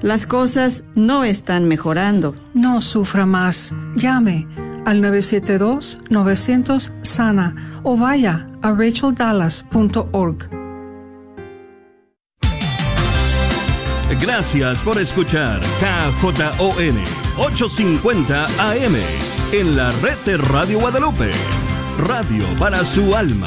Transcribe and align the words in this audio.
Las 0.00 0.26
cosas 0.26 0.84
no 0.94 1.24
están 1.24 1.66
mejorando. 1.66 2.36
No 2.54 2.80
sufra 2.80 3.26
más. 3.26 3.74
Llame 3.96 4.46
al 4.86 5.02
972-900-SANA 5.02 7.80
o 7.82 7.96
vaya 7.96 8.46
a 8.62 8.72
racheldallas.org. 8.72 10.48
Gracias 14.20 14.82
por 14.82 14.98
escuchar 14.98 15.60
KJON 15.80 16.98
850 17.38 18.46
AM 18.46 18.96
en 19.52 19.76
la 19.76 19.92
red 20.02 20.16
de 20.24 20.38
Radio 20.38 20.80
Guadalupe. 20.80 21.30
Radio 21.98 22.44
para 22.58 22.84
su 22.84 23.14
alma. 23.14 23.46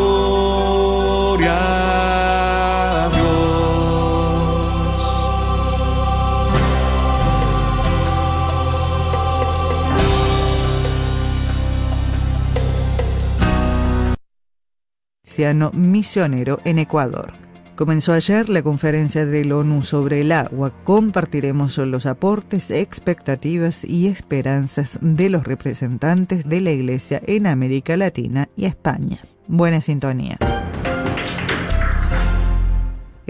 Misionero 15.73 16.59
en 16.65 16.79
Ecuador. 16.79 17.33
Comenzó 17.75 18.13
ayer 18.13 18.47
la 18.49 18.61
conferencia 18.61 19.25
del 19.25 19.51
ONU 19.51 19.83
sobre 19.83 20.21
el 20.21 20.31
agua. 20.31 20.71
Compartiremos 20.83 21.77
los 21.79 22.05
aportes, 22.05 22.69
expectativas 22.69 23.83
y 23.83 24.07
esperanzas 24.07 24.99
de 25.01 25.29
los 25.29 25.45
representantes 25.45 26.47
de 26.47 26.61
la 26.61 26.71
Iglesia 26.71 27.21
en 27.25 27.47
América 27.47 27.97
Latina 27.97 28.49
y 28.55 28.65
España. 28.65 29.21
Buena 29.47 29.81
sintonía. 29.81 30.37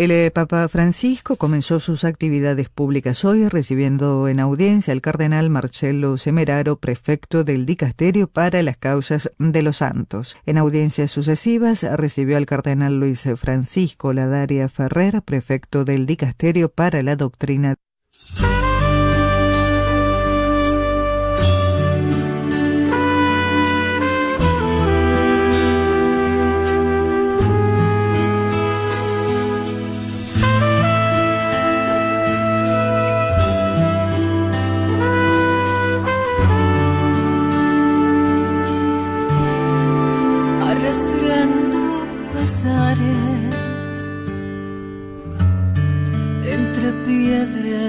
El 0.02 0.10
eh, 0.10 0.32
Papa 0.32 0.68
Francisco 0.68 1.36
comenzó 1.36 1.80
sus 1.80 2.06
actividades 2.06 2.70
públicas 2.70 3.24
hoy 3.24 3.48
recibiendo 3.48 4.28
en 4.28 4.40
audiencia 4.40 4.94
al 4.94 5.02
cardenal 5.02 5.52
Marcello 5.52 6.18
Semeraro, 6.18 6.78
prefecto 6.78 7.44
del 7.44 7.68
Dicasterio 7.68 8.26
para 8.26 8.64
las 8.64 8.78
Causas 8.78 9.30
de 9.38 9.62
los 9.62 9.78
Santos. 9.78 10.38
En 10.48 10.58
audiencias 10.58 11.12
sucesivas 11.12 11.84
recibió 11.84 12.38
al 12.38 12.48
cardenal 12.48 13.00
Luis 13.00 13.30
Francisco 13.36 14.12
Ladaria 14.12 14.70
Ferrer, 14.70 15.22
prefecto 15.22 15.86
del 15.86 16.08
Dicasterio 16.08 16.70
para 16.70 17.04
la 17.04 17.16
Doctrina. 17.16 17.76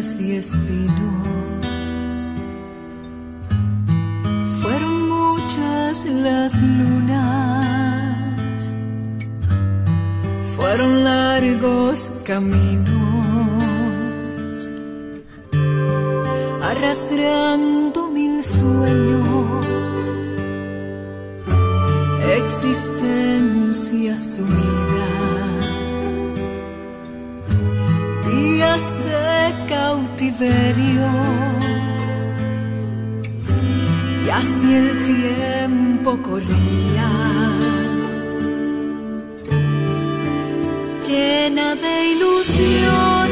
Y 0.03 0.33
espinos. 0.33 1.29
Fueron 4.61 5.09
muchas 5.09 6.05
las 6.07 6.61
lunas, 6.61 7.95
fueron 10.57 11.05
largos 11.05 12.13
caminos, 12.25 12.91
arrastrando 16.63 18.11
mil 18.11 18.43
sueños. 18.43 20.13
Existencia 22.39 24.19
sumida, 24.19 25.12
de 28.81 29.53
cautiverio, 29.69 31.09
y 34.25 34.31
así 34.31 34.75
el 34.75 35.03
tiempo 35.03 36.19
corría, 36.23 37.11
llena 41.07 41.75
de 41.75 41.95
ilusiones, 42.13 43.32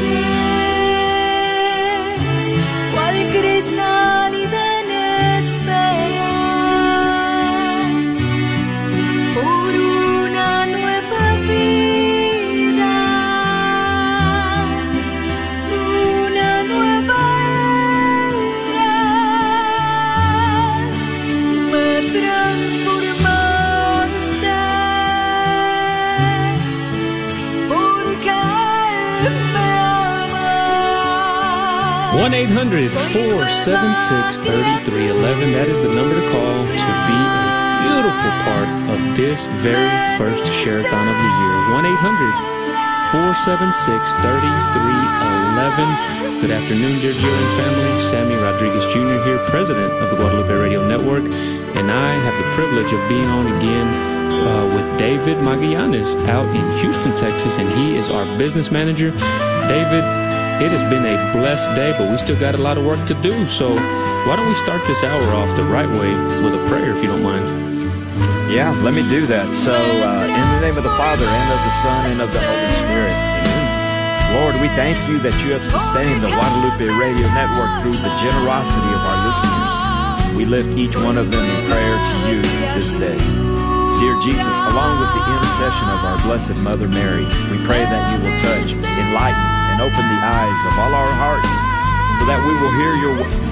476 33.11 34.39
3311. 34.39 35.51
That 35.51 35.67
is 35.67 35.83
the 35.83 35.91
number 35.91 36.15
to 36.15 36.23
call 36.31 36.63
to 36.63 36.91
be 37.11 37.19
a 37.19 37.43
beautiful 37.83 38.31
part 38.47 38.71
of 38.87 39.03
this 39.19 39.43
very 39.59 39.91
first 40.15 40.47
Sherathon 40.63 41.07
of 41.11 41.17
the 41.19 41.31
year. 41.43 41.55
1 41.75 41.91
800 41.91 43.11
476 43.11 44.15
3311. 44.15 46.39
Good 46.39 46.55
afternoon, 46.55 47.03
dear 47.03 47.11
viewing 47.11 47.51
family. 47.59 47.99
Sammy 47.99 48.39
Rodriguez 48.39 48.87
Jr. 48.95 49.19
here, 49.27 49.43
president 49.51 49.91
of 49.99 50.07
the 50.07 50.15
Guadalupe 50.15 50.55
Radio 50.55 50.79
Network, 50.87 51.27
and 51.75 51.91
I 51.91 52.15
have 52.15 52.35
the 52.39 52.47
privilege 52.55 52.95
of 52.95 53.03
being 53.11 53.27
on 53.27 53.43
again 53.59 53.91
uh, 53.91 54.71
with 54.71 54.87
David 54.95 55.35
Magallanes 55.43 56.15
out 56.31 56.47
in 56.55 56.63
Houston, 56.79 57.11
Texas, 57.11 57.59
and 57.59 57.67
he 57.75 57.99
is 57.99 58.07
our 58.09 58.23
business 58.39 58.71
manager. 58.71 59.11
David, 59.67 60.20
it 60.61 60.69
has 60.69 60.85
been 60.93 61.01
a 61.09 61.17
blessed 61.33 61.73
day, 61.73 61.89
but 61.97 62.05
we 62.05 62.21
still 62.21 62.37
got 62.37 62.53
a 62.53 62.61
lot 62.61 62.77
of 62.77 62.85
work 62.85 63.01
to 63.09 63.17
do. 63.25 63.33
So 63.49 63.73
why 64.29 64.37
don't 64.37 64.45
we 64.45 64.53
start 64.61 64.85
this 64.85 65.01
hour 65.01 65.25
off 65.33 65.49
the 65.57 65.65
right 65.65 65.89
way 65.89 66.13
with 66.45 66.53
a 66.53 66.61
prayer, 66.69 66.93
if 66.93 67.01
you 67.01 67.09
don't 67.09 67.25
mind? 67.25 67.49
Yeah, 68.45 68.69
let 68.85 68.93
me 68.93 69.01
do 69.09 69.25
that. 69.25 69.49
So, 69.57 69.73
uh, 69.73 70.29
in 70.29 70.45
the 70.53 70.61
name 70.61 70.77
of 70.77 70.85
the 70.85 70.93
Father, 71.01 71.25
and 71.25 71.47
of 71.49 71.61
the 71.65 71.73
Son, 71.81 72.01
and 72.13 72.19
of 72.21 72.29
the 72.29 72.37
Holy 72.37 72.71
Spirit. 72.77 73.09
Amen. 73.09 74.37
Lord, 74.37 74.53
we 74.61 74.69
thank 74.77 75.01
you 75.09 75.17
that 75.25 75.33
you 75.41 75.57
have 75.57 75.65
sustained 75.65 76.21
the 76.21 76.29
Guadalupe 76.29 76.85
Radio 76.93 77.25
Network 77.33 77.81
through 77.81 77.97
the 77.97 78.13
generosity 78.21 78.91
of 78.93 79.01
our 79.01 79.19
listeners. 79.33 79.73
We 80.37 80.45
lift 80.45 80.77
each 80.77 80.93
one 80.93 81.17
of 81.17 81.33
them 81.33 81.41
in 81.41 81.59
prayer 81.73 81.97
to 81.97 82.15
you 82.29 82.39
this 82.77 82.93
day. 83.01 83.17
Dear 83.97 84.13
Jesus, 84.21 84.57
along 84.69 85.01
with 85.01 85.09
the 85.09 85.23
intercession 85.25 85.87
of 85.89 85.99
our 86.05 86.21
Blessed 86.21 86.61
Mother 86.61 86.85
Mary, 86.85 87.25
we 87.49 87.57
pray 87.65 87.81
that 87.81 88.13
you 88.13 88.17
will 88.21 88.37
touch, 88.45 88.77
enlighten, 88.77 89.50
and 89.71 89.81
open 89.81 90.03
the 90.03 90.21
eyes 90.21 90.59
of 90.67 90.73
all 90.79 90.93
our 90.93 91.13
hearts 91.15 91.47
so 92.19 92.25
that 92.27 92.43
we 92.45 92.53
will 92.59 92.73
hear 92.75 92.93
your 92.99 93.15
word. 93.17 93.50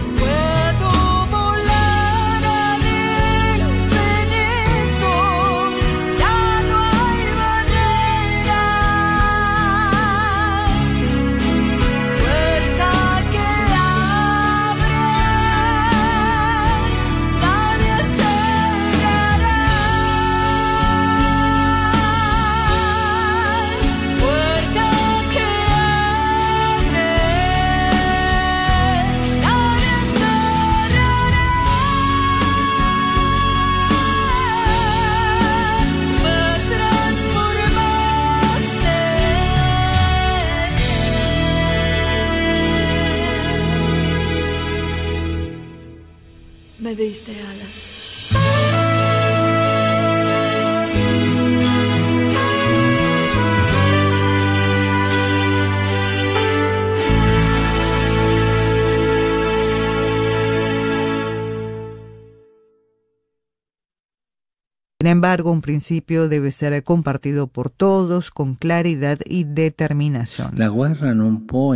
Sin 65.01 65.07
embargo, 65.07 65.51
un 65.51 65.61
principio 65.61 66.29
debe 66.29 66.51
ser 66.51 66.83
compartido 66.83 67.47
por 67.47 67.71
todos 67.71 68.29
con 68.29 68.53
claridad 68.53 69.17
y 69.25 69.45
determinación. 69.45 70.51
La 70.57 70.69
guerra 70.69 71.15
non 71.15 71.47
può 71.47 71.73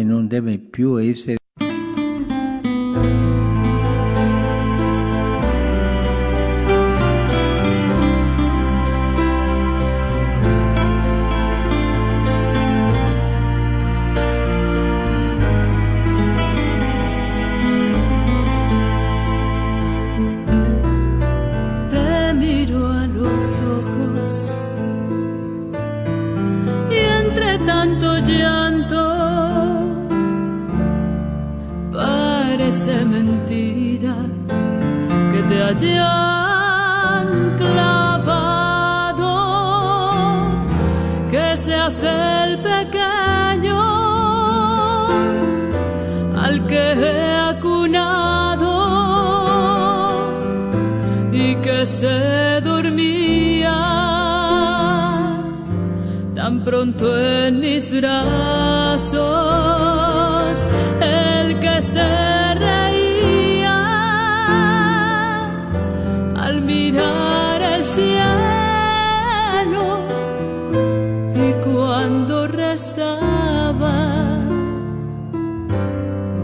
e 0.99 1.09
essere 1.09 1.37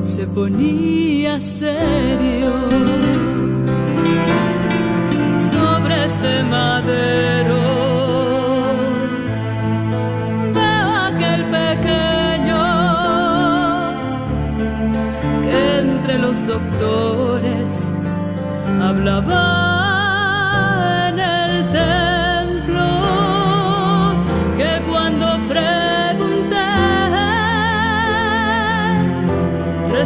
se 0.01 0.27
ponía 0.27 1.39
serio 1.39 2.51
sobre 5.35 6.03
este 6.05 6.43
madero. 6.43 7.57
Veo 10.53 10.89
aquel 11.07 11.45
pequeño 11.45 12.65
que 15.41 15.79
entre 15.79 16.19
los 16.19 16.45
doctores 16.45 17.91
hablaba. 18.79 19.58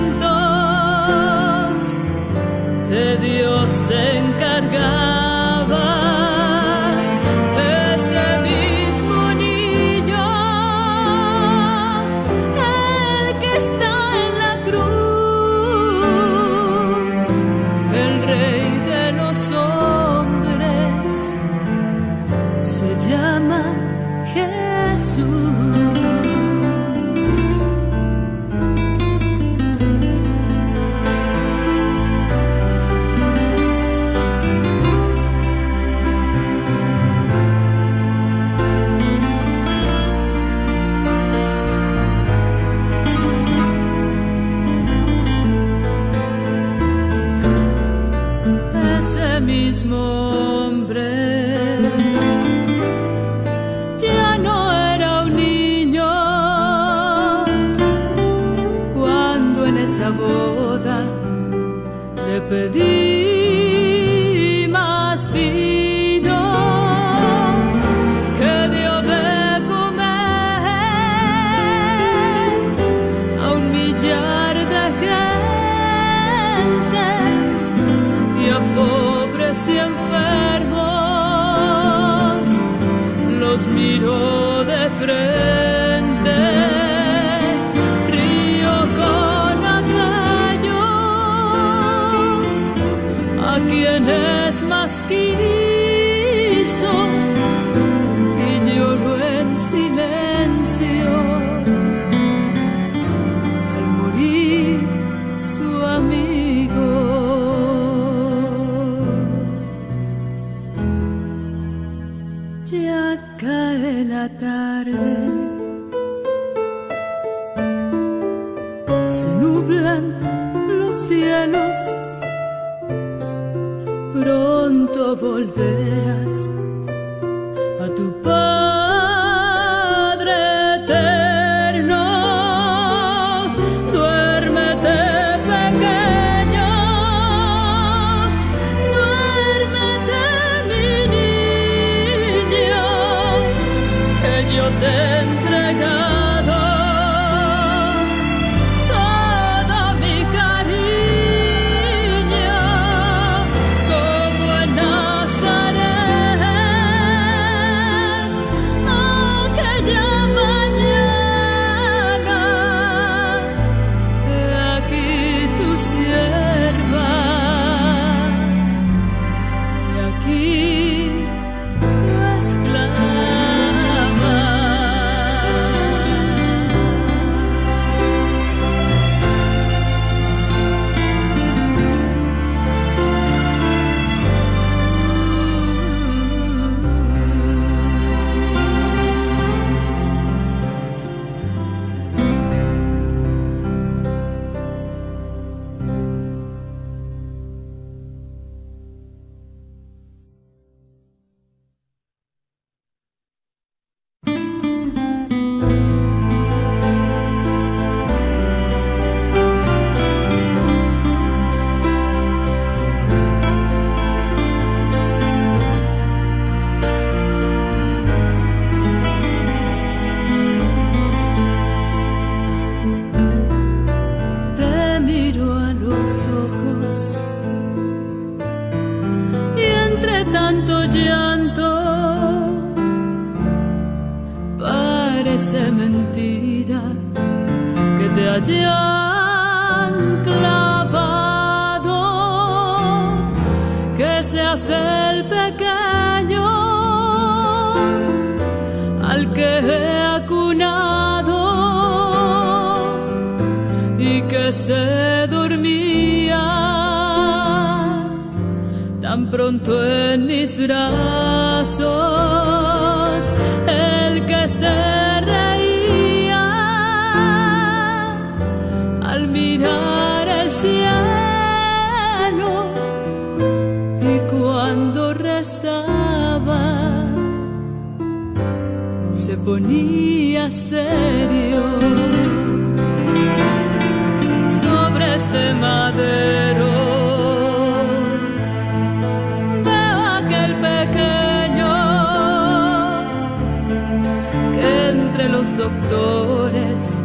entre 295.20 295.28
los 295.28 295.56
doctores. 295.56 297.02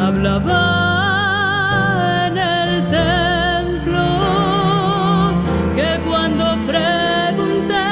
Hablaba 0.00 0.64
en 2.26 2.38
el 2.38 2.88
templo 2.88 4.06
que 5.74 6.00
cuando 6.08 6.44
pregunté 6.66 7.86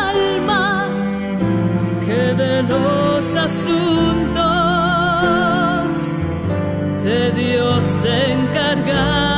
que 2.06 2.22
de 2.44 2.64
los 2.64 3.36
asuntos 3.36 4.36
de 7.04 7.32
Dios 7.32 7.86
se 7.86 8.34
encargaba. 8.34 9.35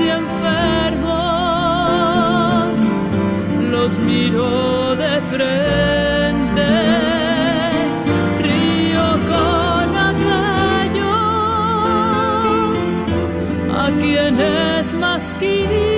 y 0.00 0.08
enfermos, 0.08 1.08
los 3.70 3.98
miró 3.98 4.96
de 4.96 5.20
frente. 5.32 6.68
Río 8.40 9.18
con 9.32 9.96
aquellos 10.10 11.02
a 13.76 13.90
quienes 13.98 14.94
más 14.94 15.34
quiso. 15.38 15.91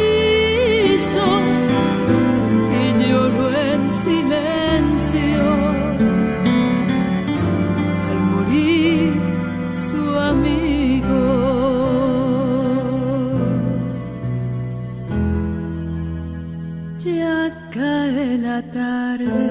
tarde. 19.19 19.44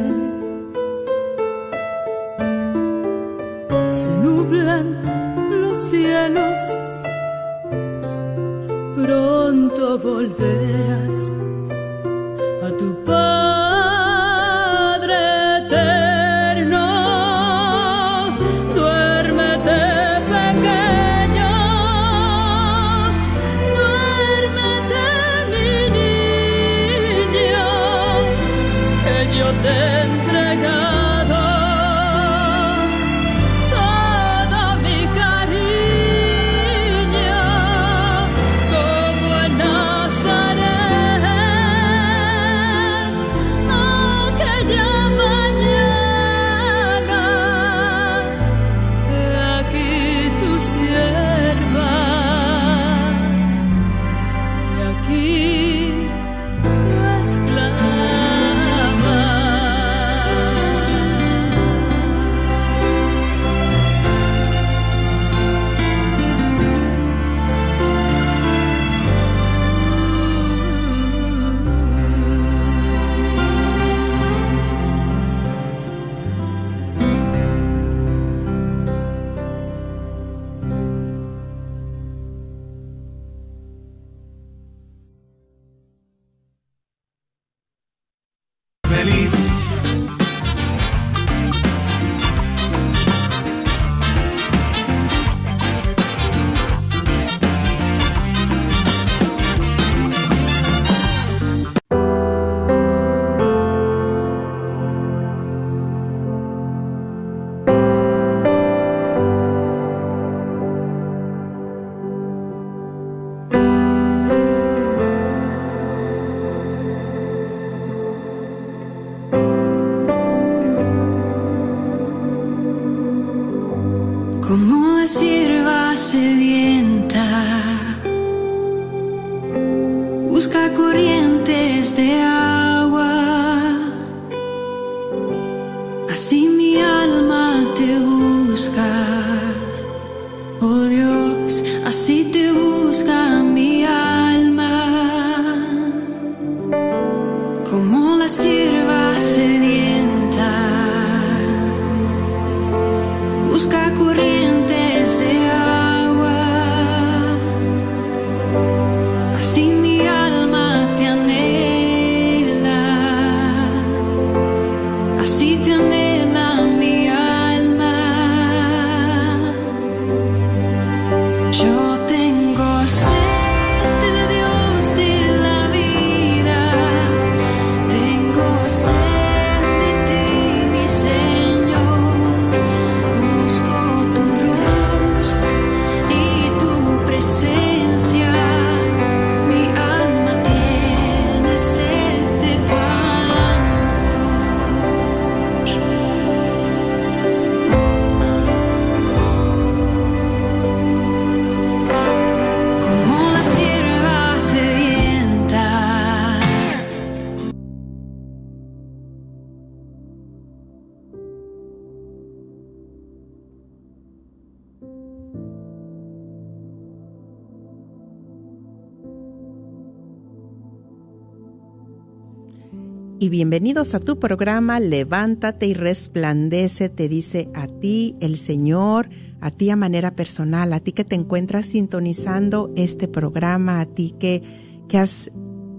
Y 223.23 223.29
bienvenidos 223.29 223.93
a 223.93 224.01
tu 224.01 224.19
programa 224.19 224.81
Levántate 224.81 225.65
y 225.65 225.73
resplandece, 225.73 226.89
te 226.89 227.07
dice 227.07 227.47
a 227.53 227.67
ti 227.67 228.17
el 228.19 228.36
Señor, 228.36 229.07
a 229.39 229.49
ti 229.49 229.69
a 229.69 229.77
manera 229.77 230.13
personal, 230.13 230.73
a 230.73 230.81
ti 230.81 230.91
que 230.91 231.05
te 231.05 231.15
encuentras 231.15 231.67
sintonizando 231.67 232.69
este 232.75 233.07
programa, 233.07 233.79
a 233.79 233.86
ti 233.86 234.13
que, 234.19 234.43
que 234.89 234.97
has 234.97 235.31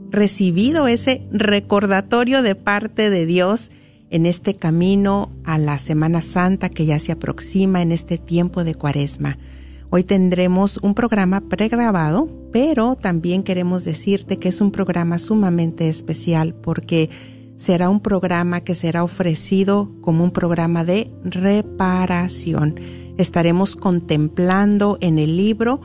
recibido 0.08 0.88
ese 0.88 1.28
recordatorio 1.32 2.40
de 2.40 2.54
parte 2.54 3.10
de 3.10 3.26
Dios 3.26 3.70
en 4.08 4.24
este 4.24 4.54
camino 4.54 5.30
a 5.44 5.58
la 5.58 5.78
Semana 5.78 6.22
Santa 6.22 6.70
que 6.70 6.86
ya 6.86 6.98
se 6.98 7.12
aproxima 7.12 7.82
en 7.82 7.92
este 7.92 8.16
tiempo 8.16 8.64
de 8.64 8.74
Cuaresma. 8.74 9.36
Hoy 9.90 10.02
tendremos 10.02 10.78
un 10.78 10.94
programa 10.94 11.42
pregrabado, 11.42 12.26
pero 12.52 12.96
también 12.96 13.42
queremos 13.42 13.84
decirte 13.84 14.38
que 14.38 14.48
es 14.48 14.62
un 14.62 14.70
programa 14.70 15.18
sumamente 15.18 15.90
especial 15.90 16.54
porque 16.54 17.10
será 17.56 17.88
un 17.88 18.00
programa 18.00 18.60
que 18.60 18.74
será 18.74 19.04
ofrecido 19.04 19.92
como 20.00 20.24
un 20.24 20.30
programa 20.30 20.84
de 20.84 21.10
reparación. 21.24 22.80
Estaremos 23.18 23.76
contemplando 23.76 24.98
en 25.00 25.18
el 25.18 25.36
libro 25.36 25.80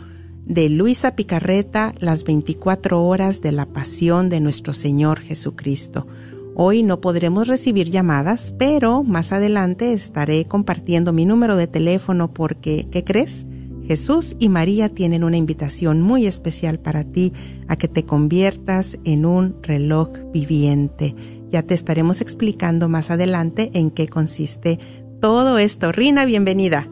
de 0.45 0.67
Luisa 0.67 1.15
Picarreta 1.15 1.93
las 1.99 2.23
24 2.23 3.03
horas 3.03 3.41
de 3.41 3.51
la 3.51 3.67
pasión 3.67 4.29
de 4.29 4.39
nuestro 4.39 4.73
Señor 4.73 5.19
Jesucristo. 5.19 6.07
Hoy 6.55 6.83
no 6.83 6.99
podremos 6.99 7.47
recibir 7.47 7.89
llamadas, 7.89 8.53
pero 8.57 9.03
más 9.03 9.31
adelante 9.31 9.93
estaré 9.93 10.45
compartiendo 10.45 11.13
mi 11.13 11.25
número 11.25 11.55
de 11.55 11.67
teléfono 11.67 12.33
porque, 12.33 12.87
¿qué 12.91 13.03
crees? 13.03 13.45
Jesús 13.89 14.35
y 14.37 14.49
María 14.49 14.89
tienen 14.89 15.23
una 15.23 15.37
invitación 15.37 16.01
muy 16.01 16.27
especial 16.27 16.79
para 16.79 17.05
ti 17.05 17.33
a 17.67 17.75
que 17.75 17.87
te 17.87 18.05
conviertas 18.05 18.99
en 19.03 19.25
un 19.25 19.55
reloj 19.63 20.09
viviente. 20.31 21.15
Ya 21.49 21.63
te 21.63 21.73
estaremos 21.73 22.21
explicando 22.21 22.89
más 22.89 23.09
adelante 23.09 23.71
en 23.73 23.89
qué 23.89 24.07
consiste 24.07 24.79
todo 25.19 25.57
esto. 25.57 25.91
Rina, 25.91 26.25
bienvenida. 26.25 26.87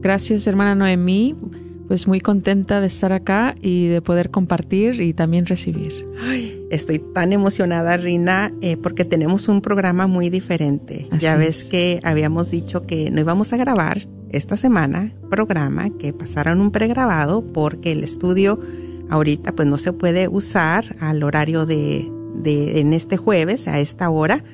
Gracias, 0.00 0.46
hermana 0.46 0.74
Noemí. 0.74 1.34
pues 1.86 2.08
muy 2.08 2.20
contenta 2.20 2.80
de 2.80 2.86
estar 2.86 3.12
acá 3.12 3.54
y 3.60 3.88
de 3.88 4.00
poder 4.00 4.30
compartir 4.30 5.02
y 5.02 5.12
también 5.12 5.44
recibir. 5.44 6.08
Ay, 6.22 6.64
estoy 6.70 6.98
tan 6.98 7.34
emocionada, 7.34 7.98
Rina, 7.98 8.52
eh, 8.62 8.78
porque 8.78 9.04
tenemos 9.04 9.48
un 9.48 9.60
programa 9.60 10.06
muy 10.06 10.30
diferente. 10.30 11.08
Así 11.10 11.26
ya 11.26 11.36
ves 11.36 11.58
es. 11.58 11.64
que 11.64 12.00
habíamos 12.02 12.50
dicho 12.50 12.86
que 12.86 13.10
no 13.10 13.20
íbamos 13.20 13.52
a 13.52 13.58
grabar 13.58 14.08
esta 14.30 14.56
semana 14.56 15.12
programa, 15.30 15.90
que 15.90 16.14
pasaran 16.14 16.60
un 16.60 16.70
pregrabado 16.70 17.44
porque 17.52 17.92
el 17.92 18.02
estudio 18.02 18.58
ahorita 19.14 19.52
pues 19.52 19.66
no 19.66 19.78
se 19.78 19.92
puede 19.92 20.28
usar 20.28 20.96
al 21.00 21.22
horario 21.22 21.66
de, 21.66 22.10
de 22.34 22.80
en 22.80 22.92
este 22.92 23.16
jueves 23.16 23.68
a 23.68 23.80
esta 23.80 24.10
hora, 24.10 24.44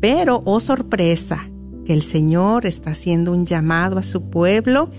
pero 0.00 0.42
oh 0.44 0.60
sorpresa, 0.60 1.50
que 1.84 1.92
el 1.92 2.02
Señor 2.02 2.66
está 2.66 2.90
haciendo 2.90 3.32
un 3.32 3.46
llamado 3.46 3.98
a 3.98 4.02
su 4.02 4.30
pueblo 4.30 4.90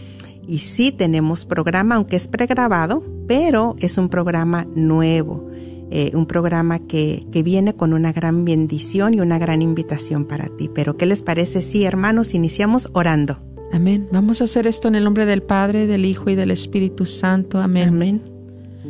y 0.47 0.59
sí 0.59 0.91
tenemos 0.91 1.45
programa, 1.45 1.95
aunque 1.95 2.15
es 2.15 2.27
pregrabado, 2.27 3.03
pero 3.27 3.75
es 3.79 3.97
un 3.97 4.09
programa 4.09 4.65
nuevo, 4.75 5.49
eh, 5.91 6.11
un 6.13 6.25
programa 6.25 6.79
que, 6.79 7.27
que 7.31 7.43
viene 7.43 7.75
con 7.75 7.93
una 7.93 8.13
gran 8.13 8.45
bendición 8.45 9.13
y 9.13 9.19
una 9.19 9.39
gran 9.39 9.61
invitación 9.61 10.25
para 10.25 10.47
ti. 10.47 10.69
Pero 10.73 10.95
¿qué 10.95 11.05
les 11.05 11.21
parece 11.21 11.61
si, 11.61 11.83
hermanos, 11.83 12.33
iniciamos 12.33 12.89
orando? 12.93 13.39
Amén. 13.73 14.07
Vamos 14.11 14.39
a 14.39 14.45
hacer 14.45 14.67
esto 14.67 14.87
en 14.87 14.95
el 14.95 15.03
nombre 15.03 15.25
del 15.25 15.43
Padre, 15.43 15.87
del 15.87 16.05
Hijo 16.05 16.29
y 16.29 16.35
del 16.35 16.51
Espíritu 16.51 17.05
Santo. 17.05 17.59
Amén. 17.59 17.89
Amén. 17.89 18.36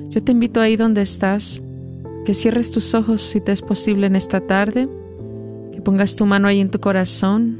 Yo 0.10 0.24
te 0.24 0.32
invito 0.32 0.62
ahí 0.62 0.76
donde 0.76 1.02
estás, 1.02 1.62
que 2.26 2.34
cierres 2.34 2.72
tus 2.72 2.94
ojos 2.94 3.22
si 3.22 3.42
te 3.42 3.52
es 3.52 3.62
posible 3.62 4.08
en 4.08 4.16
esta 4.16 4.42
tarde, 4.42 4.88
que 5.72 5.82
pongas 5.82 6.16
tu 6.16 6.26
mano 6.26 6.48
ahí 6.48 6.60
en 6.60 6.70
tu 6.70 6.80
corazón 6.80 7.60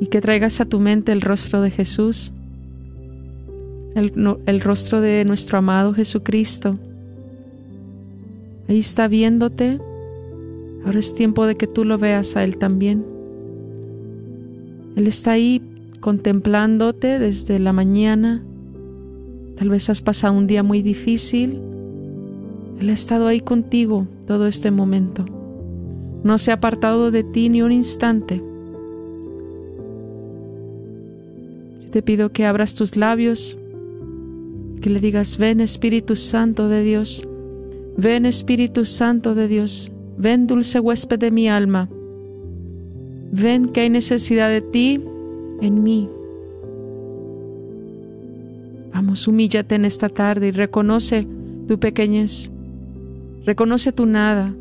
y 0.00 0.06
que 0.06 0.20
traigas 0.20 0.60
a 0.60 0.66
tu 0.66 0.80
mente 0.80 1.12
el 1.12 1.20
rostro 1.20 1.60
de 1.60 1.70
Jesús, 1.70 2.32
el, 3.94 4.12
el 4.46 4.60
rostro 4.60 5.00
de 5.00 5.24
nuestro 5.24 5.58
amado 5.58 5.92
Jesucristo. 5.92 6.78
Ahí 8.68 8.78
está 8.78 9.08
viéndote. 9.08 9.80
Ahora 10.84 10.98
es 10.98 11.14
tiempo 11.14 11.46
de 11.46 11.56
que 11.56 11.66
tú 11.66 11.84
lo 11.84 11.98
veas 11.98 12.36
a 12.36 12.44
Él 12.44 12.58
también. 12.58 13.04
Él 14.94 15.06
está 15.06 15.32
ahí 15.32 15.62
contemplándote 16.00 17.18
desde 17.18 17.58
la 17.58 17.72
mañana. 17.72 18.42
Tal 19.58 19.70
vez 19.70 19.90
has 19.90 20.00
pasado 20.00 20.34
un 20.34 20.46
día 20.46 20.62
muy 20.62 20.82
difícil. 20.82 21.60
Él 22.78 22.90
ha 22.90 22.92
estado 22.92 23.26
ahí 23.26 23.40
contigo 23.40 24.06
todo 24.24 24.46
este 24.46 24.70
momento. 24.70 25.24
No 26.22 26.38
se 26.38 26.52
ha 26.52 26.54
apartado 26.54 27.10
de 27.10 27.24
ti 27.24 27.48
ni 27.48 27.60
un 27.62 27.72
instante. 27.72 28.40
Yo 31.82 31.90
te 31.90 32.02
pido 32.02 32.30
que 32.30 32.46
abras 32.46 32.76
tus 32.76 32.96
labios, 32.96 33.58
que 34.80 34.90
le 34.90 35.00
digas, 35.00 35.38
ven 35.38 35.60
Espíritu 35.60 36.14
Santo 36.14 36.68
de 36.68 36.84
Dios, 36.84 37.26
ven 37.96 38.26
Espíritu 38.26 38.84
Santo 38.84 39.34
de 39.34 39.48
Dios, 39.48 39.90
ven 40.16 40.46
dulce 40.46 40.78
huésped 40.78 41.18
de 41.18 41.32
mi 41.32 41.48
alma, 41.48 41.88
ven 43.32 43.70
que 43.70 43.80
hay 43.80 43.90
necesidad 43.90 44.50
de 44.50 44.60
ti 44.60 45.02
en 45.60 45.82
mí. 45.82 46.08
Vamos, 48.98 49.28
humíllate 49.28 49.76
en 49.76 49.84
esta 49.84 50.08
tarde 50.08 50.48
y 50.48 50.50
reconoce 50.50 51.24
tu 51.68 51.78
pequeñez, 51.78 52.50
reconoce 53.44 53.92
tu 53.92 54.06
nada, 54.06 54.52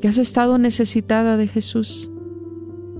que 0.00 0.08
has 0.08 0.18
estado 0.18 0.58
necesitada 0.58 1.36
de 1.36 1.46
Jesús, 1.46 2.10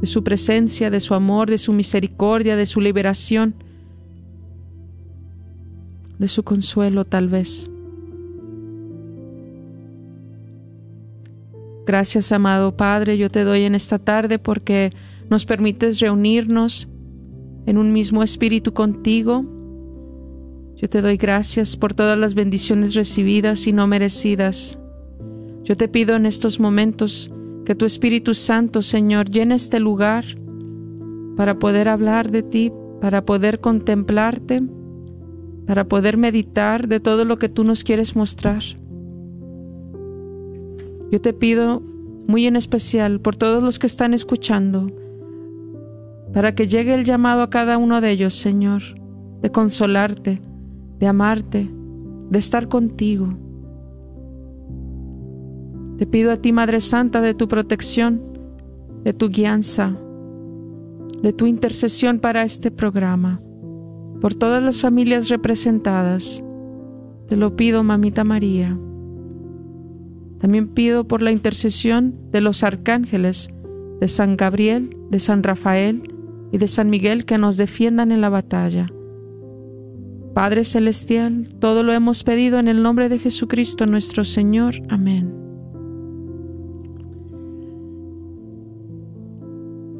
de 0.00 0.06
su 0.06 0.22
presencia, 0.22 0.88
de 0.88 1.00
su 1.00 1.14
amor, 1.14 1.50
de 1.50 1.58
su 1.58 1.72
misericordia, 1.72 2.54
de 2.54 2.64
su 2.64 2.80
liberación, 2.80 3.56
de 6.20 6.28
su 6.28 6.44
consuelo 6.44 7.04
tal 7.04 7.28
vez. 7.28 7.68
Gracias, 11.88 12.30
amado 12.30 12.76
Padre, 12.76 13.18
yo 13.18 13.32
te 13.32 13.42
doy 13.42 13.62
en 13.62 13.74
esta 13.74 13.98
tarde 13.98 14.38
porque 14.38 14.92
nos 15.28 15.44
permites 15.44 15.98
reunirnos 15.98 16.86
en 17.66 17.78
un 17.78 17.92
mismo 17.92 18.22
espíritu 18.22 18.72
contigo. 18.72 19.55
Yo 20.76 20.90
te 20.90 21.00
doy 21.00 21.16
gracias 21.16 21.74
por 21.74 21.94
todas 21.94 22.18
las 22.18 22.34
bendiciones 22.34 22.94
recibidas 22.94 23.66
y 23.66 23.72
no 23.72 23.86
merecidas. 23.86 24.78
Yo 25.64 25.74
te 25.74 25.88
pido 25.88 26.16
en 26.16 26.26
estos 26.26 26.60
momentos 26.60 27.32
que 27.64 27.74
tu 27.74 27.86
Espíritu 27.86 28.34
Santo, 28.34 28.82
Señor, 28.82 29.30
llene 29.30 29.54
este 29.54 29.80
lugar 29.80 30.26
para 31.34 31.58
poder 31.58 31.88
hablar 31.88 32.30
de 32.30 32.42
ti, 32.42 32.72
para 33.00 33.24
poder 33.24 33.60
contemplarte, 33.60 34.62
para 35.66 35.88
poder 35.88 36.18
meditar 36.18 36.88
de 36.88 37.00
todo 37.00 37.24
lo 37.24 37.38
que 37.38 37.48
tú 37.48 37.64
nos 37.64 37.82
quieres 37.82 38.14
mostrar. 38.14 38.62
Yo 41.10 41.20
te 41.22 41.32
pido 41.32 41.80
muy 42.26 42.44
en 42.44 42.54
especial 42.54 43.18
por 43.20 43.34
todos 43.34 43.62
los 43.62 43.78
que 43.78 43.86
están 43.86 44.12
escuchando, 44.12 44.88
para 46.34 46.54
que 46.54 46.68
llegue 46.68 46.92
el 46.92 47.06
llamado 47.06 47.40
a 47.40 47.48
cada 47.48 47.78
uno 47.78 48.02
de 48.02 48.10
ellos, 48.10 48.34
Señor, 48.34 48.82
de 49.40 49.50
consolarte, 49.50 50.42
de 50.98 51.06
amarte, 51.06 51.70
de 52.30 52.38
estar 52.38 52.68
contigo. 52.68 53.28
Te 55.98 56.06
pido 56.06 56.32
a 56.32 56.36
ti, 56.36 56.52
Madre 56.52 56.80
Santa, 56.80 57.20
de 57.20 57.34
tu 57.34 57.48
protección, 57.48 58.22
de 59.04 59.12
tu 59.12 59.28
guianza, 59.28 59.96
de 61.22 61.32
tu 61.32 61.46
intercesión 61.46 62.18
para 62.18 62.42
este 62.42 62.70
programa, 62.70 63.40
por 64.20 64.34
todas 64.34 64.62
las 64.62 64.80
familias 64.80 65.28
representadas. 65.28 66.42
Te 67.28 67.36
lo 67.36 67.56
pido, 67.56 67.82
Mamita 67.82 68.24
María. 68.24 68.78
También 70.38 70.68
pido 70.68 71.08
por 71.08 71.22
la 71.22 71.32
intercesión 71.32 72.14
de 72.30 72.40
los 72.40 72.62
arcángeles, 72.62 73.48
de 74.00 74.08
San 74.08 74.36
Gabriel, 74.36 74.96
de 75.10 75.18
San 75.18 75.42
Rafael 75.42 76.02
y 76.52 76.58
de 76.58 76.68
San 76.68 76.90
Miguel 76.90 77.24
que 77.24 77.38
nos 77.38 77.56
defiendan 77.56 78.12
en 78.12 78.20
la 78.20 78.28
batalla. 78.28 78.86
Padre 80.36 80.64
Celestial, 80.64 81.48
todo 81.60 81.82
lo 81.82 81.94
hemos 81.94 82.22
pedido 82.22 82.58
en 82.58 82.68
el 82.68 82.82
nombre 82.82 83.08
de 83.08 83.18
Jesucristo 83.18 83.86
nuestro 83.86 84.22
Señor. 84.22 84.74
Amén. 84.90 85.32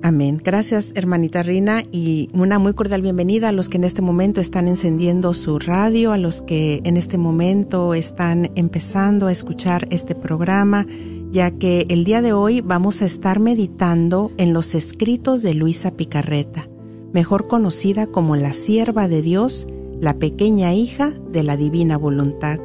Amén. 0.02 0.38
Gracias, 0.44 0.92
hermanita 0.94 1.42
Rina, 1.42 1.84
y 1.90 2.28
una 2.34 2.58
muy 2.58 2.74
cordial 2.74 3.00
bienvenida 3.00 3.48
a 3.48 3.52
los 3.52 3.70
que 3.70 3.78
en 3.78 3.84
este 3.84 4.02
momento 4.02 4.42
están 4.42 4.68
encendiendo 4.68 5.32
su 5.32 5.58
radio, 5.58 6.12
a 6.12 6.18
los 6.18 6.42
que 6.42 6.82
en 6.84 6.98
este 6.98 7.16
momento 7.16 7.94
están 7.94 8.50
empezando 8.56 9.28
a 9.28 9.32
escuchar 9.32 9.88
este 9.90 10.14
programa, 10.14 10.86
ya 11.30 11.50
que 11.50 11.86
el 11.88 12.04
día 12.04 12.20
de 12.20 12.34
hoy 12.34 12.60
vamos 12.60 13.00
a 13.00 13.06
estar 13.06 13.40
meditando 13.40 14.30
en 14.36 14.52
los 14.52 14.74
escritos 14.74 15.42
de 15.42 15.54
Luisa 15.54 15.92
Picarreta, 15.92 16.68
mejor 17.14 17.48
conocida 17.48 18.06
como 18.06 18.36
la 18.36 18.52
sierva 18.52 19.08
de 19.08 19.22
Dios, 19.22 19.66
la 20.00 20.18
pequeña 20.18 20.74
hija 20.74 21.12
de 21.30 21.42
la 21.42 21.56
divina 21.56 21.96
voluntad, 21.96 22.58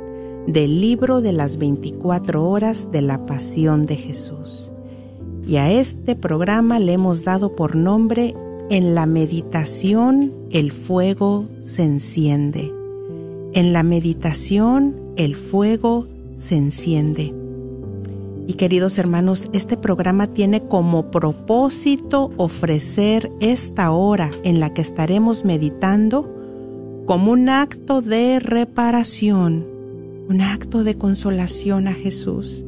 del 0.47 0.81
libro 0.81 1.21
de 1.21 1.33
las 1.33 1.57
24 1.57 2.47
horas 2.47 2.89
de 2.91 3.01
la 3.01 3.25
pasión 3.25 3.85
de 3.85 3.95
Jesús 3.95 4.71
y 5.45 5.57
a 5.57 5.71
este 5.71 6.15
programa 6.15 6.79
le 6.79 6.93
hemos 6.93 7.23
dado 7.23 7.55
por 7.55 7.75
nombre 7.75 8.35
En 8.69 8.95
la 8.95 9.05
meditación 9.05 10.31
el 10.49 10.71
fuego 10.71 11.45
se 11.61 11.83
enciende. 11.83 12.73
En 13.51 13.73
la 13.73 13.83
meditación 13.83 14.95
el 15.17 15.35
fuego 15.35 16.07
se 16.37 16.55
enciende. 16.55 17.33
Y 18.47 18.53
queridos 18.53 18.97
hermanos, 18.97 19.49
este 19.51 19.75
programa 19.75 20.27
tiene 20.27 20.61
como 20.61 21.11
propósito 21.11 22.31
ofrecer 22.37 23.29
esta 23.41 23.91
hora 23.91 24.31
en 24.45 24.61
la 24.61 24.73
que 24.73 24.81
estaremos 24.81 25.43
meditando 25.43 26.33
como 27.05 27.31
un 27.31 27.49
acto 27.49 28.01
de 28.01 28.39
reparación, 28.39 29.65
un 30.29 30.41
acto 30.41 30.83
de 30.83 30.97
consolación 30.97 31.87
a 31.87 31.93
Jesús. 31.93 32.65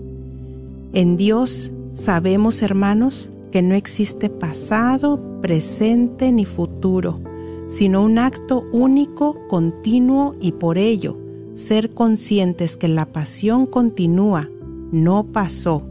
En 0.94 1.18
Dios 1.18 1.72
Sabemos, 1.94 2.64
hermanos, 2.64 3.30
que 3.52 3.62
no 3.62 3.76
existe 3.76 4.28
pasado, 4.28 5.20
presente 5.42 6.32
ni 6.32 6.44
futuro, 6.44 7.22
sino 7.68 8.04
un 8.04 8.18
acto 8.18 8.64
único, 8.72 9.38
continuo 9.48 10.36
y 10.42 10.54
por 10.54 10.80
ello 10.80 11.20
ser 11.54 11.92
conscientes 11.92 12.78
que 12.78 12.88
la 12.88 13.06
pasión 13.06 13.68
continúa, 13.68 14.50
no 14.92 15.24
pasó, 15.26 15.84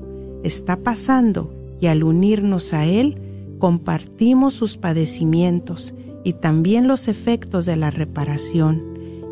está 0.43 0.77
pasando 0.77 1.53
y 1.81 1.87
al 1.87 2.03
unirnos 2.03 2.73
a 2.73 2.85
Él 2.85 3.17
compartimos 3.61 4.55
sus 4.55 4.77
padecimientos 4.77 5.95
y 6.25 6.35
también 6.35 6.87
los 6.89 7.09
efectos 7.09 7.67
de 7.67 7.77
la 7.77 7.91
reparación 7.91 8.83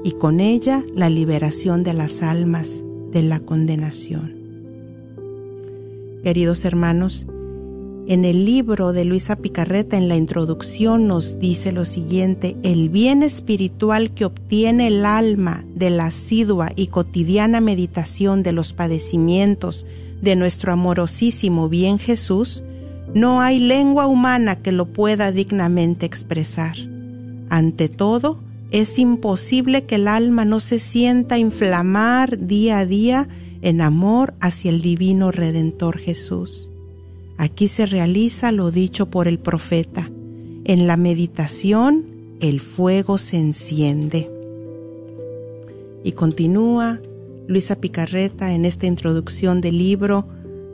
y 0.04 0.12
con 0.12 0.40
ella 0.40 0.84
la 0.94 1.10
liberación 1.10 1.82
de 1.82 1.94
las 1.94 2.22
almas 2.22 2.82
de 3.12 3.22
la 3.22 3.40
condenación. 3.40 4.34
Queridos 6.22 6.64
hermanos, 6.64 7.26
En 8.06 8.24
el 8.24 8.44
libro 8.44 8.92
de 8.92 9.04
Luisa 9.04 9.36
Picarreta, 9.36 9.96
en 9.96 10.08
la 10.08 10.16
introducción, 10.16 11.06
nos 11.06 11.38
dice 11.38 11.70
lo 11.70 11.84
siguiente, 11.84 12.56
el 12.64 12.88
bien 12.88 13.22
espiritual 13.22 14.12
que 14.14 14.24
obtiene 14.24 14.88
el 14.88 15.04
alma 15.04 15.64
de 15.76 15.90
la 15.90 16.06
asidua 16.06 16.72
y 16.74 16.88
cotidiana 16.88 17.60
meditación 17.60 18.42
de 18.42 18.50
los 18.50 18.72
padecimientos 18.72 19.86
de 20.22 20.34
nuestro 20.34 20.72
amorosísimo 20.72 21.68
bien 21.68 21.98
Jesús, 21.98 22.64
no 23.14 23.40
hay 23.40 23.58
lengua 23.58 24.06
humana 24.06 24.56
que 24.56 24.72
lo 24.72 24.86
pueda 24.86 25.32
dignamente 25.32 26.06
expresar. 26.06 26.76
Ante 27.48 27.88
todo, 27.88 28.40
es 28.70 28.98
imposible 28.98 29.84
que 29.84 29.96
el 29.96 30.06
alma 30.06 30.44
no 30.44 30.60
se 30.60 30.78
sienta 30.78 31.38
inflamar 31.38 32.38
día 32.46 32.78
a 32.78 32.86
día 32.86 33.28
en 33.62 33.80
amor 33.80 34.34
hacia 34.40 34.70
el 34.70 34.80
divino 34.80 35.32
Redentor 35.32 35.98
Jesús. 35.98 36.70
Aquí 37.36 37.68
se 37.68 37.86
realiza 37.86 38.52
lo 38.52 38.70
dicho 38.70 39.10
por 39.10 39.26
el 39.26 39.38
profeta. 39.38 40.10
En 40.64 40.86
la 40.86 40.96
meditación 40.96 42.04
el 42.40 42.60
fuego 42.60 43.18
se 43.18 43.38
enciende. 43.38 44.30
Y 46.04 46.12
continúa 46.12 47.00
Luisa 47.48 47.76
Picarreta 47.76 48.54
en 48.54 48.64
esta 48.64 48.86
introducción 48.86 49.60
del 49.60 49.78
libro, 49.78 50.28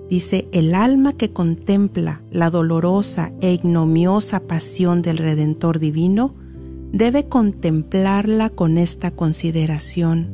dice, 0.09 0.49
el 0.53 0.75
alma 0.75 1.13
que 1.15 1.33
contempla 1.33 2.23
la 2.31 2.51
dolorosa 2.51 3.33
e 3.41 3.53
ignomiosa 3.53 4.41
pasión 4.41 5.03
del 5.03 5.19
Redentor 5.19 5.79
Divino 5.79 6.35
debe 6.93 7.29
contemplarla 7.29 8.51
con 8.51 8.79
esta 8.79 9.11
consideración. 9.11 10.31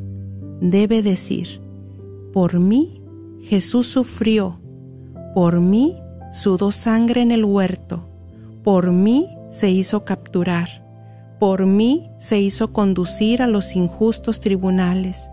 Debe 0.61 1.03
decir, 1.03 1.61
por 2.33 2.61
mí 2.61 3.03
Jesús 3.43 3.87
sufrió, 3.87 4.61
por 5.35 5.61
mí 5.61 5.97
sudó 6.33 6.71
sangre 6.71 7.23
en 7.23 7.31
el 7.31 7.45
huerto, 7.45 8.09
por 8.63 8.93
mí 8.93 9.29
se 9.51 9.71
hizo 9.71 10.05
capturar, 10.05 10.83
por 11.41 11.67
mí 11.67 12.11
se 12.19 12.41
hizo 12.41 12.73
conducir 12.73 13.43
a 13.43 13.49
los 13.49 13.75
injustos 13.75 14.39
tribunales, 14.39 15.29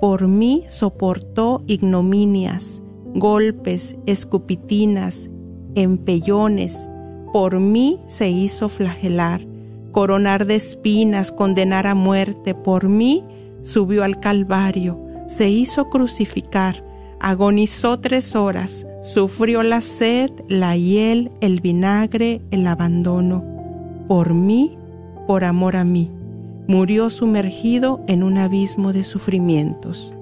por 0.00 0.28
mí 0.28 0.64
soportó 0.68 1.62
ignominias, 1.66 2.82
golpes, 3.14 3.96
escupitinas, 4.06 5.30
empellones, 5.74 6.90
por 7.32 7.58
mí 7.58 8.00
se 8.06 8.30
hizo 8.30 8.68
flagelar, 8.68 9.46
coronar 9.92 10.46
de 10.46 10.56
espinas, 10.56 11.32
condenar 11.32 11.86
a 11.86 11.94
muerte, 11.94 12.54
por 12.54 12.88
mí 12.88 13.24
subió 13.62 14.04
al 14.04 14.20
Calvario, 14.20 15.00
se 15.26 15.48
hizo 15.48 15.88
crucificar, 15.88 16.84
agonizó 17.20 17.98
tres 18.00 18.36
horas, 18.36 18.86
sufrió 19.02 19.62
la 19.62 19.80
sed, 19.80 20.30
la 20.48 20.76
hiel, 20.76 21.30
el 21.40 21.60
vinagre, 21.60 22.42
el 22.50 22.66
abandono. 22.66 23.44
Por 24.08 24.34
mí, 24.34 24.76
por 25.26 25.44
amor 25.44 25.76
a 25.76 25.84
mí, 25.84 26.10
murió 26.68 27.10
sumergido 27.10 28.02
en 28.06 28.22
un 28.22 28.38
abismo 28.38 28.92
de 28.92 29.04
sufrimientos. 29.04 30.14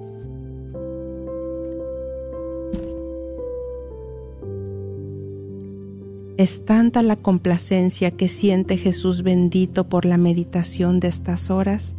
Es 6.37 6.65
tanta 6.65 7.03
la 7.03 7.15
complacencia 7.15 8.11
que 8.11 8.29
siente 8.29 8.77
Jesús 8.77 9.23
bendito 9.23 9.87
por 9.87 10.05
la 10.05 10.17
meditación 10.17 10.99
de 10.99 11.07
estas 11.07 11.49
horas 11.49 11.95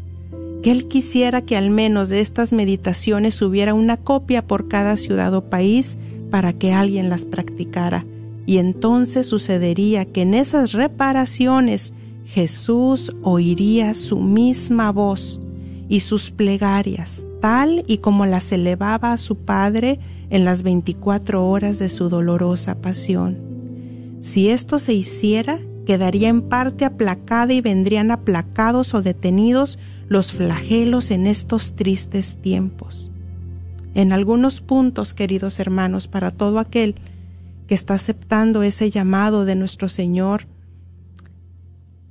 que 0.64 0.70
él 0.70 0.88
quisiera 0.88 1.42
que 1.42 1.58
al 1.58 1.68
menos 1.68 2.08
de 2.08 2.22
estas 2.22 2.54
meditaciones 2.54 3.42
hubiera 3.42 3.74
una 3.74 3.98
copia 3.98 4.46
por 4.46 4.66
cada 4.66 4.96
ciudad 4.96 5.34
o 5.34 5.50
país 5.50 5.98
para 6.30 6.54
que 6.54 6.72
alguien 6.72 7.10
las 7.10 7.26
practicara. 7.26 8.06
Y 8.46 8.56
entonces 8.56 9.26
sucedería 9.26 10.06
que 10.06 10.22
en 10.22 10.32
esas 10.32 10.72
reparaciones 10.72 11.92
Jesús 12.24 13.14
oiría 13.22 13.92
su 13.92 14.16
misma 14.20 14.90
voz 14.90 15.38
y 15.90 16.00
sus 16.00 16.30
plegarias, 16.30 17.26
tal 17.42 17.84
y 17.86 17.98
como 17.98 18.24
las 18.24 18.50
elevaba 18.50 19.12
a 19.12 19.18
su 19.18 19.36
Padre 19.36 20.00
en 20.30 20.46
las 20.46 20.62
24 20.62 21.46
horas 21.46 21.78
de 21.78 21.90
su 21.90 22.08
dolorosa 22.08 22.76
pasión. 22.80 23.43
Si 24.24 24.48
esto 24.48 24.78
se 24.78 24.94
hiciera, 24.94 25.60
quedaría 25.84 26.30
en 26.30 26.40
parte 26.40 26.87
aplacada 26.87 27.52
y 27.52 27.60
vendrían 27.60 28.10
aplacados 28.10 28.94
o 28.94 29.02
detenidos 29.02 29.78
los 30.08 30.32
flagelos 30.32 31.10
en 31.10 31.26
estos 31.26 31.76
tristes 31.76 32.40
tiempos. 32.40 33.10
En 33.94 34.14
algunos 34.14 34.62
puntos, 34.62 35.12
queridos 35.12 35.60
hermanos, 35.60 36.08
para 36.08 36.30
todo 36.30 36.58
aquel 36.58 36.94
que 37.66 37.74
está 37.74 37.96
aceptando 37.96 38.62
ese 38.62 38.90
llamado 38.90 39.44
de 39.44 39.56
nuestro 39.56 39.90
Señor 39.90 40.46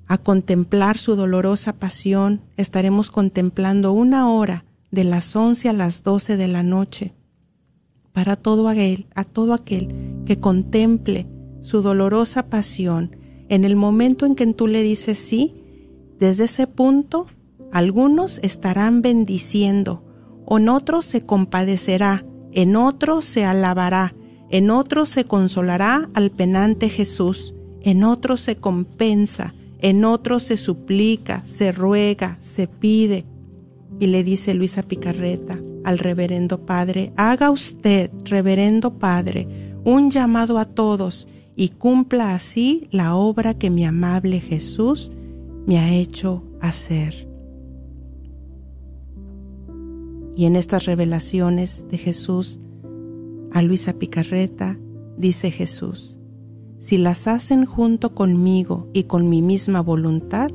a 0.06 0.19
contemplar 0.19 0.99
su 0.99 1.15
dolorosa 1.15 1.73
pasión, 1.73 2.41
estaremos 2.58 3.10
contemplando 3.10 3.91
una 3.91 4.30
hora 4.30 4.65
de 4.91 5.04
las 5.04 5.36
once 5.36 5.67
a 5.67 5.73
las 5.73 6.04
doce 6.04 6.38
de 6.38 6.47
la 6.47 6.62
noche. 6.62 7.15
Para 8.12 8.36
todo 8.36 8.69
aquel, 8.69 9.08
a 9.15 9.23
todo 9.23 9.56
aquel 9.56 10.23
que 10.28 10.39
contemple 10.39 11.28
su 11.63 11.82
dolorosa 11.82 12.49
pasión, 12.49 13.15
en 13.47 13.63
el 13.63 13.78
momento 13.78 14.26
en 14.26 14.36
que 14.36 14.45
tú 14.47 14.67
le 14.67 14.84
dices 14.84 15.17
sí, 15.17 15.56
desde 16.19 16.43
ese 16.43 16.67
punto 16.67 17.28
algunos 17.71 18.39
estarán 18.43 19.02
bendiciendo, 19.02 20.04
en 20.49 20.67
otros 20.67 21.06
se 21.06 21.26
compadecerá, 21.26 22.26
en 22.52 22.76
otros 22.76 23.23
se 23.23 23.45
alabará, 23.45 24.13
en 24.49 24.69
otros 24.69 25.08
se 25.08 25.23
consolará 25.23 26.10
al 26.13 26.32
penante 26.32 26.89
Jesús, 26.89 27.56
en 27.82 28.04
otros 28.04 28.41
se 28.41 28.58
compensa, 28.58 29.56
en 29.80 30.04
otros 30.04 30.43
se 30.43 30.58
suplica, 30.58 31.43
se 31.45 31.71
ruega, 31.71 32.38
se 32.41 32.67
pide. 32.67 33.26
Y 33.99 34.08
le 34.08 34.23
dice 34.23 34.54
Luisa 34.54 34.84
Picarreta 34.84 35.60
al 35.86 35.97
reverendo 35.97 36.65
Padre, 36.65 37.13
haga 37.15 37.52
usted, 37.52 38.12
reverendo 38.26 38.99
Padre, 38.99 39.76
un 39.86 40.12
llamado 40.12 40.58
a 40.58 40.65
todos 40.65 41.28
y 41.56 41.70
cumpla 41.70 42.34
así 42.34 42.88
la 42.92 43.16
obra 43.16 43.54
que 43.54 43.70
mi 43.70 43.86
amable 43.86 44.39
Jesús 44.39 45.12
me 45.66 45.80
ha 45.80 45.94
hecho 45.94 46.44
hacer. 46.62 47.30
Y 50.36 50.46
en 50.46 50.56
estas 50.56 50.86
revelaciones 50.86 51.86
de 51.89 51.98
Jesús 51.98 52.60
a 53.52 53.62
Luisa 53.62 53.94
Picarreta 53.94 54.80
dice 55.18 55.52
Jesús, 55.52 56.18
si 56.80 56.98
las 56.98 57.28
hacen 57.28 57.66
junto 57.66 58.13
conmigo 58.13 58.89
y 58.94 59.04
con 59.04 59.30
mi 59.30 59.42
misma 59.42 59.80
voluntad, 59.80 60.50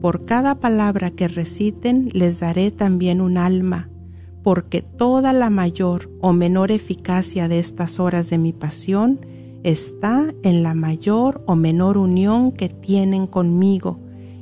por 0.00 0.24
cada 0.24 0.60
palabra 0.60 1.10
que 1.10 1.26
reciten 1.26 2.08
les 2.12 2.40
daré 2.40 2.70
también 2.70 3.20
un 3.20 3.36
alma, 3.36 3.90
porque 4.42 4.80
toda 4.80 5.32
la 5.32 5.50
mayor 5.50 6.10
o 6.20 6.32
menor 6.32 6.70
eficacia 6.70 7.48
de 7.48 7.58
estas 7.58 7.98
horas 7.98 8.30
de 8.30 8.38
mi 8.38 8.52
pasión 8.52 9.20
está 9.66 10.32
en 10.44 10.62
la 10.62 10.74
mayor 10.74 11.42
o 11.46 11.56
menor 11.56 11.98
unión 11.98 12.52
que 12.52 12.68
tienen 12.68 13.26
conmigo, 13.26 13.98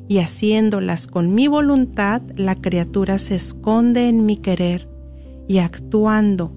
y 0.06 0.18
haciéndolas 0.18 1.06
con 1.06 1.34
mi 1.34 1.48
voluntad, 1.48 2.20
la 2.37 2.54
criatura 2.54 3.16
se 3.16 3.34
esconde 3.34 4.10
en 4.10 4.26
mi 4.26 4.37
querer, 4.37 4.87
y 5.48 5.58
actuando 5.58 6.52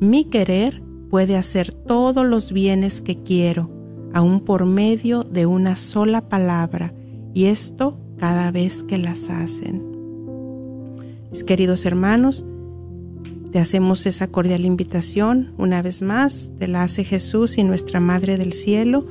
mi 0.00 0.24
querer 0.24 0.82
puede 1.10 1.36
hacer 1.36 1.74
todos 1.74 2.24
los 2.24 2.52
bienes 2.52 3.02
que 3.02 3.22
quiero, 3.22 3.70
aun 4.14 4.40
por 4.40 4.64
medio 4.64 5.22
de 5.22 5.44
una 5.44 5.76
sola 5.76 6.26
palabra, 6.26 6.94
y 7.34 7.44
esto 7.44 7.98
cada 8.16 8.50
vez 8.50 8.82
que 8.82 8.96
las 8.96 9.28
hacen. 9.28 9.84
Mis 11.30 11.44
queridos 11.44 11.84
hermanos, 11.84 12.46
te 13.56 13.60
hacemos 13.60 14.04
esa 14.04 14.28
cordial 14.28 14.66
invitación 14.66 15.54
una 15.56 15.80
vez 15.80 16.02
más, 16.02 16.52
te 16.58 16.68
la 16.68 16.82
hace 16.82 17.04
Jesús 17.04 17.56
y 17.56 17.64
nuestra 17.64 18.00
Madre 18.00 18.36
del 18.36 18.52
Cielo, 18.52 19.06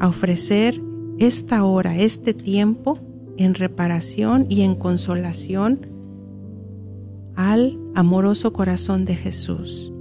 a 0.00 0.08
ofrecer 0.08 0.80
esta 1.18 1.62
hora, 1.62 1.98
este 1.98 2.32
tiempo, 2.32 2.98
en 3.36 3.52
reparación 3.52 4.46
y 4.48 4.62
en 4.62 4.76
consolación 4.76 5.88
al 7.36 7.78
amoroso 7.94 8.54
corazón 8.54 9.04
de 9.04 9.14
Jesús. 9.14 9.92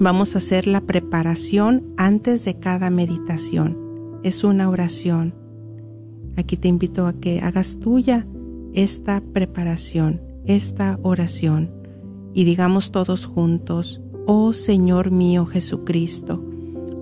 Vamos 0.00 0.34
a 0.34 0.38
hacer 0.38 0.66
la 0.66 0.80
preparación 0.80 1.92
antes 1.98 2.46
de 2.46 2.58
cada 2.58 2.88
meditación. 2.88 3.76
Es 4.22 4.44
una 4.44 4.70
oración. 4.70 5.34
Aquí 6.38 6.56
te 6.56 6.68
invito 6.68 7.06
a 7.06 7.12
que 7.12 7.40
hagas 7.42 7.80
tuya 7.80 8.26
esta 8.72 9.20
preparación, 9.20 10.22
esta 10.46 10.98
oración, 11.02 11.79
y 12.34 12.44
digamos 12.44 12.92
todos 12.92 13.26
juntos, 13.26 14.00
oh 14.26 14.52
Señor 14.52 15.10
mío 15.10 15.46
Jesucristo, 15.46 16.42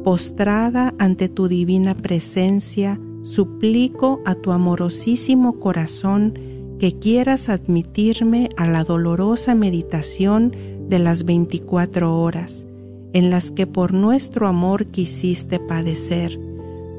postrada 0.05 0.95
ante 0.99 1.29
tu 1.29 1.49
divina 1.49 1.95
presencia, 1.95 3.01
suplico 3.23 4.21
a 4.25 4.35
tu 4.35 4.53
amorosísimo 4.53 5.59
corazón 5.59 6.39
que 6.79 6.99
quieras 6.99 7.49
admitirme 7.49 8.51
a 8.57 8.67
la 8.67 8.85
dolorosa 8.85 9.55
meditación 9.55 10.55
de 10.89 10.99
las 10.99 11.25
veinticuatro 11.25 12.19
horas, 12.21 12.67
en 13.13 13.31
las 13.31 13.51
que 13.51 13.67
por 13.67 13.93
nuestro 13.93 14.47
amor 14.47 14.87
quisiste 14.87 15.59
padecer, 15.59 16.39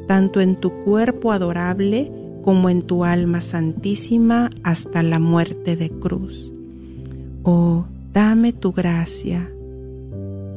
tanto 0.07 0.41
en 0.41 0.55
tu 0.55 0.71
cuerpo 0.83 1.31
adorable 1.31 2.11
como 2.43 2.69
en 2.69 2.81
tu 2.81 3.05
alma 3.05 3.41
santísima 3.41 4.49
hasta 4.63 5.01
la 5.01 5.19
muerte 5.19 5.75
de 5.75 5.89
cruz. 5.89 6.53
Oh, 7.43 7.85
dame 8.13 8.53
tu 8.53 8.71
gracia, 8.71 9.51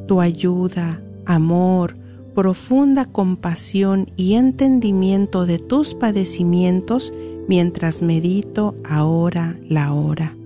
tu 0.06 0.20
ayuda, 0.20 1.02
amor, 1.26 1.96
profunda 2.34 3.04
compasión 3.04 4.10
y 4.16 4.34
entendimiento 4.34 5.46
de 5.46 5.58
tus 5.58 5.94
padecimientos 5.94 7.12
mientras 7.48 8.02
medito 8.02 8.74
ahora 8.84 9.58
la 9.68 9.92
hora. 9.92 10.36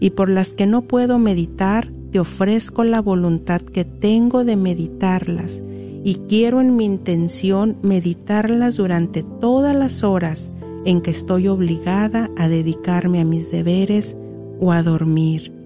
Y 0.00 0.10
por 0.10 0.28
las 0.28 0.54
que 0.54 0.66
no 0.66 0.82
puedo 0.82 1.18
meditar, 1.18 1.90
te 2.10 2.20
ofrezco 2.20 2.84
la 2.84 3.02
voluntad 3.02 3.60
que 3.60 3.84
tengo 3.84 4.44
de 4.44 4.56
meditarlas 4.56 5.62
y 6.04 6.14
quiero 6.28 6.60
en 6.60 6.76
mi 6.76 6.84
intención 6.84 7.76
meditarlas 7.82 8.76
durante 8.76 9.22
todas 9.22 9.76
las 9.76 10.04
horas 10.04 10.52
en 10.84 11.02
que 11.02 11.10
estoy 11.10 11.48
obligada 11.48 12.30
a 12.38 12.48
dedicarme 12.48 13.20
a 13.20 13.24
mis 13.24 13.50
deberes 13.50 14.16
o 14.60 14.72
a 14.72 14.82
dormir. 14.82 15.57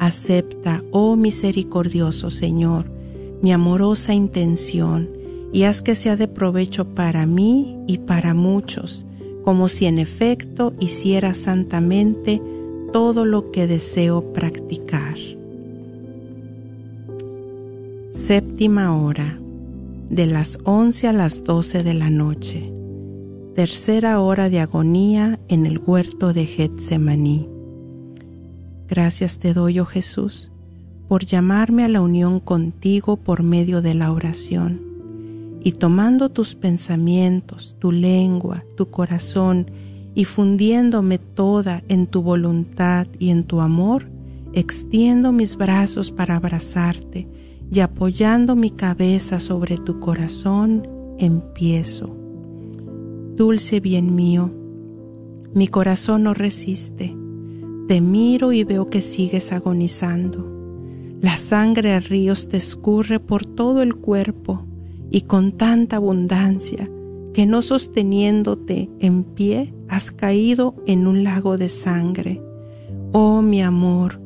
Acepta, 0.00 0.82
oh 0.92 1.14
misericordioso 1.14 2.30
Señor, 2.30 2.90
mi 3.42 3.52
amorosa 3.52 4.14
intención 4.14 5.10
y 5.52 5.64
haz 5.64 5.82
que 5.82 5.94
sea 5.94 6.16
de 6.16 6.26
provecho 6.26 6.94
para 6.94 7.26
mí 7.26 7.76
y 7.86 7.98
para 7.98 8.32
muchos, 8.32 9.04
como 9.44 9.68
si 9.68 9.84
en 9.84 9.98
efecto 9.98 10.72
hiciera 10.80 11.34
santamente 11.34 12.40
todo 12.94 13.26
lo 13.26 13.50
que 13.50 13.66
deseo 13.66 14.32
practicar. 14.32 15.18
Séptima 18.10 18.96
hora, 18.96 19.38
de 20.08 20.26
las 20.26 20.58
once 20.64 21.08
a 21.08 21.12
las 21.12 21.44
doce 21.44 21.82
de 21.82 21.92
la 21.92 22.08
noche. 22.08 22.72
Tercera 23.54 24.18
hora 24.20 24.48
de 24.48 24.60
agonía 24.60 25.38
en 25.48 25.66
el 25.66 25.78
huerto 25.78 26.32
de 26.32 26.46
Getsemaní. 26.46 27.59
Gracias 28.90 29.38
te 29.38 29.54
doy, 29.54 29.78
oh 29.78 29.86
Jesús, 29.86 30.50
por 31.06 31.24
llamarme 31.24 31.84
a 31.84 31.88
la 31.88 32.00
unión 32.00 32.40
contigo 32.40 33.16
por 33.16 33.44
medio 33.44 33.82
de 33.82 33.94
la 33.94 34.10
oración. 34.10 34.80
Y 35.62 35.72
tomando 35.72 36.30
tus 36.30 36.56
pensamientos, 36.56 37.76
tu 37.78 37.92
lengua, 37.92 38.64
tu 38.76 38.90
corazón, 38.90 39.70
y 40.12 40.24
fundiéndome 40.24 41.18
toda 41.18 41.84
en 41.86 42.08
tu 42.08 42.20
voluntad 42.20 43.06
y 43.20 43.30
en 43.30 43.44
tu 43.44 43.60
amor, 43.60 44.10
extiendo 44.54 45.30
mis 45.30 45.56
brazos 45.56 46.10
para 46.10 46.34
abrazarte 46.34 47.28
y 47.72 47.78
apoyando 47.78 48.56
mi 48.56 48.70
cabeza 48.70 49.38
sobre 49.38 49.76
tu 49.76 50.00
corazón, 50.00 50.88
empiezo. 51.16 52.16
Dulce 53.36 53.78
bien 53.78 54.16
mío, 54.16 54.52
mi 55.54 55.68
corazón 55.68 56.24
no 56.24 56.34
resiste 56.34 57.19
te 57.90 58.00
miro 58.00 58.52
y 58.52 58.62
veo 58.62 58.88
que 58.88 59.02
sigues 59.02 59.50
agonizando. 59.50 60.46
La 61.20 61.36
sangre 61.36 61.92
a 61.92 61.98
ríos 61.98 62.46
te 62.46 62.56
escurre 62.56 63.18
por 63.18 63.44
todo 63.44 63.82
el 63.82 63.96
cuerpo 63.96 64.64
y 65.10 65.22
con 65.22 65.50
tanta 65.50 65.96
abundancia 65.96 66.88
que 67.34 67.46
no 67.46 67.62
sosteniéndote 67.62 68.88
en 69.00 69.24
pie 69.24 69.74
has 69.88 70.12
caído 70.12 70.76
en 70.86 71.08
un 71.08 71.24
lago 71.24 71.58
de 71.58 71.68
sangre. 71.68 72.40
Oh 73.10 73.42
mi 73.42 73.60
amor, 73.60 74.20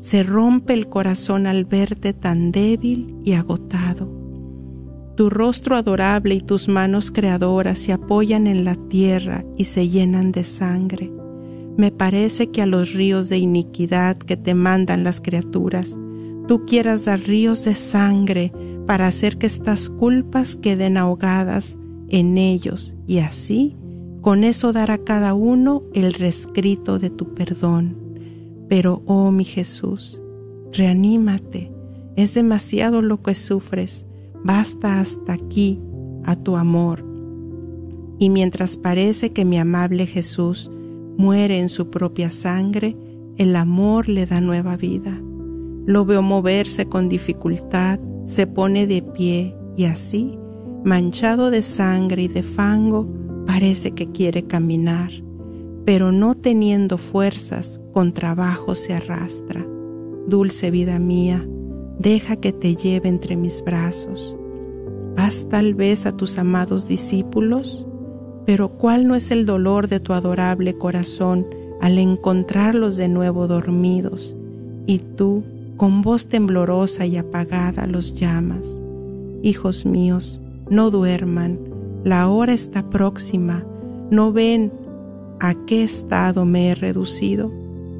se 0.00 0.22
rompe 0.22 0.74
el 0.74 0.90
corazón 0.90 1.46
al 1.46 1.64
verte 1.64 2.12
tan 2.12 2.52
débil 2.52 3.16
y 3.24 3.32
agotado. 3.32 4.12
Tu 5.16 5.30
rostro 5.30 5.74
adorable 5.74 6.34
y 6.34 6.42
tus 6.42 6.68
manos 6.68 7.10
creadoras 7.10 7.78
se 7.78 7.94
apoyan 7.94 8.46
en 8.46 8.66
la 8.66 8.74
tierra 8.74 9.42
y 9.56 9.64
se 9.64 9.88
llenan 9.88 10.32
de 10.32 10.44
sangre. 10.44 11.21
Me 11.76 11.90
parece 11.90 12.50
que 12.50 12.62
a 12.62 12.66
los 12.66 12.92
ríos 12.92 13.28
de 13.28 13.38
iniquidad 13.38 14.16
que 14.16 14.36
te 14.36 14.54
mandan 14.54 15.04
las 15.04 15.20
criaturas, 15.20 15.96
tú 16.46 16.64
quieras 16.66 17.06
dar 17.06 17.20
ríos 17.20 17.64
de 17.64 17.74
sangre 17.74 18.52
para 18.86 19.06
hacer 19.06 19.38
que 19.38 19.46
estas 19.46 19.88
culpas 19.88 20.56
queden 20.56 20.96
ahogadas 20.96 21.78
en 22.08 22.36
ellos 22.36 22.94
y 23.06 23.18
así 23.18 23.76
con 24.22 24.44
eso 24.44 24.72
dar 24.72 24.92
a 24.92 24.98
cada 24.98 25.34
uno 25.34 25.82
el 25.94 26.14
rescrito 26.14 27.00
de 27.00 27.10
tu 27.10 27.34
perdón. 27.34 27.98
Pero, 28.68 29.02
oh 29.06 29.32
mi 29.32 29.44
Jesús, 29.44 30.22
reanímate, 30.72 31.72
es 32.14 32.32
demasiado 32.34 33.02
lo 33.02 33.20
que 33.20 33.34
sufres, 33.34 34.06
basta 34.44 35.00
hasta 35.00 35.32
aquí 35.32 35.80
a 36.24 36.36
tu 36.36 36.56
amor. 36.56 37.04
Y 38.20 38.30
mientras 38.30 38.76
parece 38.76 39.32
que 39.32 39.44
mi 39.44 39.58
amable 39.58 40.06
Jesús 40.06 40.70
muere 41.16 41.58
en 41.58 41.68
su 41.68 41.90
propia 41.90 42.30
sangre, 42.30 42.96
el 43.36 43.56
amor 43.56 44.08
le 44.08 44.26
da 44.26 44.40
nueva 44.40 44.76
vida. 44.76 45.18
Lo 45.86 46.04
veo 46.04 46.22
moverse 46.22 46.86
con 46.86 47.08
dificultad, 47.08 47.98
se 48.24 48.46
pone 48.46 48.86
de 48.86 49.02
pie 49.02 49.56
y 49.76 49.84
así, 49.84 50.38
manchado 50.84 51.50
de 51.50 51.62
sangre 51.62 52.22
y 52.22 52.28
de 52.28 52.42
fango, 52.42 53.08
parece 53.46 53.92
que 53.92 54.10
quiere 54.10 54.44
caminar, 54.44 55.10
pero 55.84 56.12
no 56.12 56.34
teniendo 56.34 56.98
fuerzas, 56.98 57.80
con 57.92 58.12
trabajo 58.12 58.74
se 58.74 58.94
arrastra. 58.94 59.66
Dulce 60.26 60.70
vida 60.70 60.98
mía, 60.98 61.44
deja 61.98 62.36
que 62.36 62.52
te 62.52 62.76
lleve 62.76 63.08
entre 63.08 63.36
mis 63.36 63.62
brazos. 63.62 64.36
¿Vas 65.16 65.46
tal 65.48 65.74
vez 65.74 66.06
a 66.06 66.16
tus 66.16 66.38
amados 66.38 66.88
discípulos? 66.88 67.86
Pero 68.44 68.70
¿cuál 68.70 69.06
no 69.06 69.14
es 69.14 69.30
el 69.30 69.46
dolor 69.46 69.88
de 69.88 70.00
tu 70.00 70.12
adorable 70.12 70.74
corazón 70.74 71.46
al 71.80 71.98
encontrarlos 71.98 72.96
de 72.96 73.08
nuevo 73.08 73.46
dormidos 73.46 74.36
y 74.86 74.98
tú, 74.98 75.44
con 75.76 76.02
voz 76.02 76.26
temblorosa 76.26 77.06
y 77.06 77.16
apagada, 77.16 77.86
los 77.86 78.14
llamas? 78.14 78.80
Hijos 79.42 79.86
míos, 79.86 80.40
no 80.70 80.90
duerman, 80.90 81.58
la 82.04 82.28
hora 82.28 82.52
está 82.52 82.90
próxima, 82.90 83.64
no 84.10 84.32
ven 84.32 84.72
a 85.38 85.54
qué 85.66 85.84
estado 85.84 86.44
me 86.44 86.70
he 86.70 86.74
reducido. 86.74 87.52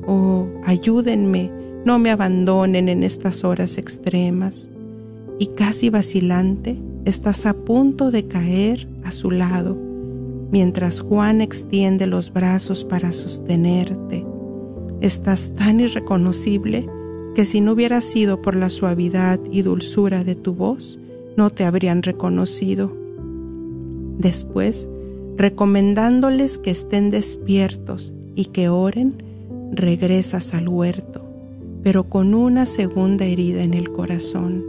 Oh, 0.07 0.47
ayúdenme, 0.65 1.51
no 1.85 2.01
me 2.01 2.11
abandonen 2.11 2.89
en 2.89 3.05
estas 3.05 3.45
horas 3.45 3.79
extremas. 3.79 4.69
Y 5.39 5.47
casi 5.49 5.89
vacilante, 5.89 6.79
estás 7.05 7.47
a 7.47 7.55
punto 7.55 8.11
de 8.11 8.27
caer 8.27 8.89
a 9.05 9.13
su 9.13 9.31
lado 9.31 9.92
mientras 10.53 11.01
Juan 11.01 11.41
extiende 11.41 12.07
los 12.07 12.33
brazos 12.33 12.85
para 12.85 13.11
sostenerte. 13.11 14.25
Estás 15.01 15.51
tan 15.57 15.81
irreconocible 15.81 16.87
que 17.35 17.47
si 17.47 17.63
no 17.63 17.73
hubiera 17.73 18.03
sido 18.03 18.43
por 18.43 18.55
la 18.55 18.69
suavidad 18.69 19.41
y 19.51 19.63
dulzura 19.63 20.23
de 20.23 20.35
tu 20.35 20.55
voz, 20.55 21.01
no 21.37 21.49
te 21.49 21.65
habrían 21.65 22.03
reconocido. 22.03 22.95
Después, 24.19 24.91
recomendándoles 25.39 26.59
que 26.59 26.71
estén 26.71 27.09
despiertos 27.09 28.13
y 28.35 28.45
que 28.47 28.69
oren, 28.69 29.15
regresas 29.73 30.53
al 30.53 30.69
huerto, 30.69 31.25
pero 31.83 32.05
con 32.05 32.35
una 32.35 32.67
segunda 32.67 33.25
herida 33.25 33.63
en 33.63 33.73
el 33.73 33.91
corazón. 33.91 34.63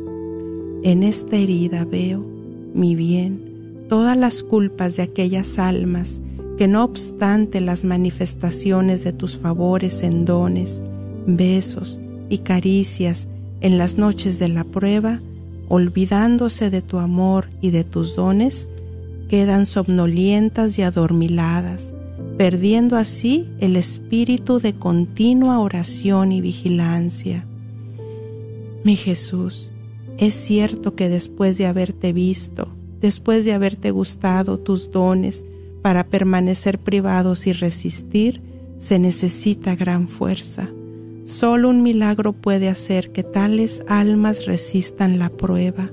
En 0.83 1.03
esta 1.03 1.35
herida 1.35 1.83
veo, 1.83 2.25
mi 2.73 2.95
bien, 2.95 3.52
todas 3.87 4.17
las 4.17 4.43
culpas 4.43 4.95
de 4.97 5.03
aquellas 5.03 5.59
almas 5.59 6.21
que 6.57 6.67
no 6.67 6.83
obstante 6.83 7.61
las 7.61 7.83
manifestaciones 7.83 9.03
de 9.03 9.13
tus 9.13 9.37
favores 9.37 10.03
en 10.03 10.25
dones, 10.25 10.81
besos 11.25 11.99
y 12.29 12.39
caricias 12.39 13.27
en 13.61 13.77
las 13.77 13.97
noches 13.97 14.39
de 14.39 14.49
la 14.49 14.63
prueba, 14.63 15.21
olvidándose 15.67 16.69
de 16.69 16.81
tu 16.81 16.99
amor 16.99 17.49
y 17.61 17.71
de 17.71 17.83
tus 17.83 18.15
dones, 18.15 18.69
quedan 19.29 19.65
somnolientas 19.65 20.77
y 20.77 20.83
adormiladas, 20.83 21.93
perdiendo 22.37 22.97
así 22.97 23.47
el 23.59 23.75
espíritu 23.75 24.59
de 24.59 24.73
continua 24.73 25.59
oración 25.59 26.31
y 26.31 26.41
vigilancia. 26.41 27.47
Mi 28.83 28.95
Jesús, 28.95 29.71
es 30.17 30.35
cierto 30.35 30.95
que 30.95 31.09
después 31.09 31.57
de 31.57 31.65
haberte 31.65 32.13
visto, 32.13 32.67
después 33.03 33.43
de 33.43 33.51
haberte 33.51 33.91
gustado 33.91 34.59
tus 34.59 34.89
dones 34.89 35.43
para 35.81 36.05
permanecer 36.05 36.79
privados 36.79 37.47
y 37.47 37.51
resistir, 37.51 38.41
se 38.77 38.97
necesita 38.97 39.75
gran 39.75 40.07
fuerza. 40.07 40.69
Solo 41.25 41.69
un 41.69 41.83
milagro 41.83 42.31
puede 42.31 42.69
hacer 42.69 43.11
que 43.11 43.21
tales 43.21 43.83
almas 43.89 44.45
resistan 44.45 45.19
la 45.19 45.27
prueba. 45.27 45.91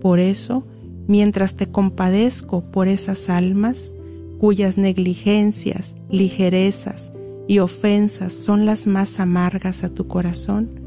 Por 0.00 0.18
eso, 0.18 0.66
mientras 1.06 1.54
te 1.54 1.68
compadezco 1.68 2.72
por 2.72 2.88
esas 2.88 3.28
almas, 3.28 3.94
cuyas 4.38 4.76
negligencias, 4.76 5.94
ligerezas 6.10 7.12
y 7.46 7.60
ofensas 7.60 8.32
son 8.32 8.66
las 8.66 8.88
más 8.88 9.20
amargas 9.20 9.84
a 9.84 9.90
tu 9.90 10.08
corazón, 10.08 10.80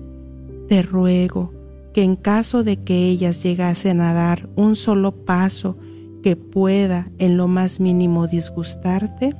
te 0.67 0.81
ruego 0.81 1.54
que 1.95 2.03
en 2.03 2.17
caso 2.17 2.65
de 2.65 2.83
que 2.83 3.07
ellas 3.07 3.41
llegasen 3.41 4.01
a 4.01 4.11
dar 4.11 4.49
un 4.57 4.75
solo 4.75 5.23
paso 5.23 5.77
que 6.23 6.35
pueda 6.35 7.09
en 7.19 7.37
lo 7.37 7.47
más 7.47 7.79
mínimo 7.79 8.27
disgustarte, 8.27 9.33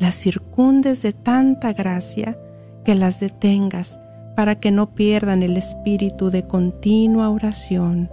las 0.00 0.14
circundes 0.14 1.02
de 1.02 1.12
tanta 1.12 1.74
gracia 1.74 2.38
que 2.86 2.94
las 2.94 3.20
detengas 3.20 4.00
para 4.34 4.58
que 4.58 4.70
no 4.70 4.94
pierdan 4.94 5.42
el 5.42 5.58
espíritu 5.58 6.30
de 6.30 6.46
continua 6.46 7.28
oración. 7.28 8.08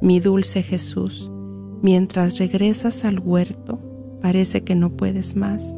Mi 0.00 0.18
dulce 0.18 0.64
Jesús, 0.64 1.30
mientras 1.82 2.36
regresas 2.36 3.04
al 3.04 3.20
huerto, 3.20 3.78
parece 4.20 4.64
que 4.64 4.74
no 4.74 4.90
puedes 4.90 5.36
más. 5.36 5.76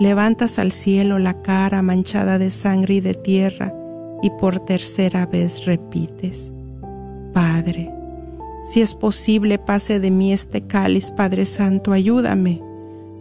Levantas 0.00 0.58
al 0.58 0.72
cielo 0.72 1.20
la 1.20 1.42
cara 1.42 1.80
manchada 1.80 2.38
de 2.38 2.50
sangre 2.50 2.94
y 2.94 3.00
de 3.00 3.14
tierra 3.14 3.72
y 4.22 4.30
por 4.30 4.60
tercera 4.60 5.26
vez 5.26 5.64
repites, 5.64 6.52
Padre, 7.32 7.92
si 8.64 8.82
es 8.82 8.94
posible 8.94 9.58
pase 9.58 9.98
de 9.98 10.10
mí 10.10 10.32
este 10.32 10.60
cáliz, 10.60 11.10
Padre 11.10 11.46
Santo, 11.46 11.92
ayúdame. 11.92 12.60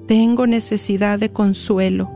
Tengo 0.05 0.45
necesidad 0.45 1.19
de 1.19 1.29
consuelo. 1.29 2.11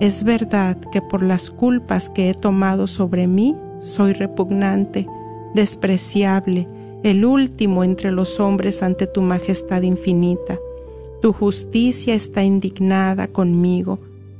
Es 0.00 0.24
verdad 0.24 0.78
que 0.90 1.02
por 1.02 1.22
las 1.22 1.50
culpas 1.50 2.08
que 2.08 2.30
he 2.30 2.34
tomado 2.34 2.86
sobre 2.86 3.26
mí, 3.26 3.54
soy 3.78 4.14
repugnante, 4.14 5.06
despreciable, 5.54 6.66
el 7.02 7.24
último 7.24 7.84
entre 7.84 8.10
los 8.10 8.40
hombres 8.40 8.82
ante 8.82 9.06
tu 9.06 9.22
majestad 9.22 9.82
infinita. 9.82 10.58
Tu 11.20 11.32
justicia 11.32 12.14
está 12.14 12.42
indignada 12.42 13.28
conmigo, 13.28 13.98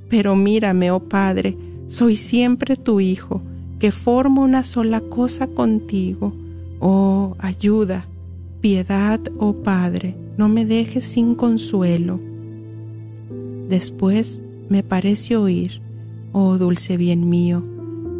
pero 0.08 0.36
mírame, 0.36 0.90
oh 0.90 1.00
Padre, 1.00 1.56
soy 1.88 2.16
siempre 2.16 2.76
tu 2.76 3.00
Hijo, 3.00 3.42
que 3.82 3.90
formo 3.90 4.42
una 4.42 4.62
sola 4.62 5.00
cosa 5.00 5.48
contigo. 5.48 6.32
Oh, 6.78 7.34
ayuda, 7.40 8.06
piedad, 8.60 9.18
oh 9.40 9.54
Padre, 9.54 10.16
no 10.36 10.48
me 10.48 10.64
dejes 10.64 11.04
sin 11.04 11.34
consuelo. 11.34 12.20
Después 13.68 14.40
me 14.68 14.84
parece 14.84 15.36
oír, 15.36 15.82
oh 16.30 16.58
dulce 16.58 16.96
bien 16.96 17.28
mío, 17.28 17.64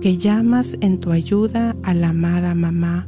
que 0.00 0.18
llamas 0.18 0.78
en 0.80 0.98
tu 0.98 1.12
ayuda 1.12 1.76
a 1.84 1.94
la 1.94 2.08
amada 2.08 2.56
mamá. 2.56 3.06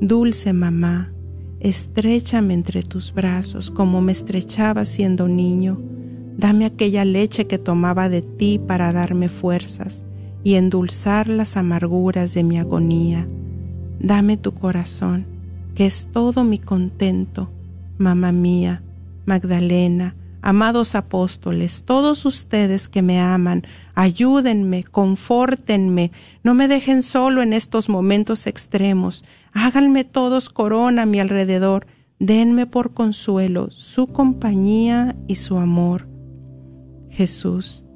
Dulce 0.00 0.52
mamá, 0.52 1.12
estrechame 1.60 2.54
entre 2.54 2.82
tus 2.82 3.14
brazos 3.14 3.70
como 3.70 4.00
me 4.00 4.10
estrechaba 4.10 4.84
siendo 4.84 5.28
niño. 5.28 5.80
Dame 6.36 6.64
aquella 6.64 7.04
leche 7.04 7.46
que 7.46 7.58
tomaba 7.58 8.08
de 8.08 8.22
ti 8.22 8.58
para 8.58 8.92
darme 8.92 9.28
fuerzas 9.28 10.04
y 10.44 10.54
endulzar 10.54 11.28
las 11.28 11.56
amarguras 11.56 12.34
de 12.34 12.44
mi 12.44 12.58
agonía. 12.58 13.26
Dame 13.98 14.36
tu 14.36 14.52
corazón, 14.52 15.26
que 15.74 15.86
es 15.86 16.08
todo 16.12 16.44
mi 16.44 16.58
contento, 16.58 17.50
mamá 17.98 18.30
mía, 18.30 18.82
Magdalena, 19.26 20.14
Amados 20.46 20.94
apóstoles, 20.94 21.84
todos 21.86 22.26
ustedes 22.26 22.90
que 22.90 23.00
me 23.00 23.18
aman, 23.18 23.62
ayúdenme, 23.94 24.84
confórtenme, 24.84 26.12
no 26.42 26.52
me 26.52 26.68
dejen 26.68 27.02
solo 27.02 27.40
en 27.40 27.54
estos 27.54 27.88
momentos 27.88 28.46
extremos, 28.46 29.24
háganme 29.54 30.04
todos 30.04 30.50
corona 30.50 31.04
a 31.04 31.06
mi 31.06 31.18
alrededor, 31.18 31.86
denme 32.18 32.66
por 32.66 32.92
consuelo 32.92 33.70
su 33.70 34.08
compañía 34.08 35.16
y 35.28 35.36
su 35.36 35.56
amor. 35.56 36.08
Jesús, 37.08 37.86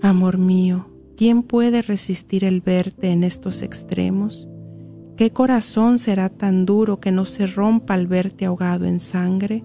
amor 0.00 0.38
mío, 0.38 0.88
¿quién 1.16 1.42
puede 1.42 1.82
resistir 1.82 2.44
el 2.44 2.60
verte 2.60 3.10
en 3.10 3.24
estos 3.24 3.62
extremos? 3.62 4.48
¿Qué 5.16 5.30
corazón 5.30 5.98
será 5.98 6.28
tan 6.28 6.66
duro 6.66 6.98
que 6.98 7.12
no 7.12 7.24
se 7.24 7.46
rompa 7.46 7.94
al 7.94 8.06
verte 8.06 8.46
ahogado 8.46 8.84
en 8.84 9.00
sangre? 9.00 9.64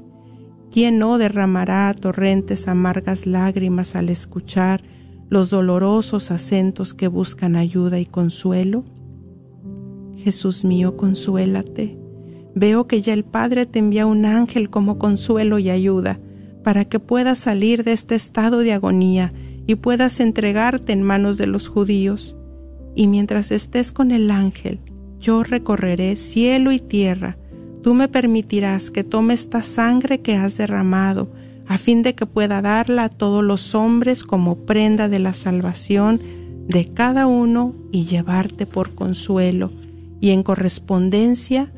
¿Quién 0.71 0.99
no 0.99 1.17
derramará 1.17 1.93
torrentes 1.95 2.67
amargas 2.67 3.25
lágrimas 3.25 3.95
al 3.95 4.09
escuchar 4.09 4.83
los 5.29 5.49
dolorosos 5.49 6.29
acentos 6.29 6.93
que 6.93 7.07
buscan 7.07 7.55
ayuda 7.55 7.99
y 7.99 8.05
consuelo? 8.05 8.83
Jesús 10.17 10.63
mío, 10.63 10.97
consuélate. 10.97 11.97
Veo 12.53 12.87
que 12.87 13.01
ya 13.01 13.13
el 13.13 13.23
Padre 13.23 13.65
te 13.65 13.79
envía 13.79 14.05
un 14.05 14.25
ángel 14.25 14.69
como 14.69 14.99
consuelo 14.99 15.57
y 15.57 15.69
ayuda 15.69 16.19
para 16.63 16.85
que 16.85 16.99
puedas 16.99 17.39
salir 17.39 17.83
de 17.83 17.93
este 17.93 18.15
estado 18.15 18.59
de 18.59 18.73
agonía 18.73 19.33
y 19.69 19.75
puedas 19.75 20.19
entregarte 20.19 20.93
en 20.93 21.03
manos 21.03 21.37
de 21.37 21.45
los 21.45 21.67
judíos. 21.67 22.35
Y 22.95 23.05
mientras 23.05 23.51
estés 23.51 23.91
con 23.91 24.09
el 24.09 24.31
ángel, 24.31 24.79
yo 25.19 25.43
recorreré 25.43 26.15
cielo 26.15 26.71
y 26.71 26.79
tierra 26.79 27.37
tú 27.83 27.93
me 27.93 28.07
permitirás 28.07 28.89
que 28.89 29.03
tome 29.03 29.35
esta 29.35 29.61
sangre 29.61 30.21
que 30.21 30.35
has 30.35 30.57
derramado, 30.57 31.31
a 31.67 31.77
fin 31.77 32.01
de 32.01 32.15
que 32.15 32.25
pueda 32.25 32.63
darla 32.63 33.03
a 33.03 33.09
todos 33.09 33.43
los 33.43 33.75
hombres 33.75 34.23
como 34.23 34.65
prenda 34.65 35.07
de 35.07 35.19
la 35.19 35.35
salvación 35.35 36.19
de 36.67 36.91
cada 36.91 37.27
uno 37.27 37.75
y 37.91 38.05
llevarte 38.05 38.65
por 38.65 38.95
consuelo, 38.95 39.71
y 40.19 40.31
en 40.31 40.41
correspondencia 40.41 41.71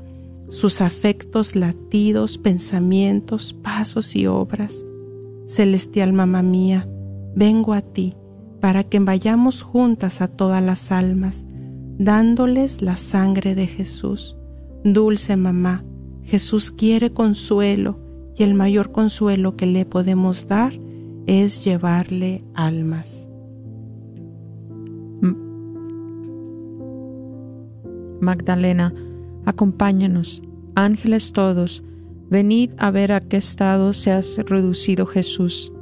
sus 0.47 0.79
afectos, 0.79 1.57
latidos, 1.57 2.37
pensamientos, 2.37 3.53
pasos 3.53 4.15
y 4.15 4.27
obras. 4.27 4.85
Celestial 5.45 6.13
mamá 6.13 6.41
mía, 6.41 6.87
vengo 7.35 7.73
a 7.73 7.81
ti 7.81 8.15
para 8.59 8.83
que 8.83 8.99
vayamos 8.99 9.63
juntas 9.63 10.21
a 10.21 10.27
todas 10.27 10.63
las 10.63 10.91
almas, 10.91 11.45
dándoles 11.97 12.81
la 12.81 12.95
sangre 12.95 13.55
de 13.55 13.67
Jesús. 13.67 14.37
Dulce 14.83 15.35
mamá, 15.35 15.83
Jesús 16.23 16.71
quiere 16.71 17.11
consuelo 17.11 17.99
y 18.35 18.43
el 18.43 18.53
mayor 18.53 18.91
consuelo 18.91 19.55
que 19.55 19.65
le 19.65 19.85
podemos 19.85 20.47
dar 20.47 20.73
es 21.27 21.63
llevarle 21.63 22.43
almas. 22.53 23.27
Magdalena, 28.21 28.93
acompáñanos, 29.45 30.43
ángeles 30.75 31.33
todos, 31.33 31.83
venid 32.29 32.69
a 32.77 32.91
ver 32.91 33.11
a 33.11 33.19
qué 33.19 33.37
estado 33.37 33.93
se 33.93 34.11
ha 34.11 34.21
reducido 34.45 35.07
Jesús. 35.07 35.73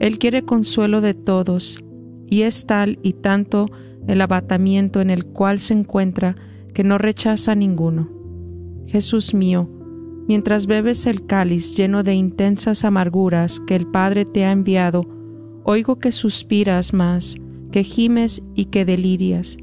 Él 0.00 0.18
quiere 0.18 0.44
consuelo 0.44 1.00
de 1.00 1.14
todos, 1.14 1.82
y 2.28 2.42
es 2.42 2.66
tal 2.66 2.98
y 3.02 3.14
tanto 3.14 3.66
el 4.06 4.20
abatamiento 4.20 5.00
en 5.00 5.10
el 5.10 5.26
cual 5.26 5.58
se 5.58 5.74
encuentra 5.74 6.36
que 6.72 6.84
no 6.84 6.98
rechaza 6.98 7.52
a 7.52 7.54
ninguno. 7.54 8.10
Jesús 8.86 9.34
mío, 9.34 9.70
mientras 10.28 10.66
bebes 10.66 11.06
el 11.06 11.26
cáliz 11.26 11.74
lleno 11.76 12.02
de 12.02 12.14
intensas 12.14 12.84
amarguras 12.84 13.60
que 13.60 13.76
el 13.76 13.86
Padre 13.86 14.24
te 14.24 14.44
ha 14.44 14.52
enviado, 14.52 15.06
oigo 15.64 15.98
que 15.98 16.12
suspiras 16.12 16.92
más, 16.92 17.36
que 17.72 17.84
gimes 17.84 18.42
y 18.54 18.66
que 18.66 18.84
delirias, 18.84 19.56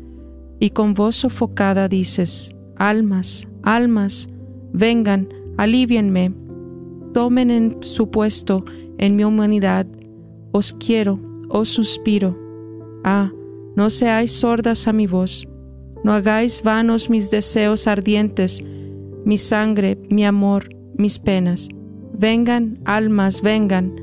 y 0.59 0.71
con 0.71 0.93
voz 0.93 1.17
sofocada 1.17 1.87
dices, 1.87 2.55
Almas, 2.77 3.47
almas, 3.63 4.27
vengan, 4.73 5.29
alivienme, 5.57 6.31
tomen 7.13 7.51
en 7.51 7.77
su 7.81 8.09
puesto 8.09 8.65
en 8.97 9.15
mi 9.15 9.23
humanidad, 9.23 9.85
os 10.51 10.73
quiero, 10.73 11.19
os 11.49 11.69
suspiro. 11.69 12.37
Ah, 13.03 13.31
no 13.75 13.89
seáis 13.89 14.31
sordas 14.31 14.87
a 14.87 14.93
mi 14.93 15.07
voz, 15.07 15.47
no 16.03 16.13
hagáis 16.13 16.61
vanos 16.63 17.09
mis 17.09 17.31
deseos 17.31 17.87
ardientes, 17.87 18.61
mi 19.25 19.37
sangre, 19.37 19.97
mi 20.09 20.25
amor, 20.25 20.69
mis 20.97 21.19
penas. 21.19 21.69
Vengan, 22.13 22.79
almas, 22.85 23.41
vengan. 23.41 23.95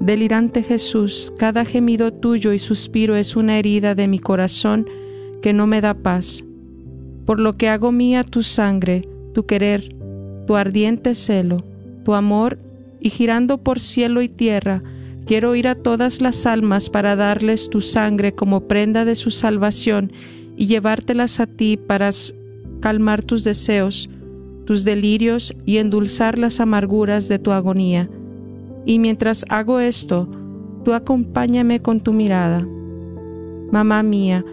Delirante 0.00 0.62
Jesús, 0.62 1.32
cada 1.38 1.64
gemido 1.64 2.12
tuyo 2.12 2.52
y 2.52 2.58
suspiro 2.58 3.16
es 3.16 3.36
una 3.36 3.58
herida 3.58 3.94
de 3.94 4.08
mi 4.08 4.18
corazón 4.18 4.86
que 5.42 5.52
no 5.52 5.66
me 5.66 5.80
da 5.80 5.94
paz. 5.94 6.42
Por 7.26 7.38
lo 7.38 7.56
que 7.56 7.68
hago 7.68 7.92
mía 7.92 8.24
tu 8.24 8.42
sangre, 8.42 9.02
tu 9.34 9.46
querer, 9.46 9.94
tu 10.46 10.56
ardiente 10.56 11.14
celo, 11.14 11.58
tu 12.04 12.14
amor, 12.14 12.58
y 13.00 13.10
girando 13.10 13.58
por 13.58 13.80
cielo 13.80 14.22
y 14.22 14.28
tierra, 14.28 14.82
quiero 15.30 15.54
ir 15.54 15.68
a 15.68 15.76
todas 15.76 16.20
las 16.20 16.44
almas 16.44 16.90
para 16.90 17.14
darles 17.14 17.70
tu 17.70 17.82
sangre 17.82 18.34
como 18.34 18.66
prenda 18.66 19.04
de 19.04 19.14
su 19.14 19.30
salvación 19.30 20.10
y 20.56 20.66
llevártelas 20.66 21.38
a 21.38 21.46
ti 21.46 21.76
para 21.76 22.10
calmar 22.80 23.22
tus 23.22 23.44
deseos, 23.44 24.10
tus 24.64 24.82
delirios 24.82 25.54
y 25.64 25.76
endulzar 25.76 26.36
las 26.36 26.58
amarguras 26.58 27.28
de 27.28 27.38
tu 27.38 27.52
agonía. 27.52 28.10
Y 28.84 28.98
mientras 28.98 29.44
hago 29.50 29.78
esto, 29.78 30.28
tú 30.84 30.94
acompáñame 30.94 31.80
con 31.80 32.00
tu 32.00 32.12
mirada. 32.12 32.66
Mamá 33.70 34.02
mía, 34.02 34.44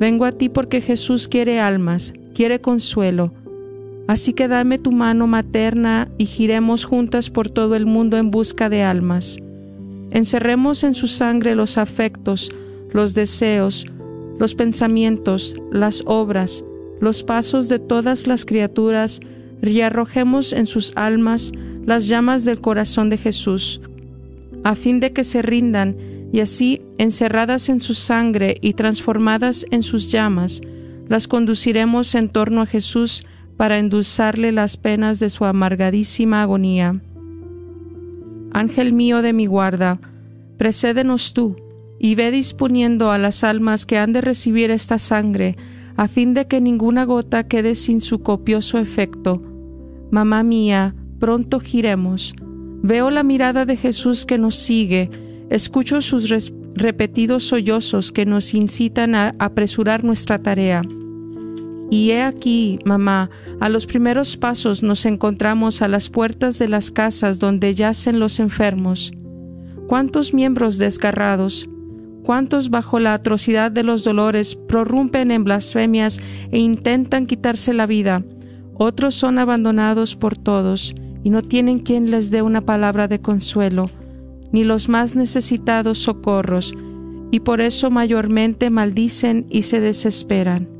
vengo 0.00 0.24
a 0.24 0.32
ti 0.32 0.48
porque 0.48 0.80
Jesús 0.80 1.28
quiere 1.28 1.60
almas, 1.60 2.12
quiere 2.34 2.60
consuelo. 2.60 3.32
Así 4.08 4.32
que 4.32 4.48
dame 4.48 4.78
tu 4.78 4.90
mano 4.90 5.28
materna 5.28 6.08
y 6.18 6.24
giremos 6.24 6.84
juntas 6.84 7.30
por 7.30 7.50
todo 7.50 7.76
el 7.76 7.86
mundo 7.86 8.16
en 8.16 8.32
busca 8.32 8.68
de 8.68 8.82
almas. 8.82 9.38
Encerremos 10.14 10.84
en 10.84 10.94
su 10.94 11.08
sangre 11.08 11.56
los 11.56 11.76
afectos, 11.76 12.50
los 12.92 13.14
deseos, 13.14 13.84
los 14.38 14.54
pensamientos, 14.54 15.56
las 15.72 16.04
obras, 16.06 16.64
los 17.00 17.24
pasos 17.24 17.68
de 17.68 17.80
todas 17.80 18.28
las 18.28 18.44
criaturas 18.44 19.20
y 19.60 19.80
arrojemos 19.80 20.52
en 20.52 20.66
sus 20.66 20.96
almas 20.96 21.52
las 21.84 22.06
llamas 22.06 22.44
del 22.44 22.60
corazón 22.60 23.10
de 23.10 23.18
Jesús, 23.18 23.80
a 24.62 24.76
fin 24.76 25.00
de 25.00 25.12
que 25.12 25.24
se 25.24 25.42
rindan 25.42 25.96
y 26.32 26.40
así, 26.40 26.80
encerradas 26.98 27.68
en 27.68 27.80
su 27.80 27.94
sangre 27.94 28.56
y 28.60 28.74
transformadas 28.74 29.66
en 29.72 29.82
sus 29.82 30.12
llamas, 30.12 30.60
las 31.08 31.26
conduciremos 31.26 32.14
en 32.14 32.28
torno 32.28 32.62
a 32.62 32.66
Jesús 32.66 33.26
para 33.56 33.78
endulzarle 33.80 34.52
las 34.52 34.76
penas 34.76 35.18
de 35.18 35.28
su 35.28 35.44
amargadísima 35.44 36.42
agonía. 36.42 37.00
Ángel 38.54 38.92
mío 38.92 39.20
de 39.20 39.32
mi 39.32 39.46
guarda, 39.46 40.00
precédenos 40.58 41.34
tú, 41.34 41.56
y 41.98 42.14
ve 42.14 42.30
disponiendo 42.30 43.10
a 43.10 43.18
las 43.18 43.42
almas 43.42 43.84
que 43.84 43.98
han 43.98 44.12
de 44.12 44.20
recibir 44.20 44.70
esta 44.70 44.98
sangre, 45.00 45.56
a 45.96 46.06
fin 46.06 46.34
de 46.34 46.46
que 46.46 46.60
ninguna 46.60 47.04
gota 47.04 47.48
quede 47.48 47.74
sin 47.74 48.00
su 48.00 48.22
copioso 48.22 48.78
efecto. 48.78 49.42
Mamá 50.12 50.44
mía, 50.44 50.94
pronto 51.18 51.58
giremos. 51.58 52.34
Veo 52.82 53.10
la 53.10 53.24
mirada 53.24 53.66
de 53.66 53.76
Jesús 53.76 54.24
que 54.24 54.38
nos 54.38 54.54
sigue, 54.54 55.10
escucho 55.50 56.00
sus 56.00 56.32
repetidos 56.74 57.42
sollozos 57.44 58.12
que 58.12 58.24
nos 58.24 58.54
incitan 58.54 59.16
a 59.16 59.34
apresurar 59.40 60.04
nuestra 60.04 60.40
tarea. 60.40 60.82
Y 61.94 62.10
he 62.10 62.24
aquí, 62.24 62.80
mamá, 62.84 63.30
a 63.60 63.68
los 63.68 63.86
primeros 63.86 64.36
pasos 64.36 64.82
nos 64.82 65.06
encontramos 65.06 65.80
a 65.80 65.86
las 65.86 66.10
puertas 66.10 66.58
de 66.58 66.66
las 66.66 66.90
casas 66.90 67.38
donde 67.38 67.72
yacen 67.72 68.18
los 68.18 68.40
enfermos. 68.40 69.12
¿Cuántos 69.86 70.34
miembros 70.34 70.78
desgarrados? 70.78 71.68
¿Cuántos 72.24 72.70
bajo 72.70 72.98
la 72.98 73.14
atrocidad 73.14 73.70
de 73.70 73.84
los 73.84 74.02
dolores 74.02 74.56
prorrumpen 74.56 75.30
en 75.30 75.44
blasfemias 75.44 76.20
e 76.50 76.58
intentan 76.58 77.26
quitarse 77.26 77.72
la 77.72 77.86
vida? 77.86 78.24
Otros 78.74 79.14
son 79.14 79.38
abandonados 79.38 80.16
por 80.16 80.36
todos 80.36 80.96
y 81.22 81.30
no 81.30 81.42
tienen 81.42 81.78
quien 81.78 82.10
les 82.10 82.32
dé 82.32 82.42
una 82.42 82.62
palabra 82.62 83.06
de 83.06 83.20
consuelo, 83.20 83.88
ni 84.50 84.64
los 84.64 84.88
más 84.88 85.14
necesitados 85.14 85.98
socorros, 86.00 86.74
y 87.30 87.38
por 87.38 87.60
eso 87.60 87.88
mayormente 87.92 88.68
maldicen 88.68 89.46
y 89.48 89.62
se 89.62 89.78
desesperan. 89.78 90.74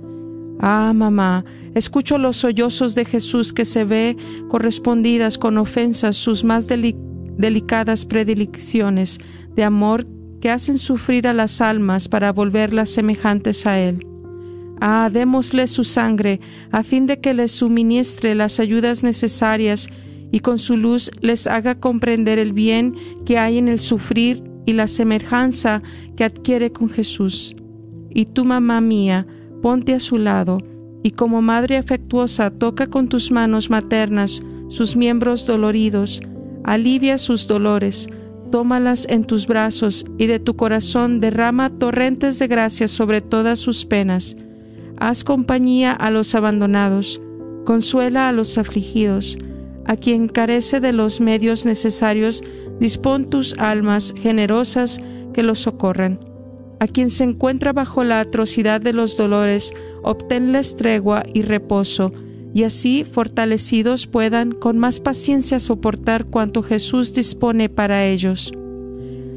Ah, 0.61 0.93
mamá, 0.95 1.45
escucho 1.75 2.19
los 2.19 2.37
sollozos 2.39 2.95
de 2.95 3.05
Jesús 3.05 3.53
que 3.53 3.65
se 3.65 3.85
ve 3.85 4.17
correspondidas 4.49 5.39
con 5.39 5.59
ofensas 5.59 6.17
sus 6.17 6.45
más 6.45 6.69
delicadas 6.69 8.05
predilecciones 8.07 9.19
de 9.55 9.65
amor 9.65 10.07
que 10.41 10.51
hacen 10.51 10.79
sufrir 10.79 11.27
a 11.27 11.33
las 11.33 11.61
almas 11.61 12.09
para 12.09 12.33
volverlas 12.33 12.91
semejantes 12.91 13.67
a 13.67 13.79
Él. 13.79 14.07
Ah, 14.81 15.09
démosle 15.13 15.67
su 15.67 15.85
sangre, 15.85 16.41
a 16.71 16.83
fin 16.83 17.07
de 17.07 17.21
que 17.21 17.33
les 17.33 17.53
suministre 17.53 18.35
las 18.35 18.61
ayudas 18.61 19.03
necesarias 19.03 19.89
y 20.31 20.41
con 20.41 20.59
su 20.59 20.77
luz 20.77 21.11
les 21.21 21.47
haga 21.47 21.79
comprender 21.79 22.39
el 22.39 22.53
bien 22.53 22.95
que 23.25 23.39
hay 23.39 23.59
en 23.59 23.69
el 23.69 23.79
sufrir 23.79 24.43
y 24.67 24.73
la 24.73 24.89
semejanza 24.89 25.83
que 26.17 26.25
adquiere 26.25 26.73
con 26.73 26.89
Jesús. 26.89 27.55
Y 28.11 28.27
tú, 28.27 28.45
mamá 28.45 28.81
mía, 28.81 29.27
ponte 29.65 29.95
a 29.95 29.99
su 29.99 30.19
lado, 30.19 30.59
y 31.03 31.12
como 31.12 31.41
madre 31.41 31.79
afectuosa 31.79 32.51
toca 32.51 32.87
con 32.87 33.09
tus 33.09 33.31
manos 33.31 33.71
maternas 33.71 34.43
sus 34.69 34.95
miembros 34.95 35.47
doloridos, 35.47 36.21
alivia 36.65 37.17
sus 37.17 37.49
dolores, 37.49 38.07
tómalas 38.51 39.07
en 39.09 39.25
tus 39.25 39.47
brazos 39.47 40.05
y 40.19 40.27
de 40.27 40.39
tu 40.39 40.55
corazón 40.55 41.19
derrama 41.19 41.71
torrentes 41.71 42.39
de 42.39 42.47
gracia 42.47 42.89
sobre 42.89 43.23
todas 43.23 43.59
sus 43.59 43.87
penas. 43.87 44.37
Haz 44.99 45.25
compañía 45.25 45.93
a 45.93 46.11
los 46.11 46.35
abandonados, 46.35 47.23
consuela 47.65 48.29
a 48.29 48.33
los 48.33 48.59
afligidos, 48.59 49.39
a 49.87 49.97
quien 49.97 50.29
carece 50.29 50.81
de 50.81 50.93
los 50.93 51.23
medios 51.23 51.65
necesarios, 51.65 52.45
dispón 52.81 53.31
tus 53.31 53.55
almas 53.59 54.12
generosas 54.15 55.01
que 55.33 55.43
los 55.43 55.61
socorran. 55.61 56.19
A 56.85 56.87
quien 56.87 57.09
se 57.09 57.24
encuentra 57.24 57.72
bajo 57.72 58.05
la 58.05 58.20
atrocidad 58.20 58.78
de 58.78 58.93
los 58.93 59.16
dolores, 59.16 59.72
obténles 60.03 60.76
tregua 60.76 61.22
y 61.32 61.41
reposo, 61.41 62.12
y 62.53 62.64
así 62.64 63.05
fortalecidos 63.05 64.07
puedan 64.07 64.53
con 64.53 64.76
más 64.76 65.01
paciencia 65.01 65.61
soportar 65.61 66.26
cuanto 66.26 66.62
Jesús 66.62 67.14
dispone 67.14 67.70
para 67.70 68.05
ellos. 68.05 68.53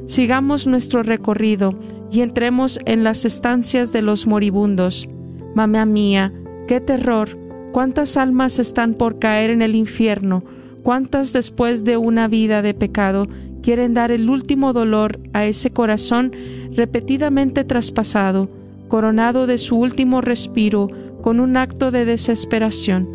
Sigamos 0.08 0.68
nuestro 0.68 1.04
recorrido 1.04 1.74
y 2.12 2.20
entremos 2.20 2.80
en 2.84 3.06
las 3.06 3.24
estancias 3.24 3.94
de 3.94 4.02
los 4.02 4.28
moribundos. 4.28 5.08
Mamá 5.56 5.86
mía, 5.86 6.34
qué 6.68 6.82
terror, 6.82 7.38
cuántas 7.72 8.18
almas 8.18 8.60
están 8.60 8.94
por 8.94 9.20
caer 9.20 9.52
en 9.52 9.62
el 9.62 9.74
infierno, 9.74 10.44
cuántas 10.84 11.32
después 11.32 11.86
de 11.86 11.96
una 11.96 12.28
vida 12.28 12.62
de 12.62 12.74
pecado 12.74 13.30
quieren 13.68 13.94
dar 13.94 14.14
el 14.14 14.30
último 14.30 14.72
dolor 14.72 15.20
a 15.34 15.46
ese 15.46 15.72
corazón 15.72 16.32
repetidamente 16.72 17.66
traspasado, 17.66 18.50
coronado 18.88 19.46
de 19.46 19.58
su 19.58 19.76
último 19.76 20.22
respiro, 20.22 20.88
con 21.22 21.42
un 21.42 21.58
acto 21.58 21.92
de 21.92 22.06
desesperación. 22.06 23.10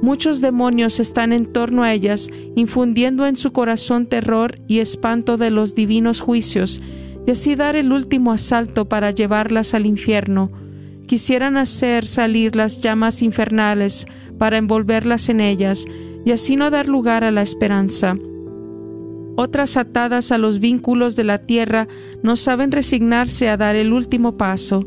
Muchos 0.00 0.40
demonios 0.40 1.00
están 1.00 1.32
en 1.32 1.46
torno 1.46 1.82
a 1.82 1.92
ellas, 1.92 2.30
infundiendo 2.54 3.26
en 3.26 3.34
su 3.34 3.50
corazón 3.50 4.06
terror 4.06 4.60
y 4.68 4.78
espanto 4.78 5.36
de 5.36 5.50
los 5.50 5.74
divinos 5.74 6.20
juicios, 6.20 6.80
y 7.26 7.32
así 7.32 7.56
dar 7.56 7.74
el 7.74 7.92
último 7.92 8.30
asalto 8.30 8.88
para 8.88 9.10
llevarlas 9.10 9.74
al 9.74 9.86
infierno. 9.86 10.52
Quisieran 11.08 11.56
hacer 11.56 12.06
salir 12.06 12.54
las 12.54 12.80
llamas 12.80 13.22
infernales 13.22 14.06
para 14.38 14.56
envolverlas 14.56 15.28
en 15.30 15.40
ellas, 15.40 15.84
y 16.24 16.30
así 16.30 16.54
no 16.54 16.70
dar 16.70 16.86
lugar 16.86 17.24
a 17.24 17.32
la 17.32 17.42
esperanza. 17.42 18.16
Otras 19.42 19.78
atadas 19.78 20.32
a 20.32 20.36
los 20.36 20.60
vínculos 20.60 21.16
de 21.16 21.24
la 21.24 21.38
tierra 21.38 21.88
no 22.22 22.36
saben 22.36 22.70
resignarse 22.70 23.48
a 23.48 23.56
dar 23.56 23.74
el 23.74 23.94
último 23.94 24.36
paso. 24.36 24.86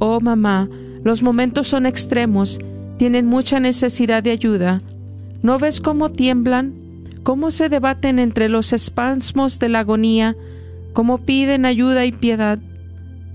Oh 0.00 0.20
mamá, 0.20 0.68
los 1.04 1.22
momentos 1.22 1.68
son 1.68 1.86
extremos, 1.86 2.58
tienen 2.98 3.26
mucha 3.26 3.60
necesidad 3.60 4.20
de 4.24 4.32
ayuda. 4.32 4.82
¿No 5.42 5.60
ves 5.60 5.80
cómo 5.80 6.10
tiemblan? 6.10 6.74
¿Cómo 7.22 7.52
se 7.52 7.68
debaten 7.68 8.18
entre 8.18 8.48
los 8.48 8.72
espasmos 8.72 9.60
de 9.60 9.68
la 9.68 9.78
agonía? 9.78 10.36
¿Cómo 10.94 11.18
piden 11.18 11.64
ayuda 11.64 12.04
y 12.04 12.10
piedad? 12.10 12.58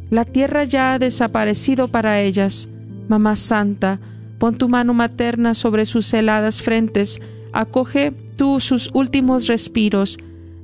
La 0.10 0.26
tierra 0.26 0.66
ya 0.66 0.96
ha 0.96 1.00
desaparecido 1.00 1.88
para 1.88 2.20
ellas. 2.20 2.68
Mamá 3.08 3.38
Santa, 3.38 4.02
pon 4.38 4.58
tu 4.58 4.68
mano 4.68 4.94
materna 4.94 5.54
sobre 5.54 5.86
sus 5.86 6.14
heladas 6.14 6.62
frentes, 6.62 7.22
acoge 7.54 8.12
tú 8.36 8.60
sus 8.60 8.90
últimos 8.94 9.48
respiros, 9.48 10.18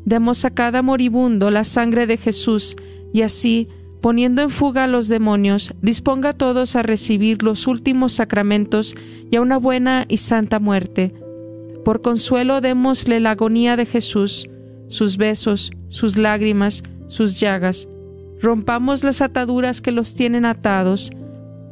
demos 0.06 0.46
a 0.46 0.52
cada 0.52 0.82
moribundo 0.82 1.52
la 1.52 1.64
sangre 1.64 2.08
de 2.08 2.18
Jesús, 2.18 2.76
y 3.14 3.22
así 3.22 3.68
poniendo 4.04 4.42
en 4.42 4.50
fuga 4.50 4.84
a 4.84 4.88
los 4.88 5.08
demonios, 5.08 5.74
disponga 5.82 6.30
a 6.30 6.34
todos 6.34 6.76
a 6.76 6.84
recibir 6.84 7.42
los 7.42 7.68
últimos 7.68 8.12
sacramentos 8.12 8.96
y 9.32 9.38
a 9.38 9.42
una 9.42 9.58
buena 9.58 10.04
y 10.10 10.18
santa 10.18 10.60
muerte. 10.60 11.14
Por 11.86 12.02
consuelo 12.02 12.60
démosle 12.60 13.22
la 13.22 13.32
agonía 13.32 13.78
de 13.78 13.86
Jesús, 13.86 14.50
sus 14.90 15.16
besos, 15.16 15.72
sus 15.88 16.18
lágrimas, 16.18 16.84
sus 17.08 17.40
llagas. 17.40 17.88
Rompamos 18.42 19.06
las 19.06 19.22
ataduras 19.22 19.80
que 19.80 19.94
los 19.94 20.16
tienen 20.16 20.44
atados. 20.44 21.10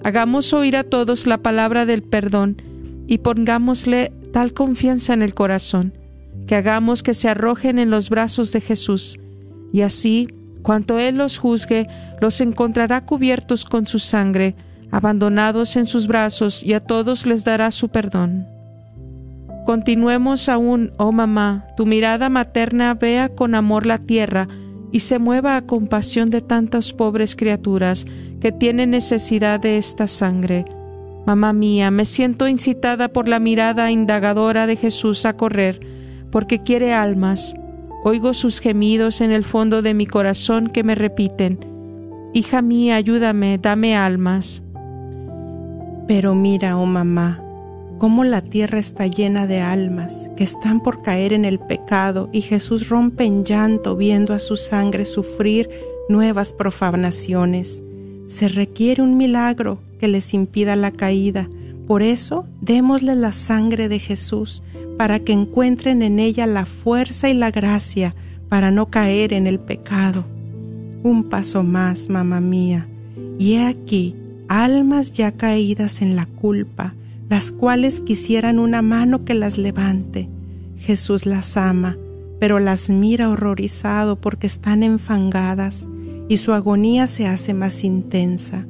Hagamos 0.06 0.54
oír 0.54 0.78
a 0.78 0.86
todos 0.86 1.28
la 1.28 1.38
palabra 1.38 1.86
del 1.86 2.02
perdón 2.02 2.62
y 3.08 3.18
pongámosle 3.18 4.14
tal 4.32 4.54
confianza 4.54 5.14
en 5.14 5.22
el 5.22 5.34
corazón, 5.34 5.94
que 6.48 6.56
hagamos 6.56 7.04
que 7.04 7.14
se 7.14 7.30
arrojen 7.30 7.80
en 7.80 7.89
los 7.89 8.10
brazos 8.10 8.52
de 8.52 8.62
Jesús, 8.62 9.20
y 9.72 9.82
así 9.82 10.28
Cuanto 10.62 11.00
Él 11.00 11.18
los 11.18 11.38
juzgue, 11.38 11.88
los 12.20 12.39
encontrará 12.42 13.02
cubiertos 13.02 13.66
con 13.66 13.86
su 13.86 14.00
sangre, 14.00 14.56
abandonados 14.92 15.76
en 15.76 15.86
sus 15.86 16.08
brazos, 16.08 16.64
y 16.64 16.74
a 16.74 16.80
todos 16.80 17.26
les 17.26 17.44
dará 17.44 17.72
su 17.72 17.89
perdón. 17.89 18.46
Continuemos 19.66 20.50
aún, 20.50 20.92
oh 20.98 21.12
mamá, 21.12 21.66
tu 21.78 21.86
mirada 21.86 22.30
materna 22.30 22.94
vea 22.94 23.30
con 23.30 23.56
amor 23.56 23.86
la 23.86 24.00
tierra 24.00 24.48
y 24.92 25.02
se 25.02 25.20
mueva 25.20 25.56
a 25.56 25.62
compasión 25.62 26.30
de 26.30 26.42
tantas 26.42 26.94
pobres 26.94 27.36
criaturas 27.36 28.06
que 28.42 28.52
tienen 28.52 28.92
necesidad 28.92 29.60
de 29.60 29.78
esta 29.78 30.08
sangre. 30.08 30.66
Mamá 31.26 31.54
mía, 31.54 31.92
me 31.92 32.06
siento 32.06 32.48
incitada 32.48 33.08
por 33.10 33.28
la 33.28 33.39
mirada 33.39 33.92
indagadora 33.92 34.68
de 34.68 34.76
Jesús 34.76 35.26
a 35.26 35.34
correr, 35.34 35.80
porque 36.32 36.64
quiere 36.64 36.94
almas, 36.94 37.56
Oigo 38.04 38.34
sus 38.34 38.60
gemidos 38.60 39.22
en 39.22 39.32
el 39.32 39.46
fondo 39.46 39.84
de 39.84 39.94
mi 39.94 40.08
corazón 40.08 40.70
que 40.70 40.84
me 40.84 40.96
repiten, 40.96 41.60
Hija 42.34 42.62
mía, 42.62 42.96
ayúdame, 42.96 43.60
dame 43.62 43.96
almas. 43.96 44.64
Pero 46.08 46.34
mira, 46.34 46.78
oh 46.78 46.86
mamá, 46.86 47.44
cómo 48.00 48.24
la 48.24 48.42
tierra 48.42 48.80
está 48.80 49.06
llena 49.06 49.48
de 49.48 49.60
almas 49.60 50.30
que 50.36 50.46
están 50.46 50.82
por 50.82 51.04
caer 51.04 51.34
en 51.34 51.46
el 51.46 51.60
pecado 51.60 52.30
y 52.32 52.42
Jesús 52.42 52.88
rompe 52.88 53.26
en 53.26 53.44
llanto 53.44 53.98
viendo 53.98 54.34
a 54.34 54.40
su 54.40 54.56
sangre 54.56 55.06
sufrir 55.06 55.70
nuevas 56.10 56.54
profanaciones. 56.54 57.84
Se 58.28 58.48
requiere 58.48 59.04
un 59.04 59.18
milagro 59.18 59.80
que 60.00 60.08
les 60.08 60.34
impida 60.34 60.76
la 60.76 60.92
caída, 60.92 61.50
Por 61.92 62.04
eso, 62.04 62.46
démosle 62.62 63.18
la 63.18 63.34
sangre 63.34 63.89
de 63.89 64.00
Jesús, 64.00 64.64
para 64.98 65.20
que 65.20 65.34
encuentren 65.34 66.02
en 66.02 66.20
ella 66.20 66.48
la 66.48 66.66
fuerza 66.66 67.28
y 67.28 67.34
la 67.34 67.52
gracia 67.52 68.16
para 68.48 68.72
no 68.72 68.89
caer 68.89 69.34
en 69.34 69.46
el 69.46 69.60
pecado. 69.60 70.24
Un 71.04 71.26
paso 71.28 71.64
más, 71.64 72.08
mamá 72.08 72.39
mía, 72.39 72.88
y 73.38 73.56
he 73.56 73.66
aquí 73.66 74.16
almas 74.48 75.12
ya 75.12 75.34
caídas 75.34 76.02
en 76.02 76.16
la 76.16 76.28
culpa, 76.28 76.96
las 77.28 77.52
cuales 77.52 78.00
quisieran 78.00 78.58
una 78.58 78.82
mano 78.82 79.26
que 79.26 79.34
las 79.34 79.58
levante. 79.58 80.30
Jesús 80.78 81.26
las 81.26 81.58
ama, 81.58 81.98
pero 82.39 82.60
las 82.60 82.89
mira 82.89 83.28
horrorizado 83.28 84.16
porque 84.16 84.48
están 84.48 84.84
enfangadas 84.84 85.89
y 86.30 86.38
su 86.38 86.54
agonía 86.54 87.08
se 87.08 87.28
hace 87.28 87.54
más 87.54 87.84
intensa. 87.84 88.66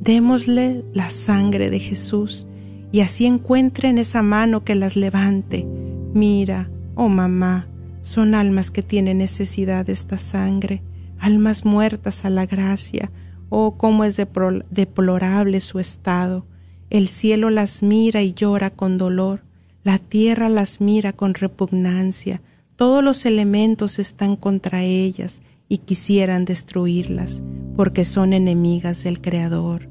Démosle 0.00 0.84
la 0.94 1.10
sangre 1.10 1.70
de 1.70 1.78
Jesús 1.78 2.44
y 2.92 3.00
así 3.00 3.26
encuentren 3.26 3.98
esa 3.98 4.22
mano 4.22 4.64
que 4.64 4.74
las 4.74 4.96
levante. 4.96 5.66
Mira, 6.14 6.70
oh 6.94 7.08
mamá, 7.08 7.68
son 8.02 8.34
almas 8.34 8.70
que 8.70 8.82
tienen 8.82 9.18
necesidad 9.18 9.84
de 9.84 9.92
esta 9.92 10.18
sangre, 10.18 10.82
almas 11.18 11.64
muertas 11.64 12.24
a 12.24 12.30
la 12.30 12.46
gracia. 12.46 13.10
Oh, 13.48 13.76
cómo 13.76 14.04
es 14.04 14.16
deplorable 14.16 15.60
su 15.60 15.78
estado. 15.78 16.46
El 16.90 17.08
cielo 17.08 17.50
las 17.50 17.82
mira 17.82 18.22
y 18.22 18.32
llora 18.32 18.70
con 18.70 18.96
dolor, 18.98 19.42
la 19.82 19.98
tierra 19.98 20.48
las 20.48 20.80
mira 20.80 21.12
con 21.12 21.34
repugnancia, 21.34 22.42
todos 22.76 23.02
los 23.02 23.24
elementos 23.24 23.98
están 23.98 24.36
contra 24.36 24.82
ellas 24.82 25.42
y 25.68 25.78
quisieran 25.78 26.44
destruirlas, 26.44 27.42
porque 27.74 28.04
son 28.04 28.32
enemigas 28.32 29.02
del 29.02 29.20
Creador. 29.20 29.88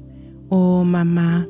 Oh 0.48 0.84
mamá, 0.84 1.48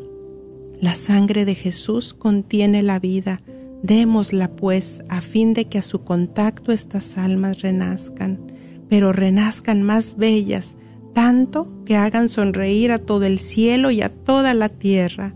la 0.81 0.95
sangre 0.95 1.45
de 1.45 1.55
Jesús 1.55 2.15
contiene 2.15 2.83
la 2.83 2.99
vida, 2.99 3.41
démosla 3.83 4.55
pues 4.55 5.03
a 5.09 5.21
fin 5.21 5.55
de 5.55 5.67
que 5.67 5.79
a 5.79 5.83
su 5.83 6.03
contacto 6.03 6.73
estas 6.73 7.17
almas 7.19 7.63
renazcan, 7.63 8.53
pero 8.89 9.13
renazcan 9.13 9.83
más 9.83 10.17
bellas, 10.17 10.77
tanto 11.15 11.69
que 11.85 11.97
hagan 11.97 12.29
sonreír 12.29 12.93
a 12.93 12.99
todo 12.99 13.25
el 13.25 13.39
cielo 13.39 13.91
y 13.91 14.03
a 14.03 14.11
toda 14.11 14.55
la 14.55 14.69
tierra. 14.69 15.35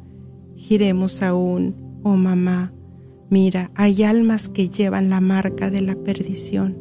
Giremos 0.57 1.23
aún, 1.23 1.75
oh 2.03 2.17
mamá, 2.17 2.73
mira, 3.31 3.71
hay 3.75 4.03
almas 4.03 4.49
que 4.49 4.69
llevan 4.69 5.11
la 5.11 5.21
marca 5.21 5.71
de 5.71 5.81
la 5.81 5.95
perdición, 5.95 6.77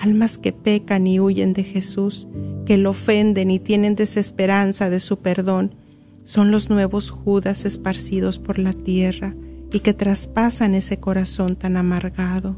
almas 0.00 0.36
que 0.36 0.52
pecan 0.52 1.06
y 1.06 1.20
huyen 1.20 1.52
de 1.52 1.64
Jesús, 1.64 2.28
que 2.66 2.76
lo 2.76 2.90
ofenden 2.90 3.50
y 3.50 3.58
tienen 3.58 3.94
desesperanza 3.94 4.90
de 4.90 5.00
su 5.00 5.18
perdón, 5.20 5.74
son 6.24 6.50
los 6.50 6.70
nuevos 6.70 7.10
Judas 7.10 7.64
esparcidos 7.64 8.38
por 8.38 8.58
la 8.58 8.72
tierra 8.72 9.34
y 9.72 9.80
que 9.80 9.94
traspasan 9.94 10.74
ese 10.74 10.98
corazón 10.98 11.56
tan 11.56 11.76
amargado. 11.76 12.56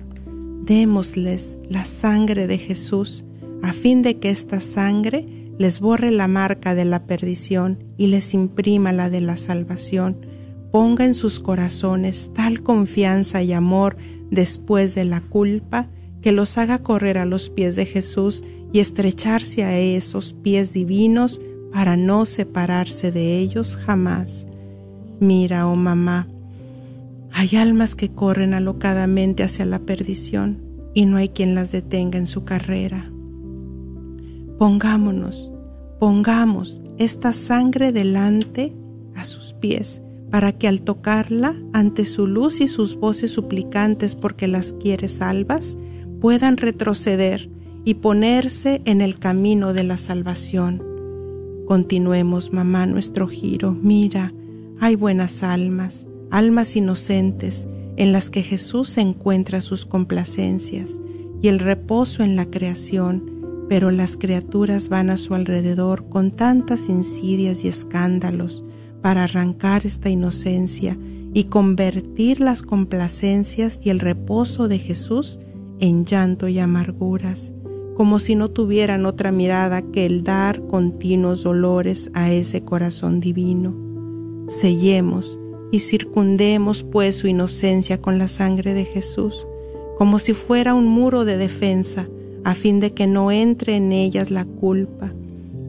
Démosles 0.64 1.58
la 1.68 1.84
sangre 1.84 2.46
de 2.46 2.58
Jesús, 2.58 3.24
a 3.62 3.72
fin 3.72 4.02
de 4.02 4.18
que 4.18 4.30
esta 4.30 4.60
sangre 4.60 5.52
les 5.58 5.80
borre 5.80 6.10
la 6.10 6.28
marca 6.28 6.74
de 6.74 6.84
la 6.84 7.06
perdición 7.06 7.84
y 7.96 8.08
les 8.08 8.34
imprima 8.34 8.92
la 8.92 9.10
de 9.10 9.20
la 9.20 9.36
salvación, 9.36 10.26
ponga 10.70 11.04
en 11.04 11.14
sus 11.14 11.40
corazones 11.40 12.30
tal 12.34 12.62
confianza 12.62 13.42
y 13.42 13.52
amor 13.52 13.96
después 14.30 14.94
de 14.94 15.04
la 15.04 15.20
culpa 15.20 15.88
que 16.20 16.32
los 16.32 16.58
haga 16.58 16.80
correr 16.80 17.18
a 17.18 17.24
los 17.24 17.50
pies 17.50 17.76
de 17.76 17.86
Jesús 17.86 18.42
y 18.72 18.80
estrecharse 18.80 19.64
a 19.64 19.78
esos 19.78 20.34
pies 20.34 20.72
divinos 20.72 21.40
para 21.72 21.96
no 21.96 22.26
separarse 22.26 23.12
de 23.12 23.38
ellos 23.38 23.76
jamás. 23.76 24.46
Mira, 25.20 25.66
oh 25.66 25.76
mamá, 25.76 26.28
hay 27.32 27.56
almas 27.56 27.94
que 27.94 28.10
corren 28.10 28.54
alocadamente 28.54 29.42
hacia 29.42 29.66
la 29.66 29.78
perdición 29.80 30.62
y 30.94 31.04
no 31.04 31.18
hay 31.18 31.28
quien 31.28 31.54
las 31.54 31.72
detenga 31.72 32.18
en 32.18 32.26
su 32.26 32.44
carrera. 32.44 33.12
Pongámonos, 34.58 35.52
pongamos 36.00 36.82
esta 36.96 37.34
sangre 37.34 37.92
delante 37.92 38.74
a 39.14 39.24
sus 39.24 39.52
pies, 39.52 40.02
para 40.30 40.52
que 40.52 40.66
al 40.66 40.82
tocarla 40.82 41.54
ante 41.72 42.04
su 42.04 42.26
luz 42.26 42.60
y 42.60 42.68
sus 42.68 42.96
voces 42.96 43.30
suplicantes 43.30 44.14
porque 44.14 44.48
las 44.48 44.72
quiere 44.72 45.08
salvas, 45.08 45.76
puedan 46.20 46.56
retroceder 46.56 47.50
y 47.84 47.94
ponerse 47.94 48.82
en 48.84 49.00
el 49.00 49.18
camino 49.18 49.72
de 49.72 49.84
la 49.84 49.98
salvación. 49.98 50.82
Continuemos, 51.66 52.52
mamá, 52.52 52.86
nuestro 52.86 53.26
giro. 53.26 53.72
Mira, 53.72 54.32
hay 54.78 54.94
buenas 54.94 55.42
almas, 55.42 56.06
almas 56.30 56.76
inocentes, 56.76 57.66
en 57.96 58.12
las 58.12 58.30
que 58.30 58.44
Jesús 58.44 58.96
encuentra 58.98 59.60
sus 59.60 59.84
complacencias 59.84 61.00
y 61.42 61.48
el 61.48 61.58
reposo 61.58 62.22
en 62.22 62.36
la 62.36 62.46
creación, 62.46 63.66
pero 63.68 63.90
las 63.90 64.16
criaturas 64.16 64.88
van 64.88 65.10
a 65.10 65.16
su 65.16 65.34
alrededor 65.34 66.08
con 66.08 66.30
tantas 66.30 66.88
insidias 66.88 67.64
y 67.64 67.68
escándalos 67.68 68.62
para 69.02 69.24
arrancar 69.24 69.86
esta 69.86 70.08
inocencia 70.08 70.96
y 71.34 71.44
convertir 71.44 72.38
las 72.38 72.62
complacencias 72.62 73.80
y 73.82 73.90
el 73.90 73.98
reposo 73.98 74.68
de 74.68 74.78
Jesús 74.78 75.40
en 75.80 76.04
llanto 76.04 76.46
y 76.46 76.60
amarguras, 76.60 77.52
como 77.96 78.18
si 78.18 78.34
no 78.34 78.50
tuvieran 78.50 79.06
otra 79.06 79.32
mirada 79.32 79.80
que 79.80 80.04
el 80.04 80.22
dar 80.22 80.60
continuos 80.66 81.42
dolores 81.42 82.10
a 82.12 82.30
ese 82.30 82.62
corazón 82.62 83.20
divino. 83.20 83.74
Sellemos 84.48 85.38
y 85.72 85.80
circundemos 85.80 86.82
pues 86.84 87.16
su 87.16 87.26
inocencia 87.26 88.00
con 88.00 88.18
la 88.18 88.28
sangre 88.28 88.74
de 88.74 88.84
Jesús, 88.84 89.46
como 89.96 90.18
si 90.18 90.34
fuera 90.34 90.74
un 90.74 90.88
muro 90.88 91.24
de 91.24 91.38
defensa, 91.38 92.06
a 92.44 92.54
fin 92.54 92.80
de 92.80 92.92
que 92.92 93.06
no 93.06 93.32
entre 93.32 93.76
en 93.76 93.90
ellas 93.92 94.30
la 94.30 94.44
culpa. 94.44 95.12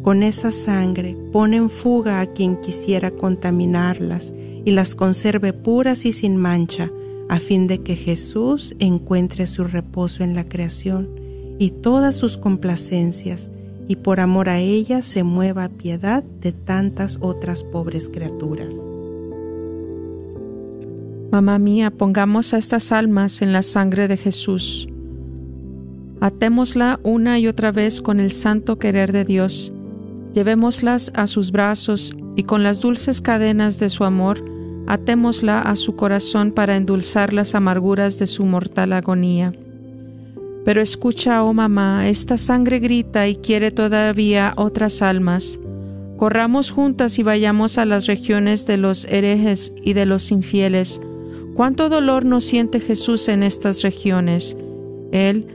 Con 0.01 0.21
esa 0.21 0.51
sangre 0.51 1.17
pone 1.32 1.55
en 1.55 1.69
fuga 1.69 2.19
a 2.19 2.28
quien 2.28 2.57
quisiera 2.57 3.09
contaminarlas 3.11 4.34
y 4.65 4.71
las 4.71 4.95
conserve 4.95 5.53
puras 5.53 6.05
y 6.05 6.11
sin 6.11 6.36
mancha, 6.36 6.91
a 7.30 7.39
fin 7.39 7.67
de 7.67 7.80
que 7.80 7.95
Jesús 7.95 8.75
encuentre 8.80 9.47
su 9.47 9.63
reposo 9.63 10.23
en 10.23 10.36
la 10.36 10.47
creación 10.47 11.26
y 11.59 11.71
todas 11.71 12.15
sus 12.15 12.37
complacencias, 12.37 13.51
y 13.87 13.95
por 13.95 14.19
amor 14.19 14.49
a 14.49 14.59
ella 14.59 15.01
se 15.01 15.23
mueva 15.23 15.69
piedad 15.69 16.23
de 16.23 16.51
tantas 16.51 17.17
otras 17.21 17.63
pobres 17.63 18.09
criaturas. 18.09 18.85
Mamá 21.31 21.57
mía, 21.59 21.91
pongamos 21.91 22.53
a 22.53 22.57
estas 22.57 22.91
almas 22.91 23.41
en 23.41 23.53
la 23.53 23.63
sangre 23.63 24.07
de 24.07 24.17
Jesús 24.17 24.87
Atémosla 26.19 26.99
una 27.03 27.37
y 27.37 27.47
otra 27.47 27.71
vez 27.71 28.01
con 28.01 28.19
el 28.19 28.31
santo 28.31 28.79
querer 28.79 29.11
de 29.11 29.23
Dios. 29.23 29.71
Llevémoslas 30.33 31.11
a 31.15 31.27
sus 31.27 31.51
brazos 31.51 32.15
y 32.35 32.43
con 32.43 32.63
las 32.63 32.81
dulces 32.81 33.21
cadenas 33.21 33.79
de 33.79 33.89
su 33.89 34.03
amor, 34.03 34.43
atémosla 34.87 35.61
a 35.61 35.75
su 35.75 35.95
corazón 35.95 36.51
para 36.51 36.75
endulzar 36.75 37.33
las 37.33 37.53
amarguras 37.53 38.17
de 38.17 38.25
su 38.25 38.45
mortal 38.45 38.93
agonía. 38.93 39.53
Pero 40.68 40.82
escucha, 40.82 41.45
oh 41.45 41.53
mamá, 41.53 42.09
esta 42.09 42.38
sangre 42.38 42.80
grita 42.80 43.26
y 43.26 43.38
quiere 43.38 43.72
todavía 43.72 44.51
otras 44.57 45.01
almas. 45.01 45.61
Corramos 46.18 46.72
juntas 46.72 47.20
y 47.20 47.24
vayamos 47.24 47.78
a 47.78 47.86
las 47.86 48.05
regiones 48.05 48.68
de 48.68 48.76
los 48.76 49.05
herejes 49.05 49.72
y 49.82 49.93
de 49.93 50.05
los 50.05 50.30
infieles. 50.30 50.99
Cuánto 51.55 51.88
dolor 51.88 52.26
nos 52.26 52.43
siente 52.43 52.82
Jesús 52.82 53.30
en 53.30 53.43
estas 53.43 53.82
regiones. 53.82 54.57
Él, 55.13 55.47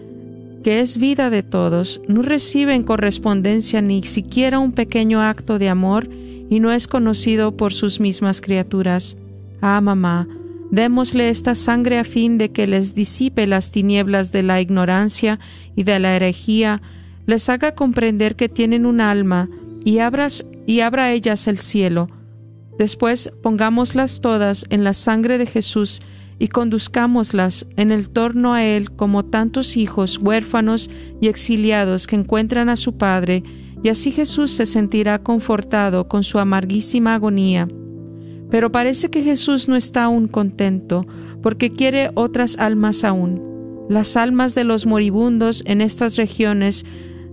que 0.65 0.81
es 0.81 0.97
vida 0.97 1.29
de 1.29 1.43
todos, 1.43 2.01
no 2.09 2.23
recibe 2.23 2.73
en 2.73 2.83
correspondencia 2.83 3.83
ni 3.83 4.03
siquiera 4.05 4.61
un 4.61 4.73
pequeño 4.73 5.21
acto 5.21 5.59
de 5.59 5.69
amor 5.69 6.09
y 6.49 6.59
no 6.59 6.73
es 6.73 6.89
conocido 6.89 7.55
por 7.55 7.75
sus 7.75 8.01
mismas 8.01 8.41
criaturas. 8.41 9.19
Ah, 9.61 9.83
mamá, 9.83 10.27
démosle 10.73 11.29
esta 11.29 11.55
sangre 11.55 11.99
a 11.99 12.05
fin 12.05 12.39
de 12.39 12.51
que 12.51 12.67
les 12.67 12.95
disipe 12.95 13.47
las 13.47 13.71
tinieblas 13.71 14.33
de 14.33 14.43
la 14.43 14.61
ignorancia 14.61 15.39
y 15.77 15.85
de 15.85 15.99
la 15.99 16.17
herejía, 16.17 16.81
les 17.27 17.49
haga 17.51 17.75
comprender 17.75 18.37
que 18.37 18.49
tienen 18.49 18.87
un 18.87 19.03
alma 19.03 19.51
y, 19.85 19.99
abra 19.99 21.13
ellas 21.13 21.47
el 21.47 21.59
cielo. 21.59 22.09
Después 22.79 23.31
pongámoslas 23.43 24.23
todas 24.23 24.65
en 24.71 24.83
la 24.83 24.95
sangre 24.95 25.37
de 25.37 25.45
Jesús 25.45 26.01
y 26.39 26.49
conduzcámoslas 26.49 27.67
en 27.77 27.91
el 27.91 28.09
torno 28.09 28.55
a 28.55 28.65
Él 28.65 28.93
como 28.93 29.27
tantos 29.27 29.77
hijos 29.77 30.19
huérfanos 30.19 30.91
y 31.21 31.29
exiliados 31.29 32.07
que 32.07 32.17
encuentran 32.17 32.71
a 32.71 32.79
su 32.79 32.97
Padre, 32.97 33.43
y 33.83 33.91
así 33.91 34.11
Jesús 34.11 34.53
se 34.53 34.65
sentirá 34.65 35.23
confortado 35.23 36.09
con 36.09 36.25
su 36.25 36.39
amarguísima 36.39 37.15
agonía. 37.15 37.69
Pero 38.53 38.71
parece 38.71 39.09
que 39.09 39.23
Jesús 39.23 39.67
no 39.67 39.77
está 39.77 40.05
aún 40.05 40.29
contento, 40.29 41.07
porque 41.41 41.73
quiere 41.73 42.11
otras 42.13 42.59
almas 42.59 43.03
aún. 43.03 43.87
Las 43.89 44.15
almas 44.15 44.55
de 44.55 44.65
los 44.65 44.85
moribundos 44.85 45.63
en 45.65 45.81
estas 45.81 46.17
regiones 46.17 46.85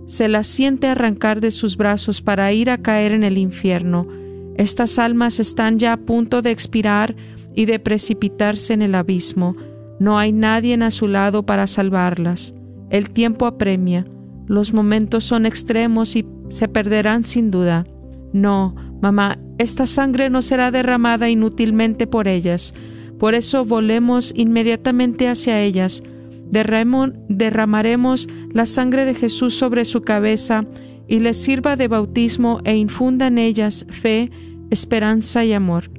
se 0.06 0.28
las 0.28 0.46
siente 0.46 0.86
arrancar 0.86 1.42
de 1.42 1.50
sus 1.50 1.76
brazos 1.76 2.22
para 2.22 2.50
ir 2.54 2.70
a 2.70 2.78
caer 2.78 3.12
en 3.12 3.22
el 3.22 3.36
infierno. 3.36 4.08
Estas 4.56 4.98
almas 4.98 5.40
están 5.40 5.78
ya 5.78 5.92
a 5.92 5.98
punto 5.98 6.40
de 6.40 6.52
expirar 6.52 7.14
y 7.54 7.66
de 7.66 7.78
precipitarse 7.78 8.72
en 8.72 8.80
el 8.80 8.94
abismo. 8.94 9.56
No 9.98 10.18
hay 10.18 10.32
nadie 10.32 10.72
a 10.82 10.90
su 10.90 11.06
lado 11.06 11.44
para 11.44 11.66
salvarlas. 11.66 12.54
El 12.88 13.10
tiempo 13.10 13.44
apremia. 13.44 14.06
Los 14.46 14.72
momentos 14.72 15.26
son 15.26 15.44
extremos 15.44 16.16
y 16.16 16.24
se 16.48 16.66
perderán 16.66 17.24
sin 17.24 17.50
duda. 17.50 17.84
No, 18.32 18.74
mamá, 19.00 19.38
esta 19.58 19.86
sangre 19.86 20.30
no 20.30 20.42
será 20.42 20.70
derramada 20.70 21.28
inútilmente 21.28 22.06
por 22.06 22.28
ellas. 22.28 22.74
Por 23.18 23.34
eso 23.34 23.64
volemos 23.64 24.32
inmediatamente 24.36 25.28
hacia 25.28 25.60
ellas. 25.60 26.02
derramaremos 26.50 28.28
la 28.52 28.66
sangre 28.66 29.04
de 29.04 29.14
Jesús 29.14 29.54
sobre 29.54 29.84
su 29.84 30.02
cabeza 30.02 30.64
y 31.06 31.20
les 31.20 31.36
sirva 31.36 31.76
de 31.76 31.88
bautismo 31.88 32.60
e 32.64 32.76
infunda 32.76 33.26
en 33.26 33.38
ellas 33.38 33.86
fe, 33.90 34.30
esperanza 34.70 35.44
y 35.44 35.52
amor. 35.52 35.90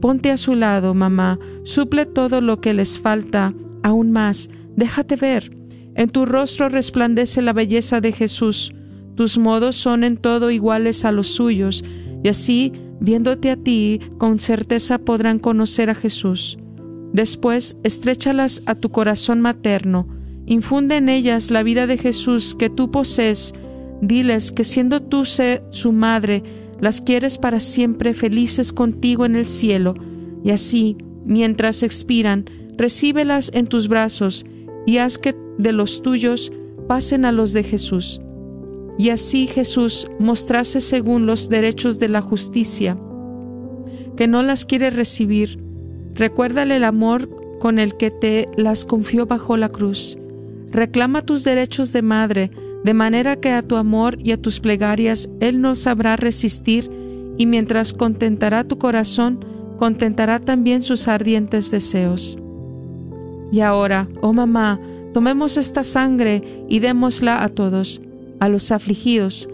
Ponte 0.00 0.30
a 0.30 0.36
su 0.36 0.54
lado, 0.54 0.94
mamá, 0.94 1.38
suple 1.64 2.06
todo 2.06 2.40
lo 2.40 2.60
que 2.60 2.72
les 2.72 2.98
falta, 2.98 3.54
aún 3.82 4.12
más, 4.12 4.48
déjate 4.76 5.16
ver. 5.16 5.56
En 5.94 6.08
tu 6.08 6.24
rostro 6.24 6.68
resplandece 6.68 7.42
la 7.42 7.52
belleza 7.52 8.00
de 8.00 8.12
Jesús, 8.12 8.72
tus 9.20 9.36
modos 9.36 9.76
son 9.76 10.02
en 10.02 10.16
todo 10.16 10.50
iguales 10.50 11.04
a 11.04 11.12
los 11.12 11.28
suyos, 11.28 11.84
y 12.24 12.30
así, 12.30 12.72
viéndote 13.00 13.50
a 13.50 13.56
ti, 13.56 14.00
con 14.16 14.38
certeza 14.38 14.96
podrán 14.96 15.38
conocer 15.38 15.90
a 15.90 15.94
Jesús. 15.94 16.58
Después, 17.12 17.76
estréchalas 17.82 18.62
a 18.64 18.74
tu 18.74 18.88
corazón 18.88 19.42
materno, 19.42 20.08
infunde 20.46 20.96
en 20.96 21.10
ellas 21.10 21.50
la 21.50 21.62
vida 21.62 21.86
de 21.86 21.98
Jesús 21.98 22.56
que 22.58 22.70
tú 22.70 22.90
posees, 22.90 23.52
diles 24.00 24.52
que 24.52 24.64
siendo 24.64 25.02
tú 25.02 25.26
su 25.26 25.92
madre, 25.92 26.42
las 26.80 27.02
quieres 27.02 27.36
para 27.36 27.60
siempre 27.60 28.14
felices 28.14 28.72
contigo 28.72 29.26
en 29.26 29.36
el 29.36 29.46
cielo, 29.46 29.96
y 30.42 30.52
así, 30.52 30.96
mientras 31.26 31.82
expiran, 31.82 32.46
recíbelas 32.78 33.50
en 33.52 33.66
tus 33.66 33.86
brazos 33.86 34.46
y 34.86 34.96
haz 34.96 35.18
que 35.18 35.36
de 35.58 35.72
los 35.72 36.00
tuyos 36.00 36.50
pasen 36.88 37.26
a 37.26 37.32
los 37.32 37.52
de 37.52 37.64
Jesús. 37.64 38.22
Y 39.00 39.08
así 39.08 39.46
Jesús 39.46 40.06
mostrase 40.18 40.82
según 40.82 41.24
los 41.24 41.48
derechos 41.48 41.98
de 41.98 42.10
la 42.10 42.20
justicia, 42.20 42.98
que 44.14 44.28
no 44.28 44.42
las 44.42 44.66
quiere 44.66 44.90
recibir. 44.90 45.58
Recuérdale 46.12 46.76
el 46.76 46.84
amor 46.84 47.30
con 47.60 47.78
el 47.78 47.96
que 47.96 48.10
te 48.10 48.46
las 48.58 48.84
confió 48.84 49.24
bajo 49.24 49.56
la 49.56 49.70
cruz. 49.70 50.18
Reclama 50.70 51.22
tus 51.22 51.44
derechos 51.44 51.94
de 51.94 52.02
madre, 52.02 52.50
de 52.84 52.92
manera 52.92 53.36
que 53.36 53.52
a 53.52 53.62
tu 53.62 53.76
amor 53.76 54.18
y 54.22 54.32
a 54.32 54.36
tus 54.36 54.60
plegarias 54.60 55.30
Él 55.40 55.62
no 55.62 55.76
sabrá 55.76 56.16
resistir, 56.16 56.90
y 57.38 57.46
mientras 57.46 57.94
contentará 57.94 58.64
tu 58.64 58.76
corazón, 58.76 59.42
contentará 59.78 60.40
también 60.40 60.82
sus 60.82 61.08
ardientes 61.08 61.70
deseos. 61.70 62.36
Y 63.50 63.60
ahora, 63.60 64.10
oh 64.20 64.34
mamá, 64.34 64.78
tomemos 65.14 65.56
esta 65.56 65.84
sangre 65.84 66.66
y 66.68 66.80
démosla 66.80 67.42
a 67.42 67.48
todos, 67.48 68.02
a 68.40 68.48
los 68.48 68.72
afligidos, 68.72 69.48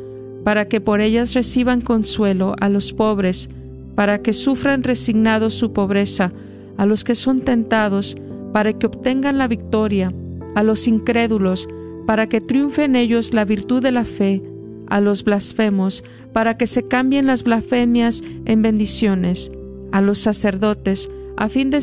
para 0.44 0.68
que 0.68 0.80
por 0.80 1.00
ellas 1.00 1.34
reciban 1.34 1.80
consuelo, 1.80 2.54
a 2.60 2.68
los 2.68 2.92
pobres, 2.92 3.50
para 3.96 4.22
que 4.22 4.32
sufran 4.32 4.82
resignados 4.82 5.54
su 5.54 5.72
pobreza, 5.72 6.32
a 6.76 6.86
los 6.86 7.02
que 7.04 7.14
son 7.14 7.40
tentados, 7.40 8.16
para 8.52 8.72
que 8.72 8.86
obtengan 8.86 9.38
la 9.38 9.48
victoria, 9.48 10.14
a 10.54 10.62
los 10.62 10.86
incrédulos, 10.86 11.68
para 12.06 12.28
que 12.28 12.40
triunfe 12.40 12.84
en 12.84 12.96
ellos 12.96 13.34
la 13.34 13.44
virtud 13.44 13.82
de 13.82 13.90
la 13.90 14.04
fe, 14.04 14.42
a 14.88 15.00
los 15.00 15.24
blasfemos, 15.24 16.04
para 16.32 16.56
que 16.56 16.66
se 16.66 16.86
cambien 16.86 17.26
las 17.26 17.42
blasfemias 17.42 18.22
en 18.44 18.62
bendiciones, 18.62 19.50
a 19.92 20.00
los 20.00 20.18
sacerdotes, 20.18 21.10
a 21.36 21.48
fin 21.48 21.70
de, 21.70 21.80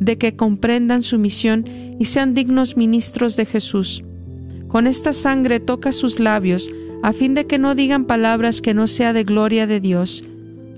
de 0.00 0.18
que 0.18 0.36
comprendan 0.36 1.02
su 1.02 1.18
misión 1.18 1.64
y 1.98 2.06
sean 2.06 2.32
dignos 2.32 2.76
ministros 2.76 3.36
de 3.36 3.44
Jesús. 3.44 4.02
Con 4.70 4.86
esta 4.86 5.12
sangre 5.12 5.58
toca 5.58 5.90
sus 5.90 6.20
labios, 6.20 6.70
a 7.02 7.12
fin 7.12 7.34
de 7.34 7.46
que 7.46 7.58
no 7.58 7.74
digan 7.74 8.04
palabras 8.04 8.60
que 8.60 8.72
no 8.72 8.86
sea 8.86 9.12
de 9.12 9.24
gloria 9.24 9.66
de 9.66 9.80
Dios. 9.80 10.24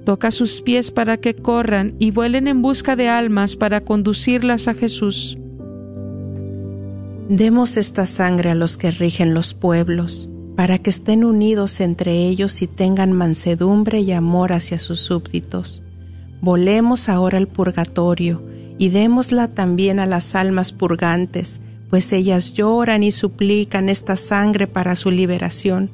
Toca 0.07 0.31
sus 0.31 0.63
pies 0.63 0.91
para 0.91 1.19
que 1.19 1.35
corran 1.35 1.95
y 1.99 2.11
vuelen 2.11 2.49
en 2.49 2.63
busca 2.63 2.97
de 2.97 3.09
almas 3.09 3.55
para 3.55 3.83
conducirlas 3.83 4.67
a 4.67 4.75
Jesús. 4.75 5.37
Demos 7.29 7.77
esta 7.77 8.07
sangre 8.07 8.51
a 8.51 8.55
los 8.55 8.79
que 8.79 8.91
rigen 8.91 9.35
los 9.35 9.53
pueblos, 9.53 10.29
para 10.57 10.79
que 10.79 10.91
estén 10.91 11.23
unidos 11.23 11.81
entre 11.81 12.27
ellos 12.29 12.63
y 12.63 12.67
tengan 12.69 13.13
mansedumbre 13.13 14.01
y 14.01 14.13
amor 14.13 14.55
hacia 14.55 14.79
sus 14.79 15.01
súbditos. 15.01 15.83
Volemos 16.41 17.11
ahora 17.11 17.37
al 17.37 17.47
purgatorio 17.47 18.43
y 18.79 18.89
démosla 18.89 19.49
también 19.49 20.01
a 20.01 20.07
las 20.07 20.35
almas 20.35 20.73
purgantes, 20.73 21.61
pues 21.93 22.11
ellas 22.15 22.55
lloran 22.55 23.03
y 23.03 23.13
suplican 23.13 23.91
esta 23.91 24.17
sangre 24.17 24.67
para 24.67 24.97
su 24.97 25.11
liberación. 25.11 25.91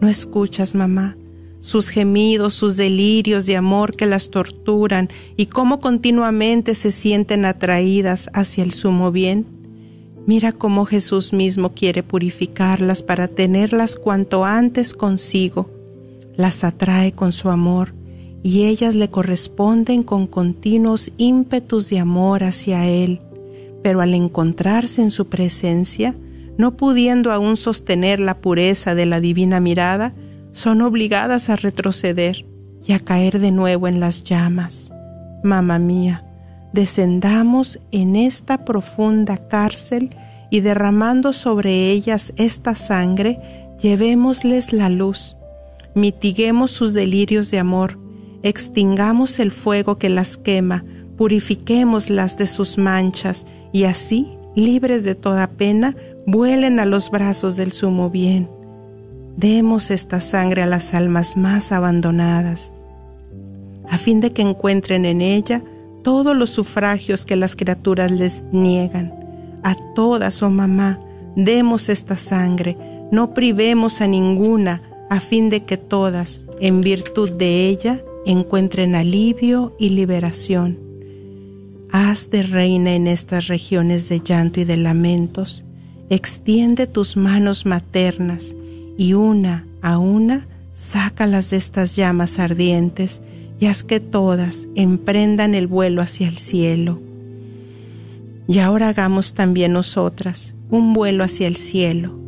¿No 0.00 0.08
escuchas, 0.08 0.74
mamá? 0.74 1.18
Sus 1.60 1.90
gemidos, 1.90 2.54
sus 2.54 2.76
delirios 2.76 3.44
de 3.44 3.58
amor 3.58 3.94
que 3.94 4.06
las 4.06 4.30
torturan 4.30 5.10
y 5.36 5.44
cómo 5.44 5.80
continuamente 5.80 6.74
se 6.74 6.90
sienten 6.90 7.44
atraídas 7.44 8.30
hacia 8.32 8.64
el 8.64 8.72
sumo 8.72 9.12
bien. 9.12 9.44
Mira 10.26 10.52
cómo 10.52 10.86
Jesús 10.86 11.34
mismo 11.34 11.74
quiere 11.74 12.02
purificarlas 12.02 13.02
para 13.02 13.28
tenerlas 13.28 13.96
cuanto 13.96 14.46
antes 14.46 14.94
consigo. 14.94 15.68
Las 16.38 16.64
atrae 16.64 17.12
con 17.12 17.32
su 17.32 17.50
amor 17.50 17.94
y 18.42 18.64
ellas 18.64 18.94
le 18.94 19.10
corresponden 19.10 20.04
con 20.04 20.26
continuos 20.26 21.10
ímpetus 21.18 21.90
de 21.90 21.98
amor 21.98 22.44
hacia 22.44 22.88
Él. 22.88 23.20
Pero 23.84 24.00
al 24.00 24.14
encontrarse 24.14 25.02
en 25.02 25.10
su 25.10 25.28
presencia, 25.28 26.16
no 26.56 26.74
pudiendo 26.74 27.32
aún 27.32 27.58
sostener 27.58 28.18
la 28.18 28.40
pureza 28.40 28.94
de 28.94 29.04
la 29.04 29.20
divina 29.20 29.60
mirada, 29.60 30.14
son 30.52 30.80
obligadas 30.80 31.50
a 31.50 31.56
retroceder 31.56 32.46
y 32.86 32.94
a 32.94 32.98
caer 33.00 33.40
de 33.40 33.50
nuevo 33.50 33.86
en 33.86 34.00
las 34.00 34.24
llamas. 34.24 34.90
Mamá 35.42 35.78
mía, 35.78 36.24
descendamos 36.72 37.78
en 37.92 38.16
esta 38.16 38.64
profunda 38.64 39.36
cárcel 39.48 40.16
y 40.50 40.60
derramando 40.60 41.34
sobre 41.34 41.90
ellas 41.90 42.32
esta 42.36 42.76
sangre, 42.76 43.38
llevémosles 43.82 44.72
la 44.72 44.88
luz, 44.88 45.36
mitiguemos 45.94 46.70
sus 46.70 46.94
delirios 46.94 47.50
de 47.50 47.58
amor, 47.58 47.98
extingamos 48.42 49.38
el 49.40 49.50
fuego 49.50 49.98
que 49.98 50.08
las 50.08 50.38
quema, 50.38 50.84
purifiquémoslas 51.16 52.36
de 52.36 52.46
sus 52.46 52.78
manchas, 52.78 53.46
y 53.72 53.84
así, 53.84 54.36
libres 54.54 55.04
de 55.04 55.14
toda 55.14 55.48
pena, 55.48 55.96
vuelen 56.26 56.80
a 56.80 56.86
los 56.86 57.10
brazos 57.10 57.56
del 57.56 57.72
sumo 57.72 58.10
bien. 58.10 58.48
Demos 59.36 59.90
esta 59.90 60.20
sangre 60.20 60.62
a 60.62 60.66
las 60.66 60.94
almas 60.94 61.36
más 61.36 61.72
abandonadas, 61.72 62.72
a 63.90 63.98
fin 63.98 64.20
de 64.20 64.32
que 64.32 64.42
encuentren 64.42 65.04
en 65.04 65.20
ella 65.20 65.62
todos 66.02 66.36
los 66.36 66.50
sufragios 66.50 67.24
que 67.24 67.36
las 67.36 67.56
criaturas 67.56 68.10
les 68.10 68.44
niegan. 68.52 69.12
A 69.64 69.74
todas, 69.94 70.42
oh 70.42 70.50
mamá, 70.50 71.00
demos 71.34 71.88
esta 71.88 72.16
sangre, 72.16 72.76
no 73.10 73.34
privemos 73.34 74.00
a 74.00 74.06
ninguna, 74.06 74.82
a 75.10 75.18
fin 75.20 75.50
de 75.50 75.64
que 75.64 75.76
todas, 75.76 76.40
en 76.60 76.82
virtud 76.82 77.32
de 77.32 77.68
ella, 77.68 78.04
encuentren 78.26 78.94
alivio 78.94 79.74
y 79.78 79.90
liberación. 79.90 80.83
Haz 81.96 82.28
de 82.28 82.42
reina 82.42 82.96
en 82.96 83.06
estas 83.06 83.46
regiones 83.46 84.08
de 84.08 84.18
llanto 84.18 84.58
y 84.58 84.64
de 84.64 84.76
lamentos, 84.76 85.64
extiende 86.10 86.88
tus 86.88 87.16
manos 87.16 87.66
maternas 87.66 88.56
y 88.98 89.12
una 89.12 89.64
a 89.80 89.98
una 89.98 90.48
sácalas 90.72 91.50
de 91.50 91.56
estas 91.56 91.94
llamas 91.94 92.40
ardientes 92.40 93.22
y 93.60 93.66
haz 93.66 93.84
que 93.84 94.00
todas 94.00 94.66
emprendan 94.74 95.54
el 95.54 95.68
vuelo 95.68 96.02
hacia 96.02 96.26
el 96.26 96.36
cielo. 96.36 97.00
Y 98.48 98.58
ahora 98.58 98.88
hagamos 98.88 99.32
también 99.32 99.72
nosotras 99.72 100.56
un 100.70 100.94
vuelo 100.94 101.22
hacia 101.22 101.46
el 101.46 101.54
cielo. 101.54 102.18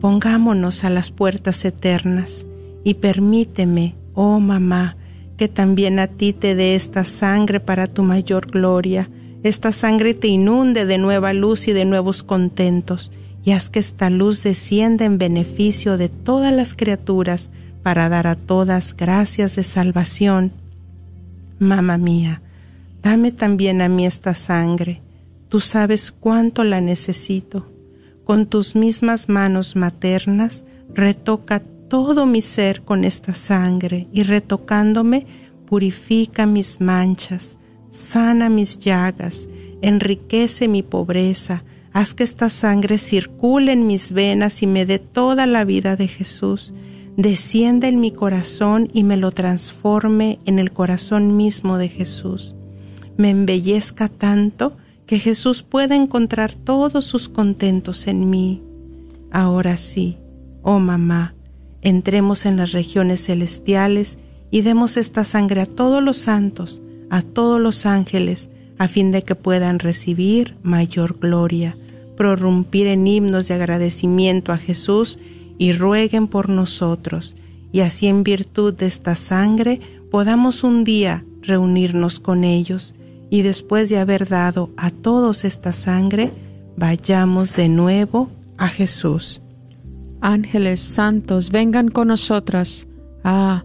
Pongámonos 0.00 0.84
a 0.84 0.90
las 0.90 1.10
puertas 1.10 1.64
eternas 1.64 2.46
y 2.84 2.94
permíteme, 2.94 3.96
oh 4.14 4.38
mamá, 4.38 4.96
que 5.38 5.48
también 5.48 5.98
a 5.98 6.08
ti 6.08 6.34
te 6.34 6.54
dé 6.54 6.74
esta 6.74 7.04
sangre 7.04 7.60
para 7.60 7.86
tu 7.86 8.02
mayor 8.02 8.50
gloria. 8.50 9.08
Esta 9.42 9.72
sangre 9.72 10.12
te 10.12 10.28
inunde 10.28 10.84
de 10.84 10.98
nueva 10.98 11.32
luz 11.32 11.68
y 11.68 11.72
de 11.72 11.86
nuevos 11.86 12.22
contentos, 12.22 13.10
y 13.42 13.52
haz 13.52 13.70
que 13.70 13.78
esta 13.78 14.10
luz 14.10 14.42
descienda 14.42 15.06
en 15.06 15.16
beneficio 15.16 15.96
de 15.96 16.10
todas 16.10 16.52
las 16.52 16.74
criaturas 16.74 17.48
para 17.82 18.10
dar 18.10 18.26
a 18.26 18.36
todas 18.36 18.94
gracias 18.94 19.56
de 19.56 19.64
salvación 19.64 20.52
Mamá 21.58 21.98
mía, 21.98 22.40
dame 23.02 23.32
también 23.32 23.82
a 23.82 23.88
mí 23.88 24.06
esta 24.06 24.34
sangre. 24.34 25.02
Tú 25.48 25.58
sabes 25.58 26.12
cuánto 26.12 26.62
la 26.62 26.80
necesito. 26.80 27.66
Con 28.22 28.46
tus 28.46 28.76
mismas 28.76 29.28
manos 29.28 29.74
maternas, 29.74 30.64
retoca 30.94 31.64
todo 31.88 32.26
mi 32.26 32.40
ser 32.42 32.82
con 32.82 33.04
esta 33.04 33.34
sangre 33.34 34.06
y 34.12 34.22
retocándome, 34.22 35.26
purifica 35.66 36.46
mis 36.46 36.80
manchas, 36.80 37.58
sana 37.88 38.48
mis 38.48 38.78
llagas, 38.78 39.48
enriquece 39.82 40.68
mi 40.68 40.82
pobreza, 40.82 41.64
haz 41.92 42.14
que 42.14 42.24
esta 42.24 42.48
sangre 42.48 42.98
circule 42.98 43.72
en 43.72 43.86
mis 43.86 44.12
venas 44.12 44.62
y 44.62 44.66
me 44.66 44.86
dé 44.86 44.98
toda 44.98 45.46
la 45.46 45.64
vida 45.64 45.96
de 45.96 46.08
Jesús. 46.08 46.74
Descienda 47.16 47.88
en 47.88 47.98
mi 47.98 48.12
corazón 48.12 48.88
y 48.92 49.02
me 49.02 49.16
lo 49.16 49.32
transforme 49.32 50.38
en 50.46 50.60
el 50.60 50.72
corazón 50.72 51.36
mismo 51.36 51.76
de 51.76 51.88
Jesús. 51.88 52.54
Me 53.16 53.30
embellezca 53.30 54.08
tanto 54.08 54.76
que 55.04 55.18
Jesús 55.18 55.64
pueda 55.64 55.96
encontrar 55.96 56.54
todos 56.54 57.04
sus 57.04 57.28
contentos 57.28 58.06
en 58.06 58.30
mí. 58.30 58.62
Ahora 59.32 59.76
sí, 59.76 60.18
oh 60.62 60.78
mamá, 60.78 61.34
entremos 61.82 62.46
en 62.46 62.56
las 62.56 62.72
regiones 62.72 63.24
celestiales 63.26 64.18
y 64.50 64.62
demos 64.62 64.96
esta 64.96 65.24
sangre 65.24 65.60
a 65.60 65.66
todos 65.66 66.02
los 66.02 66.18
santos, 66.18 66.82
a 67.10 67.22
todos 67.22 67.60
los 67.60 67.86
ángeles, 67.86 68.50
a 68.78 68.88
fin 68.88 69.12
de 69.12 69.22
que 69.22 69.34
puedan 69.34 69.78
recibir 69.78 70.56
mayor 70.62 71.18
gloria, 71.18 71.76
prorrumpir 72.16 72.86
en 72.86 73.06
himnos 73.06 73.48
de 73.48 73.54
agradecimiento 73.54 74.52
a 74.52 74.58
Jesús 74.58 75.18
y 75.58 75.72
rueguen 75.72 76.28
por 76.28 76.48
nosotros, 76.48 77.36
y 77.72 77.80
así 77.80 78.06
en 78.06 78.22
virtud 78.22 78.74
de 78.74 78.86
esta 78.86 79.14
sangre 79.16 79.80
podamos 80.10 80.64
un 80.64 80.84
día 80.84 81.24
reunirnos 81.42 82.20
con 82.20 82.44
ellos, 82.44 82.94
y 83.30 83.42
después 83.42 83.90
de 83.90 83.98
haber 83.98 84.26
dado 84.26 84.70
a 84.76 84.90
todos 84.90 85.44
esta 85.44 85.72
sangre, 85.72 86.32
vayamos 86.76 87.56
de 87.56 87.68
nuevo 87.68 88.30
a 88.56 88.68
Jesús. 88.68 89.42
Ángeles 90.20 90.80
santos, 90.80 91.50
vengan 91.50 91.88
con 91.88 92.08
nosotras. 92.08 92.88
Ah, 93.22 93.64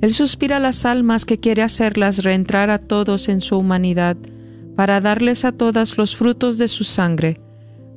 Él 0.00 0.12
suspira 0.12 0.58
las 0.58 0.84
almas 0.84 1.24
que 1.24 1.38
quiere 1.38 1.62
hacerlas 1.62 2.24
reentrar 2.24 2.70
a 2.70 2.78
todos 2.78 3.28
en 3.28 3.40
su 3.40 3.56
humanidad, 3.56 4.16
para 4.74 5.00
darles 5.00 5.44
a 5.44 5.52
todas 5.52 5.96
los 5.98 6.16
frutos 6.16 6.58
de 6.58 6.66
su 6.66 6.82
sangre. 6.82 7.40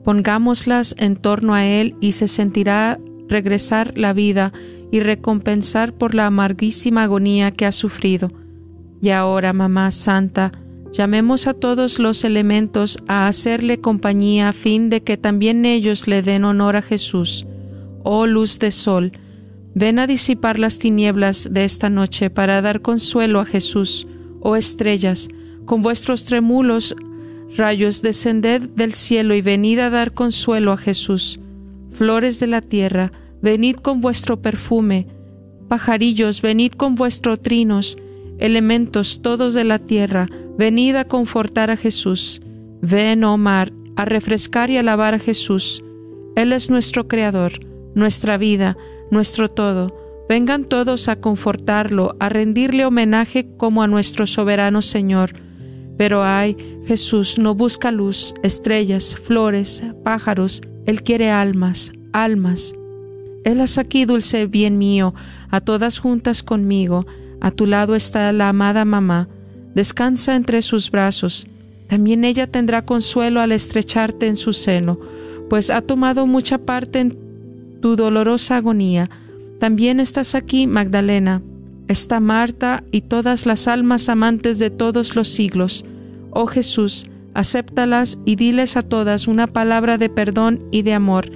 Pongámoslas 0.04 0.94
en 1.00 1.16
torno 1.16 1.56
a 1.56 1.66
Él 1.66 1.96
y 2.00 2.12
se 2.12 2.28
sentirá 2.28 3.00
regresar 3.28 3.98
la 3.98 4.14
vida 4.14 4.54
y 4.92 5.00
recompensar 5.00 5.94
por 5.94 6.14
la 6.14 6.28
amarguísima 6.28 7.04
agonía 7.04 7.50
que 7.50 7.66
ha 7.66 7.72
sufrido. 7.72 8.32
Y 9.02 9.10
ahora, 9.10 9.52
Mamá 9.52 9.90
Santa, 9.90 10.52
llamemos 10.94 11.48
a 11.48 11.56
todos 11.56 11.98
los 11.98 12.24
elementos 12.24 13.00
a 13.08 13.28
hacerle 13.28 13.82
compañía 13.82 14.50
a 14.50 14.54
fin 14.54 14.92
de 14.92 15.02
que 15.02 15.18
también 15.18 15.66
ellos 15.66 16.08
le 16.08 16.22
den 16.22 16.46
honor 16.46 16.76
a 16.76 16.84
Jesús 16.84 17.48
oh 18.06 18.28
luz 18.28 18.60
de 18.60 18.72
sol, 18.72 19.12
ven 19.74 19.98
a 19.98 20.06
disipar 20.06 20.60
las 20.60 20.78
tinieblas 20.78 21.50
de 21.52 21.66
esta 21.66 21.90
noche 21.90 22.30
para 22.30 22.62
dar 22.62 22.82
consuelo 22.82 23.40
a 23.40 23.46
Jesús, 23.46 24.08
oh 24.42 24.56
estrellas, 24.56 25.28
con 25.66 25.82
vuestros 25.82 26.24
tremulos 26.26 26.96
rayos 27.58 28.04
descended 28.04 28.62
del 28.70 28.94
cielo 28.94 29.34
y 29.34 29.42
venid 29.42 29.80
a 29.80 29.90
dar 29.90 30.14
consuelo 30.14 30.72
a 30.72 30.78
Jesús. 30.78 31.40
Flores 31.94 32.40
de 32.40 32.48
la 32.48 32.62
tierra, 32.62 33.12
venid 33.42 33.78
con 33.78 34.02
vuestro 34.02 34.40
perfume, 34.40 35.08
pajarillos, 35.68 36.44
venid 36.44 36.74
con 36.74 36.94
vuestros 36.94 37.42
trinos, 37.42 37.98
elementos 38.38 39.22
todos 39.24 39.56
de 39.56 39.64
la 39.64 39.80
tierra, 39.80 40.28
venid 40.60 40.96
a 40.96 41.06
confortar 41.06 41.72
a 41.72 41.78
Jesús. 41.78 42.40
Ven, 42.82 43.24
oh 43.24 43.38
mar, 43.38 43.74
a 43.96 44.06
refrescar 44.06 44.70
y 44.70 44.78
alabar 44.78 45.16
a 45.16 45.20
Jesús. 45.20 45.84
Él 46.36 46.54
es 46.54 46.70
nuestro 46.70 47.08
Creador 47.08 47.54
nuestra 47.96 48.38
vida, 48.38 48.78
nuestro 49.10 49.50
todo. 49.50 49.96
Vengan 50.30 50.66
todos 50.66 51.08
a 51.08 51.16
confortarlo, 51.16 52.16
a 52.20 52.30
rendirle 52.30 52.86
homenaje 52.86 53.48
como 53.58 53.84
a 53.84 53.88
nuestro 53.88 54.28
soberano 54.28 54.82
Señor. 54.82 55.34
Pero 55.98 56.24
ay, 56.24 56.58
Jesús 56.86 57.40
no 57.40 57.56
busca 57.56 57.92
luz, 57.92 58.34
estrellas, 58.44 59.16
flores, 59.16 59.84
pájaros, 60.04 60.62
Él 60.86 61.04
quiere 61.04 61.32
almas, 61.32 61.92
almas. 62.12 62.76
Él 63.44 63.62
es 63.62 63.78
aquí, 63.78 64.06
dulce 64.06 64.48
bien 64.48 64.78
mío, 64.78 65.14
a 65.50 65.62
todas 65.62 66.00
juntas 66.00 66.44
conmigo, 66.44 67.06
a 67.42 67.52
tu 67.52 67.66
lado 67.66 67.96
está 67.96 68.32
la 68.32 68.50
amada 68.50 68.86
mamá, 68.86 69.30
descansa 69.76 70.36
entre 70.36 70.64
sus 70.64 70.90
brazos, 70.90 71.48
también 71.88 72.26
ella 72.26 72.48
tendrá 72.48 72.86
consuelo 72.86 73.42
al 73.42 73.52
estrecharte 73.52 74.28
en 74.28 74.38
su 74.38 74.54
seno, 74.54 75.00
pues 75.50 75.70
ha 75.70 75.82
tomado 75.82 76.26
mucha 76.26 76.58
parte 76.58 77.00
en 77.00 77.25
tu 77.86 77.96
dolorosa 77.96 78.58
agonía. 78.58 79.12
También 79.60 80.00
estás 80.00 80.34
aquí, 80.34 80.66
Magdalena. 80.66 81.44
Está 81.88 82.20
Marta 82.20 82.84
y 82.92 83.02
todas 83.02 83.46
las 83.46 83.68
almas 83.68 84.10
amantes 84.10 84.58
de 84.58 84.72
todos 84.72 85.16
los 85.16 85.30
siglos. 85.30 85.86
Oh 86.32 86.48
Jesús, 86.48 87.08
acéptalas 87.36 88.18
y 88.26 88.38
diles 88.38 88.76
a 88.76 88.82
todas 88.82 89.28
una 89.28 89.46
palabra 89.46 90.00
de 90.00 90.10
perdón 90.10 90.64
y 90.72 90.82
de 90.82 90.94
amor. 90.94 91.30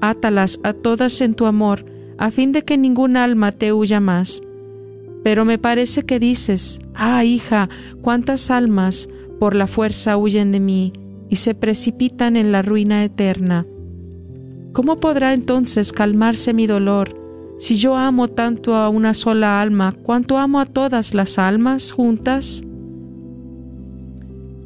Átalas 0.00 0.58
a 0.64 0.72
todas 0.72 1.20
en 1.20 1.34
tu 1.34 1.46
amor, 1.46 1.84
a 2.18 2.32
fin 2.32 2.50
de 2.50 2.64
que 2.64 2.76
ningún 2.76 3.16
alma 3.16 3.52
te 3.52 3.72
huya 3.72 4.00
más. 4.00 4.42
Pero 5.22 5.44
me 5.44 5.56
parece 5.56 6.02
que 6.02 6.18
dices, 6.18 6.80
ah, 6.96 7.24
hija, 7.24 7.68
cuántas 8.00 8.50
almas 8.50 9.08
por 9.38 9.54
la 9.54 9.68
fuerza 9.68 10.16
huyen 10.16 10.50
de 10.50 10.58
mí 10.58 10.92
y 11.28 11.36
se 11.36 11.54
precipitan 11.54 12.36
en 12.36 12.50
la 12.50 12.62
ruina 12.62 13.04
eterna. 13.04 13.66
¿Cómo 14.72 15.00
podrá 15.00 15.34
entonces 15.34 15.92
calmarse 15.92 16.54
mi 16.54 16.66
dolor 16.66 17.20
si 17.58 17.76
yo 17.76 17.96
amo 17.96 18.28
tanto 18.28 18.74
a 18.74 18.88
una 18.88 19.12
sola 19.12 19.60
alma 19.60 19.92
cuanto 19.92 20.38
amo 20.38 20.60
a 20.60 20.66
todas 20.66 21.12
las 21.12 21.38
almas 21.38 21.92
juntas? 21.92 22.62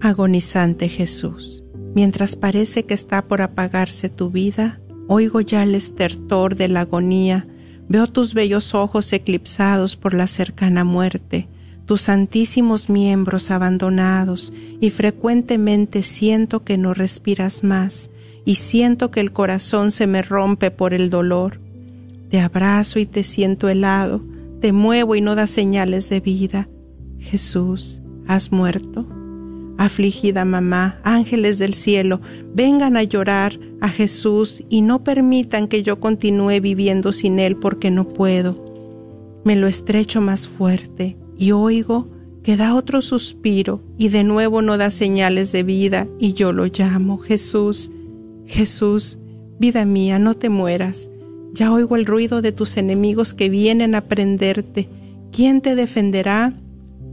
Agonizante 0.00 0.88
Jesús, 0.88 1.64
mientras 1.94 2.36
parece 2.36 2.84
que 2.84 2.94
está 2.94 3.26
por 3.26 3.42
apagarse 3.42 4.09
tu 4.09 4.30
vida, 4.30 4.80
oigo 5.09 5.40
ya 5.40 5.64
el 5.64 5.74
estertor 5.74 6.54
de 6.54 6.68
la 6.68 6.82
agonía, 6.82 7.48
veo 7.88 8.07
tus 8.07 8.32
bellos 8.32 8.74
ojos 8.74 9.12
eclipsados 9.12 9.96
por 9.96 10.14
la 10.14 10.28
cercana 10.28 10.84
muerte, 10.84 11.48
tus 11.84 12.02
santísimos 12.02 12.88
miembros 12.88 13.50
abandonados, 13.50 14.52
y 14.80 14.90
frecuentemente 14.90 16.02
siento 16.02 16.62
que 16.62 16.78
no 16.78 16.94
respiras 16.94 17.64
más, 17.64 18.11
y 18.47 18.55
siento 18.55 19.11
que 19.11 19.20
el 19.20 19.32
corazón 19.32 19.92
se 19.92 20.07
me 20.07 20.22
rompe 20.22 20.70
por 20.70 20.94
el 20.94 21.11
dolor. 21.11 21.61
Te 22.30 22.40
abrazo 22.40 22.99
y 23.01 23.05
te 23.05 23.24
siento 23.24 23.68
helado, 23.68 24.22
te 24.61 24.72
muevo 24.72 25.16
y 25.16 25.20
no 25.20 25.34
das 25.34 25.51
señales 25.51 26.09
de 26.09 26.20
vida. 26.20 26.68
Jesús, 27.18 28.01
¿has 28.26 28.53
muerto? 28.53 29.07
Afligida 29.78 30.44
mamá, 30.44 31.01
ángeles 31.03 31.59
del 31.59 31.74
cielo, 31.74 32.20
vengan 32.55 32.97
a 32.97 33.03
llorar 33.03 33.59
a 33.80 33.88
Jesús 33.88 34.62
y 34.68 34.80
no 34.80 35.03
permitan 35.03 35.66
que 35.66 35.82
yo 35.82 35.99
continúe 35.99 36.61
viviendo 36.62 37.12
sin 37.12 37.40
Él 37.40 37.57
porque 37.57 37.90
no 37.90 38.09
puedo. 38.09 38.64
Me 39.44 39.57
lo 39.57 39.66
estrecho 39.66 40.20
más 40.20 40.49
fuerte 40.49 41.16
y 41.36 41.51
oigo 41.51 42.09
que 42.44 42.57
da 42.57 42.76
otro 42.76 43.03
suspiro 43.03 43.82
y 43.99 44.09
de 44.09 44.22
nuevo 44.22 44.62
no 44.62 44.78
da 44.78 44.92
señales 44.92 45.51
de 45.51 45.64
vida 45.64 46.07
y 46.20 46.34
yo 46.34 46.53
lo 46.53 46.66
llamo 46.66 47.18
Jesús, 47.18 47.90
Jesús, 48.47 49.18
vida 49.59 49.84
mía, 49.84 50.18
no 50.18 50.34
te 50.34 50.49
mueras. 50.49 51.11
Ya 51.53 51.72
oigo 51.72 51.97
el 51.97 52.07
ruido 52.07 52.42
de 52.42 52.53
tus 52.53 52.76
enemigos 52.76 53.34
que 53.34 53.49
vienen 53.49 53.94
a 53.94 54.03
prenderte. 54.03 54.88
¿Quién 55.32 55.61
te 55.61 55.74
defenderá 55.74 56.53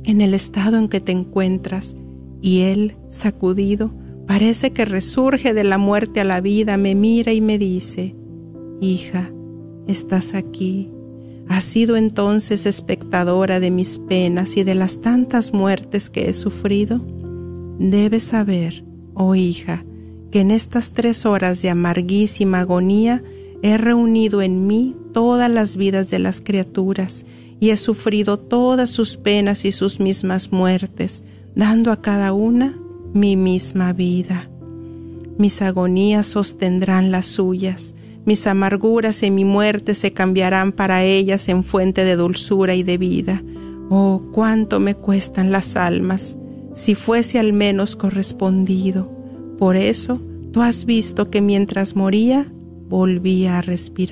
en 0.03 0.21
el 0.21 0.33
estado 0.33 0.77
en 0.77 0.89
que 0.89 0.99
te 0.99 1.11
encuentras? 1.11 1.95
Y 2.41 2.61
él, 2.61 2.97
sacudido, 3.09 3.93
parece 4.27 4.71
que 4.71 4.85
resurge 4.85 5.53
de 5.53 5.63
la 5.63 5.77
muerte 5.77 6.19
a 6.19 6.25
la 6.25 6.41
vida, 6.41 6.77
me 6.77 6.93
mira 6.93 7.31
y 7.33 7.41
me 7.41 7.57
dice, 7.57 8.15
Hija, 8.81 9.31
estás 9.87 10.33
aquí. 10.33 10.91
Has 11.47 11.63
sido 11.63 11.97
entonces 11.97 12.65
espectadora 12.65 13.59
de 13.59 13.71
mis 13.71 13.99
penas 13.99 14.57
y 14.57 14.63
de 14.63 14.75
las 14.75 15.01
tantas 15.01 15.53
muertes 15.53 16.09
que 16.09 16.29
he 16.29 16.33
sufrido. 16.33 17.01
Debes 17.79 18.23
saber, 18.23 18.85
oh 19.13 19.35
hija, 19.35 19.85
que 20.33 20.39
en 20.39 20.49
estas 20.49 20.93
tres 20.93 21.27
horas 21.27 21.61
de 21.61 21.69
amarguísima 21.69 22.61
agonía 22.61 23.23
he 23.61 23.77
reunido 23.77 24.41
en 24.41 24.65
mí 24.65 24.95
todas 25.13 25.47
las 25.47 25.77
vidas 25.77 26.09
de 26.09 26.17
las 26.17 26.41
criaturas 26.41 27.23
y 27.59 27.69
he 27.69 27.77
sufrido 27.77 28.39
todas 28.39 28.89
sus 28.89 29.17
penas 29.17 29.63
y 29.63 29.71
sus 29.71 29.99
mismas 29.99 30.51
muertes, 30.51 31.21
dando 31.53 31.91
a 31.91 32.01
cada 32.01 32.33
una 32.33 32.75
mi 33.13 33.35
misma 33.35 33.93
vida. 33.93 34.49
Mis 35.37 35.61
agonías 35.61 36.25
sostendrán 36.25 37.11
las 37.11 37.27
suyas, 37.27 37.93
mis 38.25 38.47
amarguras 38.47 39.21
y 39.21 39.29
mi 39.29 39.45
muerte 39.45 39.93
se 39.93 40.13
cambiarán 40.13 40.71
para 40.71 41.03
ellas 41.03 41.47
en 41.47 41.63
fuente 41.63 42.05
de 42.05 42.15
dulzura 42.15 42.73
y 42.73 42.81
de 42.81 42.97
vida. 42.97 43.43
Oh, 43.91 44.23
cuánto 44.31 44.79
me 44.79 44.95
cuestan 44.95 45.51
las 45.51 45.75
almas, 45.75 46.39
si 46.73 46.95
fuese 46.95 47.37
al 47.37 47.53
menos 47.53 47.95
correspondido. 47.95 49.12
Por 49.63 49.77
eso, 49.77 50.19
tú 50.51 50.61
has 50.61 50.83
visto 50.83 51.29
que 51.29 51.39
mientras 51.39 51.95
moría, 51.95 52.51
volvía 52.89 53.59
a 53.59 53.61
respirar. 53.61 54.11